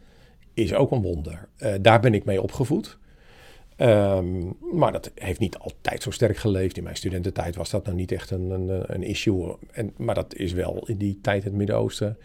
is 0.53 0.73
ook 0.73 0.91
een 0.91 1.01
wonder. 1.01 1.47
Uh, 1.57 1.73
daar 1.81 1.99
ben 1.99 2.13
ik 2.13 2.25
mee 2.25 2.41
opgevoed. 2.41 2.97
Um, 3.77 4.57
maar 4.71 4.91
dat 4.91 5.11
heeft 5.15 5.39
niet 5.39 5.57
altijd 5.57 6.01
zo 6.01 6.11
sterk 6.11 6.37
geleefd. 6.37 6.77
In 6.77 6.83
mijn 6.83 6.95
studententijd 6.95 7.55
was 7.55 7.69
dat 7.69 7.85
nou 7.85 7.95
niet 7.97 8.11
echt 8.11 8.31
een, 8.31 8.49
een, 8.49 8.83
een 8.95 9.03
issue. 9.03 9.55
En, 9.71 9.93
maar 9.97 10.15
dat 10.15 10.35
is 10.35 10.53
wel 10.53 10.87
in 10.87 10.97
die 10.97 11.19
tijd 11.21 11.43
in 11.43 11.47
het 11.47 11.57
Midden-Oosten, 11.57 12.17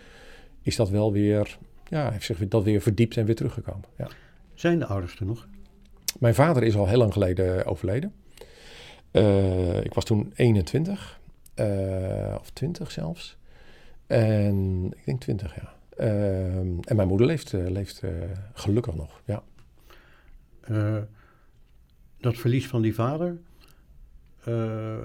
is 0.62 0.76
dat 0.76 0.88
wel 0.88 1.12
weer, 1.12 1.58
ja, 1.88 2.10
heeft 2.10 2.24
zich 2.24 2.48
dat 2.48 2.64
weer 2.64 2.80
verdiept 2.80 3.16
en 3.16 3.24
weer 3.24 3.34
teruggekomen. 3.34 3.84
Ja. 3.98 4.08
Zijn 4.54 4.78
de 4.78 4.86
ouders 4.86 5.18
er 5.18 5.26
nog? 5.26 5.48
Mijn 6.18 6.34
vader 6.34 6.62
is 6.62 6.76
al 6.76 6.86
heel 6.86 6.98
lang 6.98 7.12
geleden 7.12 7.66
overleden. 7.66 8.12
Uh, 9.12 9.84
ik 9.84 9.94
was 9.94 10.04
toen 10.04 10.32
21, 10.34 11.20
of 12.40 12.50
20 12.52 12.90
zelfs. 12.90 13.38
En 14.10 14.86
ik 14.96 15.04
denk 15.04 15.20
20, 15.20 15.54
ja. 15.54 15.74
Uh, 15.98 16.56
en 16.58 16.96
mijn 16.96 17.08
moeder 17.08 17.26
leeft, 17.26 17.52
uh, 17.52 17.70
leeft 17.70 18.02
uh, 18.02 18.10
gelukkig 18.52 18.94
nog, 18.94 19.22
ja. 19.24 19.42
dat 22.20 22.36
verlies 22.36 22.66
van 22.66 22.82
die 22.82 22.94
vader, 22.94 23.38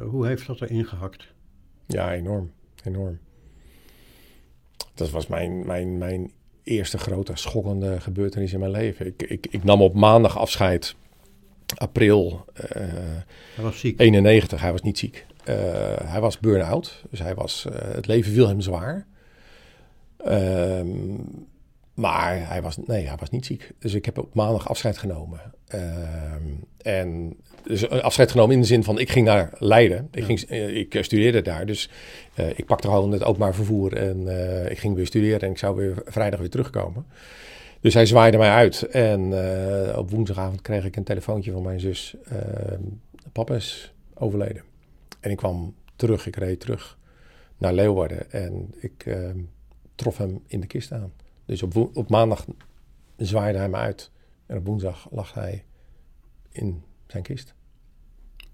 hoe 0.01 0.25
heeft 0.27 0.47
dat 0.47 0.61
erin 0.61 0.85
gehakt? 0.85 1.33
Ja, 1.85 2.13
enorm, 2.13 2.51
enorm. 2.83 3.19
Dat 4.93 5.09
was 5.09 5.27
mijn, 5.27 5.65
mijn, 5.65 5.97
mijn 5.97 6.31
eerste 6.63 6.97
grote 6.97 7.35
schokkende 7.35 8.01
gebeurtenis 8.01 8.53
in 8.53 8.59
mijn 8.59 8.71
leven. 8.71 9.05
Ik, 9.05 9.21
ik, 9.21 9.47
ik 9.49 9.63
nam 9.63 9.81
op 9.81 9.93
maandag 9.93 10.37
afscheid, 10.37 10.95
april 11.75 12.45
hij 12.53 13.63
was 13.63 13.79
ziek. 13.79 13.99
91. 13.99 14.61
Hij 14.61 14.71
was 14.71 14.81
niet 14.81 14.97
ziek. 14.97 15.25
Uh, 15.49 15.55
hij 16.03 16.21
was 16.21 16.39
burn-out, 16.39 17.03
dus 17.09 17.19
hij 17.19 17.35
was, 17.35 17.65
uh, 17.69 17.75
het 17.93 18.07
leven 18.07 18.31
viel 18.31 18.47
hem 18.47 18.61
zwaar. 18.61 19.05
Um, 20.27 21.47
maar 21.93 22.47
hij 22.47 22.61
was, 22.61 22.77
nee, 22.77 23.07
hij 23.07 23.15
was 23.19 23.29
niet 23.29 23.45
ziek. 23.45 23.71
Dus 23.79 23.93
ik 23.93 24.05
heb 24.05 24.17
op 24.17 24.33
maandag 24.33 24.69
afscheid 24.69 24.97
genomen. 24.97 25.41
Um, 25.73 26.63
en 26.77 27.35
dus 27.63 27.89
afscheid 27.89 28.31
genomen 28.31 28.55
in 28.55 28.61
de 28.61 28.67
zin 28.67 28.83
van, 28.83 28.99
ik 28.99 29.09
ging 29.09 29.25
naar 29.25 29.53
Leiden. 29.57 30.07
Ik, 30.11 30.19
ja. 30.19 30.25
ging, 30.25 30.41
ik 30.75 30.97
studeerde 31.03 31.41
daar, 31.41 31.65
dus 31.65 31.89
uh, 32.39 32.49
ik 32.49 32.65
pakte 32.65 32.87
gewoon 32.87 33.11
het 33.11 33.23
openbaar 33.23 33.55
vervoer 33.55 33.93
en 33.93 34.27
ik 34.71 34.77
ging 34.79 34.95
weer 34.95 35.05
studeren 35.05 35.39
en 35.39 35.51
ik 35.51 35.57
zou 35.57 35.75
weer 35.75 36.01
vrijdag 36.05 36.39
weer 36.39 36.49
terugkomen. 36.49 37.05
Dus 37.79 37.93
hij 37.93 38.05
zwaaide 38.05 38.37
mij 38.37 38.49
uit 38.49 38.81
en 38.81 39.21
op 39.97 40.11
woensdagavond 40.11 40.61
kreeg 40.61 40.85
ik 40.85 40.95
een 40.95 41.03
telefoontje 41.03 41.51
van 41.51 41.63
mijn 41.63 41.79
zus. 41.79 42.15
Ehm, 42.25 42.81
papa 43.31 43.55
is 43.55 43.93
overleden. 44.13 44.61
En 45.25 45.31
ik 45.31 45.37
kwam 45.37 45.75
terug, 45.95 46.27
ik 46.27 46.35
reed 46.35 46.59
terug 46.59 46.97
naar 47.57 47.73
Leeuwarden 47.73 48.31
en 48.31 48.73
ik 48.77 49.05
uh, 49.05 49.29
trof 49.95 50.17
hem 50.17 50.43
in 50.47 50.59
de 50.59 50.67
kist 50.67 50.91
aan. 50.91 51.13
Dus 51.45 51.63
op, 51.63 51.75
op 51.75 52.09
maandag 52.09 52.45
zwaaide 53.17 53.57
hij 53.57 53.69
me 53.69 53.75
uit 53.75 54.11
en 54.45 54.57
op 54.57 54.65
woensdag 54.65 55.07
lag 55.11 55.33
hij 55.33 55.65
in 56.51 56.83
zijn 57.07 57.23
kist. 57.23 57.53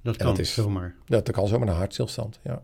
Dat 0.02 0.18
kan 0.18 0.28
dat 0.28 0.40
is, 0.40 0.54
zomaar. 0.54 0.96
Dat 1.06 1.32
kan 1.32 1.48
zomaar 1.48 1.68
een 1.68 1.74
hartstilstand, 1.74 2.40
ja. 2.44 2.64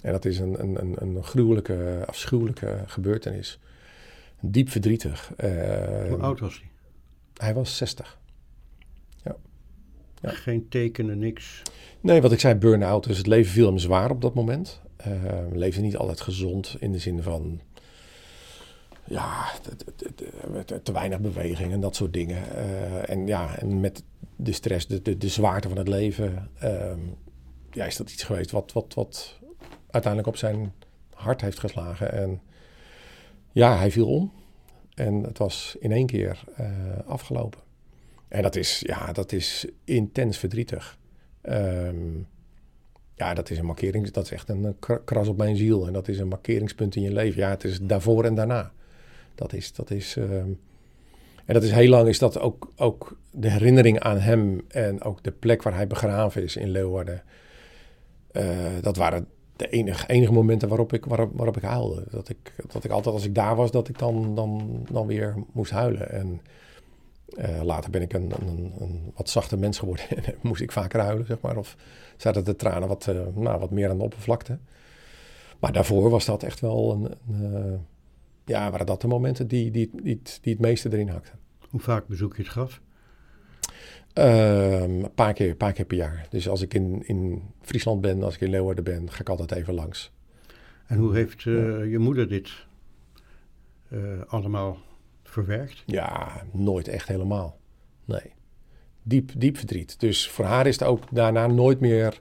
En 0.00 0.12
dat 0.12 0.24
is 0.24 0.38
een, 0.38 0.60
een, 0.60 0.80
een, 0.80 0.96
een 1.02 1.24
gruwelijke, 1.24 2.02
afschuwelijke 2.06 2.82
gebeurtenis. 2.86 3.58
Diep 4.40 4.68
verdrietig. 4.68 5.32
Uh, 5.36 6.08
Hoe 6.08 6.18
oud 6.20 6.40
was 6.40 6.58
hij? 6.60 6.70
Hij 7.34 7.54
was 7.54 7.76
60. 7.76 8.18
Ja. 10.22 10.30
Geen 10.30 10.68
tekenen, 10.68 11.18
niks. 11.18 11.62
Nee, 12.00 12.20
wat 12.20 12.32
ik 12.32 12.40
zei, 12.40 12.54
burn-out. 12.54 13.04
Dus 13.04 13.18
het 13.18 13.26
leven 13.26 13.52
viel 13.52 13.66
hem 13.66 13.78
zwaar 13.78 14.10
op 14.10 14.20
dat 14.20 14.34
moment. 14.34 14.80
Uh, 15.06 15.14
leefde 15.52 15.80
niet 15.80 15.96
altijd 15.96 16.20
gezond 16.20 16.76
in 16.78 16.92
de 16.92 16.98
zin 16.98 17.22
van. 17.22 17.60
Ja, 19.04 19.50
te, 19.62 19.94
te, 20.64 20.82
te 20.82 20.92
weinig 20.92 21.20
beweging 21.20 21.72
en 21.72 21.80
dat 21.80 21.96
soort 21.96 22.12
dingen. 22.12 22.42
Uh, 22.54 23.10
en 23.10 23.26
ja, 23.26 23.56
en 23.56 23.80
met 23.80 24.02
de 24.36 24.52
stress, 24.52 24.86
de, 24.86 25.02
de, 25.02 25.16
de 25.16 25.28
zwaarte 25.28 25.68
van 25.68 25.78
het 25.78 25.88
leven. 25.88 26.50
Uh, 26.64 26.92
ja, 27.70 27.84
is 27.84 27.96
dat 27.96 28.10
iets 28.10 28.22
geweest 28.22 28.50
wat, 28.50 28.72
wat, 28.72 28.94
wat 28.94 29.38
uiteindelijk 29.90 30.32
op 30.32 30.38
zijn 30.38 30.72
hart 31.14 31.40
heeft 31.40 31.58
geslagen. 31.58 32.12
En 32.12 32.40
ja, 33.52 33.78
hij 33.78 33.90
viel 33.90 34.06
om. 34.06 34.32
En 34.94 35.22
het 35.22 35.38
was 35.38 35.76
in 35.80 35.92
één 35.92 36.06
keer 36.06 36.44
uh, 36.60 36.66
afgelopen. 37.06 37.60
En 38.28 38.42
dat 38.42 38.56
is, 38.56 38.82
ja, 38.86 39.12
dat 39.12 39.32
is 39.32 39.66
intens 39.84 40.38
verdrietig. 40.38 40.98
Um, 41.42 42.26
ja, 43.14 43.34
dat 43.34 43.50
is 43.50 43.58
een 43.58 43.64
markering. 43.64 44.10
Dat 44.10 44.24
is 44.24 44.30
echt 44.30 44.48
een 44.48 44.76
kras 45.04 45.28
op 45.28 45.36
mijn 45.36 45.56
ziel. 45.56 45.86
En 45.86 45.92
dat 45.92 46.08
is 46.08 46.18
een 46.18 46.28
markeringspunt 46.28 46.96
in 46.96 47.02
je 47.02 47.12
leven. 47.12 47.40
Ja, 47.40 47.50
het 47.50 47.64
is 47.64 47.80
daarvoor 47.80 48.24
en 48.24 48.34
daarna. 48.34 48.72
Dat 49.34 49.52
is. 49.52 49.72
Dat 49.72 49.90
is 49.90 50.16
um, 50.16 50.60
en 51.48 51.54
dat 51.54 51.62
is 51.62 51.70
heel 51.70 51.88
lang 51.88 52.08
is 52.08 52.18
dat 52.18 52.40
ook, 52.40 52.72
ook 52.76 53.16
de 53.30 53.50
herinnering 53.50 54.00
aan 54.00 54.18
hem. 54.18 54.64
En 54.68 55.02
ook 55.02 55.22
de 55.22 55.30
plek 55.30 55.62
waar 55.62 55.74
hij 55.74 55.86
begraven 55.86 56.42
is 56.42 56.56
in 56.56 56.70
Leeuwarden. 56.70 57.22
Uh, 58.32 58.44
dat 58.80 58.96
waren 58.96 59.28
de 59.56 59.68
enige, 59.68 60.06
enige 60.06 60.32
momenten 60.32 60.68
waarop 60.68 60.92
ik, 60.92 61.04
waarop, 61.04 61.30
waarop 61.34 61.56
ik 61.56 61.62
huilde. 61.62 62.04
Dat 62.10 62.28
ik, 62.28 62.54
dat 62.72 62.84
ik 62.84 62.90
altijd 62.90 63.14
als 63.14 63.24
ik 63.24 63.34
daar 63.34 63.56
was, 63.56 63.70
dat 63.70 63.88
ik 63.88 63.98
dan, 63.98 64.34
dan, 64.34 64.82
dan 64.90 65.06
weer 65.06 65.34
moest 65.52 65.70
huilen. 65.70 66.10
En 66.10 66.40
uh, 67.36 67.62
later 67.62 67.90
ben 67.90 68.02
ik 68.02 68.12
een, 68.12 68.32
een, 68.40 68.72
een, 68.78 69.12
wat 69.14 69.30
zachter 69.30 69.58
mens 69.58 69.78
geworden 69.78 70.04
en 70.24 70.34
moest 70.42 70.60
ik 70.62 70.72
vaker 70.72 71.00
huilen, 71.00 71.26
zeg 71.26 71.40
maar. 71.40 71.56
Of 71.56 71.76
zaten 72.16 72.44
de 72.44 72.56
tranen 72.56 72.88
wat, 72.88 73.06
uh, 73.06 73.20
nou, 73.34 73.60
wat 73.60 73.70
meer 73.70 73.90
aan 73.90 73.98
de 73.98 74.04
oppervlakte. 74.04 74.58
Maar 75.58 75.72
daarvoor 75.72 76.10
was 76.10 76.24
dat 76.24 76.42
echt 76.42 76.60
wel 76.60 76.92
een, 76.92 77.14
een 77.34 77.66
uh, 77.66 77.78
ja, 78.44 78.70
waren 78.70 78.86
dat 78.86 79.00
de 79.00 79.06
momenten 79.06 79.48
die, 79.48 79.70
die, 79.70 79.90
die, 80.02 80.20
die 80.40 80.52
het 80.52 80.62
meeste 80.62 80.92
erin 80.92 81.08
hakten. 81.08 81.38
Hoe 81.70 81.80
vaak 81.80 82.06
bezoek 82.06 82.36
je 82.36 82.42
het 82.42 82.50
graf? 82.50 82.80
Ehm, 84.12 85.04
een 85.04 85.14
paar 85.14 85.32
keer, 85.32 85.54
paar 85.54 85.72
keer 85.72 85.84
per 85.84 85.96
jaar. 85.96 86.26
Dus 86.30 86.48
als 86.48 86.62
ik 86.62 86.74
in, 86.74 87.02
in 87.06 87.42
Friesland 87.60 88.00
ben, 88.00 88.22
als 88.22 88.34
ik 88.34 88.40
in 88.40 88.50
Leeuwarden 88.50 88.84
ben, 88.84 89.10
ga 89.10 89.20
ik 89.20 89.28
altijd 89.28 89.52
even 89.52 89.74
langs. 89.74 90.12
En 90.86 90.98
hoe 90.98 91.14
heeft 91.14 91.42
je 91.42 91.96
moeder 91.98 92.28
dit 92.28 92.50
allemaal 94.26 94.78
verwerkt? 95.28 95.82
Ja, 95.86 96.42
nooit 96.52 96.88
echt 96.88 97.08
helemaal. 97.08 97.58
Nee. 98.04 98.32
Diep, 99.02 99.30
diep 99.36 99.56
verdriet. 99.56 100.00
Dus 100.00 100.28
voor 100.28 100.44
haar 100.44 100.66
is 100.66 100.78
het 100.78 100.88
ook 100.88 101.04
daarna 101.10 101.46
nooit 101.46 101.80
meer. 101.80 102.20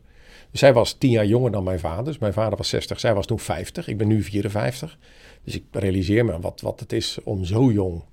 Zij 0.52 0.74
was 0.74 0.93
tien 0.93 1.12
jaar 1.12 1.26
jonger 1.26 1.52
dan 1.52 1.63
mijn 1.63 1.80
vader. 1.80 2.06
Dus 2.06 2.17
mijn 2.17 2.34
vader 2.34 2.58
was 2.58 2.70
60, 2.70 3.00
zij 3.00 3.13
was 3.13 3.26
toen 3.26 3.39
50. 3.39 3.88
Ik 3.88 3.98
ben 3.98 4.08
nu 4.08 4.24
54. 4.24 4.98
Dus 5.43 5.56
ik 5.56 5.63
realiseer 5.72 6.26
me 6.26 6.39
wat, 6.39 6.62
wat 6.62 6.80
het 6.80 6.93
is 6.93 7.20
om 7.24 7.43
zo 7.43 7.72
jong 7.72 8.04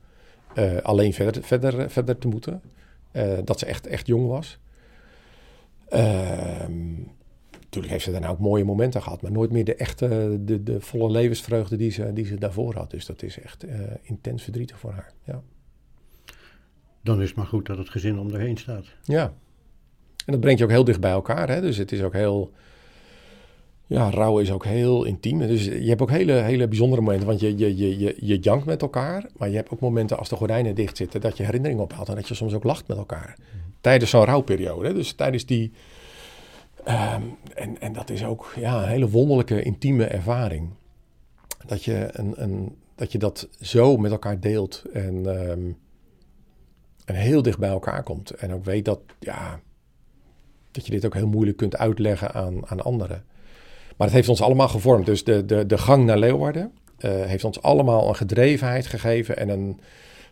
uh, 0.55 0.77
alleen 0.77 1.13
verder, 1.13 1.43
verder, 1.43 1.91
verder 1.91 2.19
te 2.19 2.29
moeten. 2.29 2.63
Uh, 3.13 3.39
dat 3.45 3.59
ze 3.59 3.67
echt, 3.67 3.87
echt 3.87 4.07
jong 4.07 4.29
was. 4.29 4.59
Uh, 5.91 6.65
natuurlijk 7.75 7.93
heeft 7.93 8.05
ze 8.05 8.21
daarna 8.21 8.29
ook 8.29 8.49
mooie 8.49 8.65
momenten 8.65 9.03
gehad, 9.03 9.23
maar 9.23 9.33
nooit 9.33 9.53
meer 9.53 9.65
de 9.65 9.75
echte, 9.75 10.39
de, 10.41 10.63
de 10.63 10.81
volle 10.81 11.11
levensvreugde 11.11 11.77
die 11.77 11.91
ze, 11.91 12.13
die 12.13 12.27
ze 12.27 12.39
daarvoor 12.39 12.75
had. 12.75 12.91
Dus 12.91 13.07
dat 13.07 13.23
is 13.23 13.41
echt 13.41 13.65
uh, 13.65 13.73
intens 14.03 14.43
verdrietig 14.43 14.79
voor 14.79 14.93
haar. 14.93 15.13
Ja. 15.25 15.43
Dan 17.03 17.21
is 17.21 17.29
het 17.29 17.37
maar 17.37 17.47
goed 17.47 17.67
dat 17.67 17.79
het 17.79 17.89
gezin 17.91 18.19
om 18.19 18.35
erheen 18.35 18.57
staat. 18.57 18.87
Ja. 19.03 19.35
En 20.27 20.33
dat 20.33 20.41
brengt 20.41 20.59
je 20.59 20.65
ook 20.65 20.71
heel 20.71 20.85
dicht 20.85 21.01
bij 21.01 21.11
elkaar. 21.11 21.49
Hè? 21.49 21.61
Dus 21.61 21.77
het 21.77 21.93
is 21.93 22.03
ook 22.03 22.13
heel. 22.13 22.53
Ja, 23.87 24.11
rouw 24.11 24.39
is 24.39 24.53
ook 24.53 24.65
heel 24.65 25.05
intiem. 25.05 25.39
Dus 25.39 25.65
je 25.65 25.89
hebt 25.89 26.03
ook 26.03 26.11
hele, 26.11 26.33
hele 26.33 26.69
bijzondere 26.69 27.03
momenten. 27.03 27.27
Want 27.27 27.41
je, 27.41 27.59
je, 27.59 27.77
je, 27.77 27.99
je, 27.99 28.17
je 28.21 28.39
jankt 28.39 28.65
met 28.65 28.83
elkaar. 28.83 29.31
Maar 29.37 29.49
je 29.49 29.57
hebt 29.57 29.71
ook 29.71 29.81
momenten 29.81 30.19
als 30.19 30.29
de 30.29 30.37
gordijnen 30.37 30.75
dicht 30.75 30.97
zitten. 30.97 31.21
Dat 31.21 31.37
je 31.37 31.45
herinneringen 31.45 31.83
ophaalt. 31.83 32.09
En 32.09 32.15
dat 32.15 32.29
je 32.29 32.35
soms 32.35 32.55
ook 32.55 32.65
lacht 32.65 32.89
met 32.89 32.97
elkaar. 32.97 33.39
Tijdens 33.81 34.11
zo'n 34.11 34.25
rouwperiode. 34.25 34.93
Dus 34.93 35.13
tijdens 35.13 35.47
die. 35.47 35.73
Ehm, 36.85 37.23
en, 37.55 37.81
en 37.81 37.93
dat 37.93 38.11
is 38.11 38.25
ook 38.25 38.53
ja, 38.57 38.83
een 38.83 38.89
hele 38.89 39.09
wonderlijke, 39.09 39.63
intieme 39.63 40.05
ervaring. 40.05 40.71
Dat 41.67 41.85
je, 41.85 42.09
een, 42.13 42.43
een, 42.43 42.77
dat, 42.95 43.13
je 43.13 43.19
dat 43.19 43.49
zo 43.61 43.97
met 43.97 44.11
elkaar 44.11 44.41
deelt. 44.41 44.85
En, 44.93 45.27
ehm, 45.27 45.71
en 47.05 47.15
heel 47.15 47.43
dicht 47.43 47.59
bij 47.59 47.69
elkaar 47.69 48.03
komt. 48.03 48.31
En 48.31 48.53
ook 48.53 48.65
weet 48.65 48.85
dat. 48.85 49.01
Ja, 49.19 49.61
dat 50.71 50.87
je 50.87 50.93
dit 50.93 51.05
ook 51.05 51.15
heel 51.15 51.29
moeilijk 51.29 51.57
kunt 51.57 51.77
uitleggen 51.77 52.33
aan, 52.33 52.69
aan 52.69 52.81
anderen. 52.81 53.25
Maar 53.97 54.07
het 54.07 54.17
heeft 54.17 54.29
ons 54.29 54.43
allemaal 54.43 54.69
gevormd. 54.69 55.07
Dus 55.07 55.25
de, 55.25 55.45
de, 55.45 55.67
de 55.67 55.79
gang 55.79 56.05
naar 56.05 56.19
Leeuwarden 56.19 56.73
eh, 56.99 57.11
heeft 57.25 57.45
ons 57.45 57.63
allemaal 57.63 58.09
een 58.09 58.17
gedrevenheid 58.17 58.87
gegeven 58.87 59.37
en 59.37 59.49
een 59.49 59.81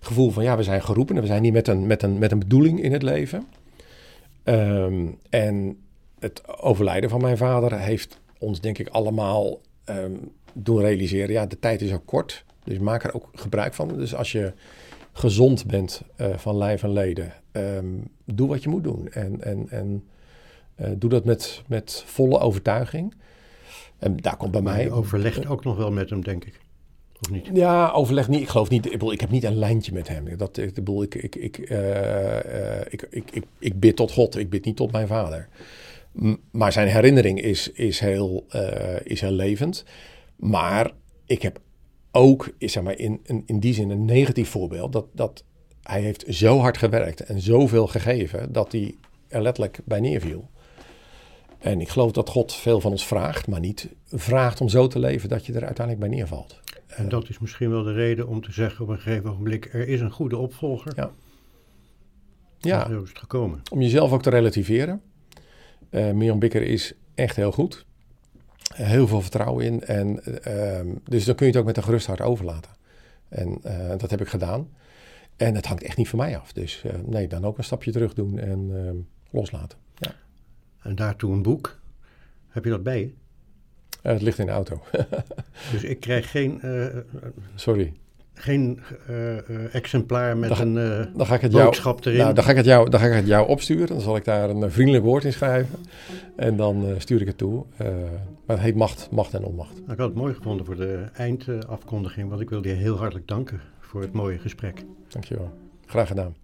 gevoel 0.01 0.31
van 0.31 0.43
ja, 0.43 0.57
we 0.57 0.63
zijn 0.63 0.83
geroepen 0.83 1.15
en 1.17 1.21
we 1.21 1.27
zijn 1.27 1.43
hier 1.43 1.53
met 1.53 1.69
een, 1.69 1.87
met 1.87 2.03
een, 2.03 2.19
met 2.19 2.33
een 2.33 2.39
bedoeling 2.39 2.83
in 2.83 2.93
het 2.93 3.03
leven. 3.03 3.47
Ehm, 4.43 5.07
en 5.31 5.79
het 6.23 6.59
overlijden 6.61 7.11
van 7.11 7.21
mijn 7.21 7.37
vader 7.37 7.79
heeft 7.79 8.21
ons 8.39 8.61
denk 8.61 8.79
ik 8.79 8.89
allemaal 8.89 9.61
ehm, 9.85 10.13
doen 10.53 10.81
realiseren, 10.81 11.33
ja, 11.33 11.47
de 11.47 11.59
tijd 11.59 11.83
is 11.83 11.93
ook 11.93 12.07
kort, 12.07 12.45
dus 12.65 12.79
maak 12.79 13.05
er 13.05 13.15
ook 13.15 13.29
gebruik 13.33 13.75
van. 13.75 13.89
Dus 13.89 14.15
als 14.15 14.33
je 14.33 14.53
gezond 15.13 15.67
bent 15.67 16.03
eh, 16.17 16.37
van 16.37 16.57
lijf 16.57 16.83
en 16.83 16.93
leden, 16.93 17.33
ehm, 17.53 17.87
doe 18.25 18.49
wat 18.49 18.63
je 18.63 18.69
moet 18.69 18.85
doen 18.85 19.09
en, 19.09 19.43
en, 19.43 19.67
en 19.71 20.05
eh, 20.75 20.91
doe 20.97 21.11
dat 21.11 21.25
met, 21.25 21.63
met 21.67 22.03
volle 22.07 22.39
overtuiging. 22.39 23.15
En 23.99 24.17
daar 24.17 24.37
komt 24.37 24.51
bij 24.53 24.63
mij. 24.63 24.83
je 24.83 24.91
overlegt 24.91 25.47
ook 25.47 25.65
nog 25.65 25.77
wel 25.77 25.91
met 25.91 26.11
hem, 26.11 26.25
denk 26.25 26.45
ik. 26.45 26.61
Of 27.21 27.31
niet? 27.31 27.49
Ja, 27.53 27.91
overleg 27.91 28.29
niet. 28.29 28.41
Ik 28.41 28.49
geloof 28.49 28.69
niet. 28.69 28.85
Ik, 28.85 28.93
bedoel, 28.93 29.13
ik 29.13 29.21
heb 29.21 29.31
niet 29.31 29.45
een 29.45 29.57
lijntje 29.57 29.93
met 29.93 30.09
hem. 30.09 30.37
Dat, 30.37 30.57
ik, 30.57 30.75
bedoel, 30.75 31.03
ik, 31.03 31.15
ik, 31.15 31.37
ik, 31.37 31.59
eh, 31.59 32.81
ik, 32.81 33.07
ik, 33.11 33.31
ik, 33.31 33.45
ik 33.59 33.81
bid 33.81 33.97
tot 33.97 34.13
God. 34.13 34.37
Ik 34.37 34.51
bid 34.51 34.65
niet 34.65 34.77
tot 34.77 34.93
mijn 34.93 35.07
vader. 35.07 35.49
Maar 36.51 36.73
zijn 36.73 36.89
herinnering 36.89 37.41
is, 37.41 37.71
is, 37.71 38.01
heel, 38.01 38.45
eh, 38.49 38.97
is 39.03 39.21
heel 39.21 39.31
levend. 39.31 39.85
Maar 40.37 40.91
ik 41.27 41.43
heb 41.43 41.61
ook, 42.11 42.51
zeg 42.59 42.83
maar, 42.83 42.99
in, 42.99 43.21
in, 43.25 43.43
in 43.47 43.61
die 43.61 43.75
zin 43.75 43.91
een 43.91 44.05
negatief 44.05 44.49
voorbeeld. 44.49 44.93
Dat, 44.93 45.07
dat 45.13 45.45
hij 45.83 46.01
heeft 46.01 46.25
zo 46.29 46.59
hard 46.59 46.79
gewerkt 46.79 47.21
en 47.21 47.41
zoveel 47.41 47.87
gegeven 47.87 48.53
dat 48.53 48.73
hij 48.73 48.95
er 49.29 49.43
letterlijk 49.43 49.81
bij 49.85 50.01
neerviel. 50.01 50.51
En 51.59 51.81
ik 51.81 51.89
geloof 51.89 52.13
dat 52.13 52.29
God 52.29 52.55
veel 52.55 52.81
van 52.81 52.91
ons 52.91 53.07
vraagt, 53.07 53.47
maar 53.47 53.61
niet 53.61 53.89
vraagt 54.07 54.61
om 54.61 54.69
zo 54.69 54.87
te 54.87 54.99
leven 54.99 55.29
dat 55.29 55.47
je 55.47 55.53
er 55.53 55.65
uiteindelijk 55.65 56.07
bij 56.07 56.17
neervalt. 56.17 56.61
En 56.87 57.09
dat 57.09 57.29
is 57.29 57.39
misschien 57.39 57.71
wel 57.71 57.83
de 57.83 57.93
reden 57.93 58.29
om 58.29 58.43
te 58.43 58.53
zeggen 58.53 58.85
op 58.85 58.91
een 58.91 58.99
gegeven 58.99 59.31
ogenblik, 59.31 59.69
er 59.73 59.89
is 59.89 60.01
een 60.01 60.11
goede 60.11 60.37
opvolger. 60.37 60.93
Ja. 60.97 61.13
Ja, 62.59 62.89
zo 62.89 63.03
is 63.03 63.09
het 63.09 63.19
gekomen. 63.19 63.63
om 63.73 63.81
jezelf 63.81 64.13
ook 64.13 64.23
te 64.23 64.31
relativeren. 64.31 65.03
Eh 65.93 66.11
Mirjam 66.11 66.39
Bikker 66.39 66.63
is 66.63 66.93
echt 67.15 67.37
heel 67.37 67.53
goed. 67.53 67.87
Eh, 68.77 68.87
Heel 68.87 69.07
veel 69.07 69.21
vertrouwen 69.21 69.65
in. 69.65 69.85
En, 69.85 70.25
eh, 70.25 70.79
ehm, 70.79 70.89
dus 71.05 71.25
dan 71.25 71.35
kun 71.35 71.47
je 71.47 71.53
het 71.53 71.61
ook 71.61 71.67
met 71.67 71.77
een 71.77 71.83
gerust 71.83 72.07
hart 72.07 72.21
overlaten. 72.21 72.71
En 73.29 73.59
eh, 73.63 73.99
dat 73.99 74.11
heb 74.11 74.21
ik 74.21 74.29
gedaan. 74.29 74.69
En 75.37 75.55
het 75.55 75.67
hangt 75.67 75.83
echt 75.83 75.97
niet 75.97 76.09
van 76.09 76.19
mij 76.19 76.39
af. 76.39 76.53
Dus 76.53 76.85
nee, 77.05 77.29
dan 77.29 77.45
ook 77.45 77.59
een 77.59 77.65
stapje 77.65 77.93
terug 77.93 78.15
doen 78.15 78.39
en 78.39 78.71
ehm, 78.87 78.97
loslaten. 79.31 79.79
Ja. 79.95 80.15
En 80.83 80.95
daartoe 80.95 81.33
een 81.33 81.43
boek. 81.43 81.81
Heb 82.49 82.65
je 82.65 82.71
dat 82.71 82.83
bij 82.83 83.01
je? 83.01 83.13
Het 84.03 84.23
ligt 84.23 84.39
in 84.39 84.47
de 84.47 84.53
auto. 84.53 84.83
Dus 85.73 85.85
ik 85.85 86.01
krijg 86.01 86.31
geen, 86.31 86.61
Sorry. 87.55 87.93
Geen 88.35 88.81
eh, 89.07 89.39
eh, 89.39 89.75
exemplaar 89.75 90.37
met 90.37 90.49
Dan 90.49 90.77
een 90.77 91.01
eh, 91.01 91.07
Dan 91.17 91.27
ga 91.27 91.35
ik 91.35 91.41
het 91.41 91.53
jou, 91.53 91.65
boodschap 91.65 92.05
erin. 92.05 92.19
nou, 92.19 92.35
dan 92.35 92.45
ga 92.45 92.51
ik 92.51 92.57
het 92.57 92.67
jou, 92.67 92.91
dan 92.91 93.01
ga 93.01 93.07
ik 93.07 93.13
het 93.13 93.27
jou 93.27 93.49
opsturen. 93.49 93.87
Dan 93.87 94.01
zal 94.01 94.17
ik 94.17 94.25
daar 94.25 94.51
een 94.51 94.71
vriendelijk 94.71 95.05
woord 95.05 95.25
in 95.25 95.33
schrijven. 95.33 95.79
En 96.37 96.57
dan 96.57 96.95
stuur 96.99 97.21
ik 97.21 97.27
het 97.27 97.39
toe. 97.39 97.65
Maar 98.47 98.57
het 98.57 98.61
heet 98.61 98.75
macht, 98.75 99.09
macht 99.11 99.35
en 99.35 99.45
onmacht. 99.45 99.73
Nou, 99.73 99.93
ik 99.93 99.99
had 99.99 100.09
het 100.09 100.17
mooi 100.17 100.35
gevonden 100.35 100.67
voor 100.67 100.77
de 100.77 101.09
eindafkondiging, 101.13 102.29
want 102.29 102.41
ik 102.41 102.51
wilde 102.51 102.69
je 102.69 102.75
heel 102.75 102.97
hartelijk 102.97 103.29
danken 103.29 103.61
voor 103.81 104.01
het 104.01 104.13
mooie 104.13 104.39
gesprek. 104.39 104.85
Dankjewel. 105.09 105.53
Graag 105.87 106.09
gedaan. 106.09 106.35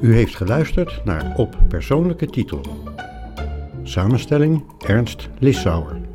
U 0.00 0.14
heeft 0.14 0.36
geluisterd 0.36 1.04
naar 1.04 1.32
Op 1.36 1.58
Persoonlijke 1.68 2.26
Titel. 2.26 2.60
Samenstelling 3.82 4.64
Ernst 4.86 5.28
Lissauer. 5.38 6.09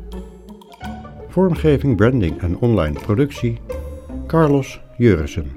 Vormgeving, 1.36 1.96
branding 1.96 2.40
en 2.40 2.58
online 2.58 3.00
productie 3.00 3.58
Carlos 4.26 4.80
Jurissen. 4.96 5.50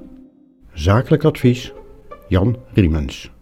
Zakelijk 0.72 1.24
advies 1.24 1.72
Jan 2.28 2.56
Riemens. 2.72 3.39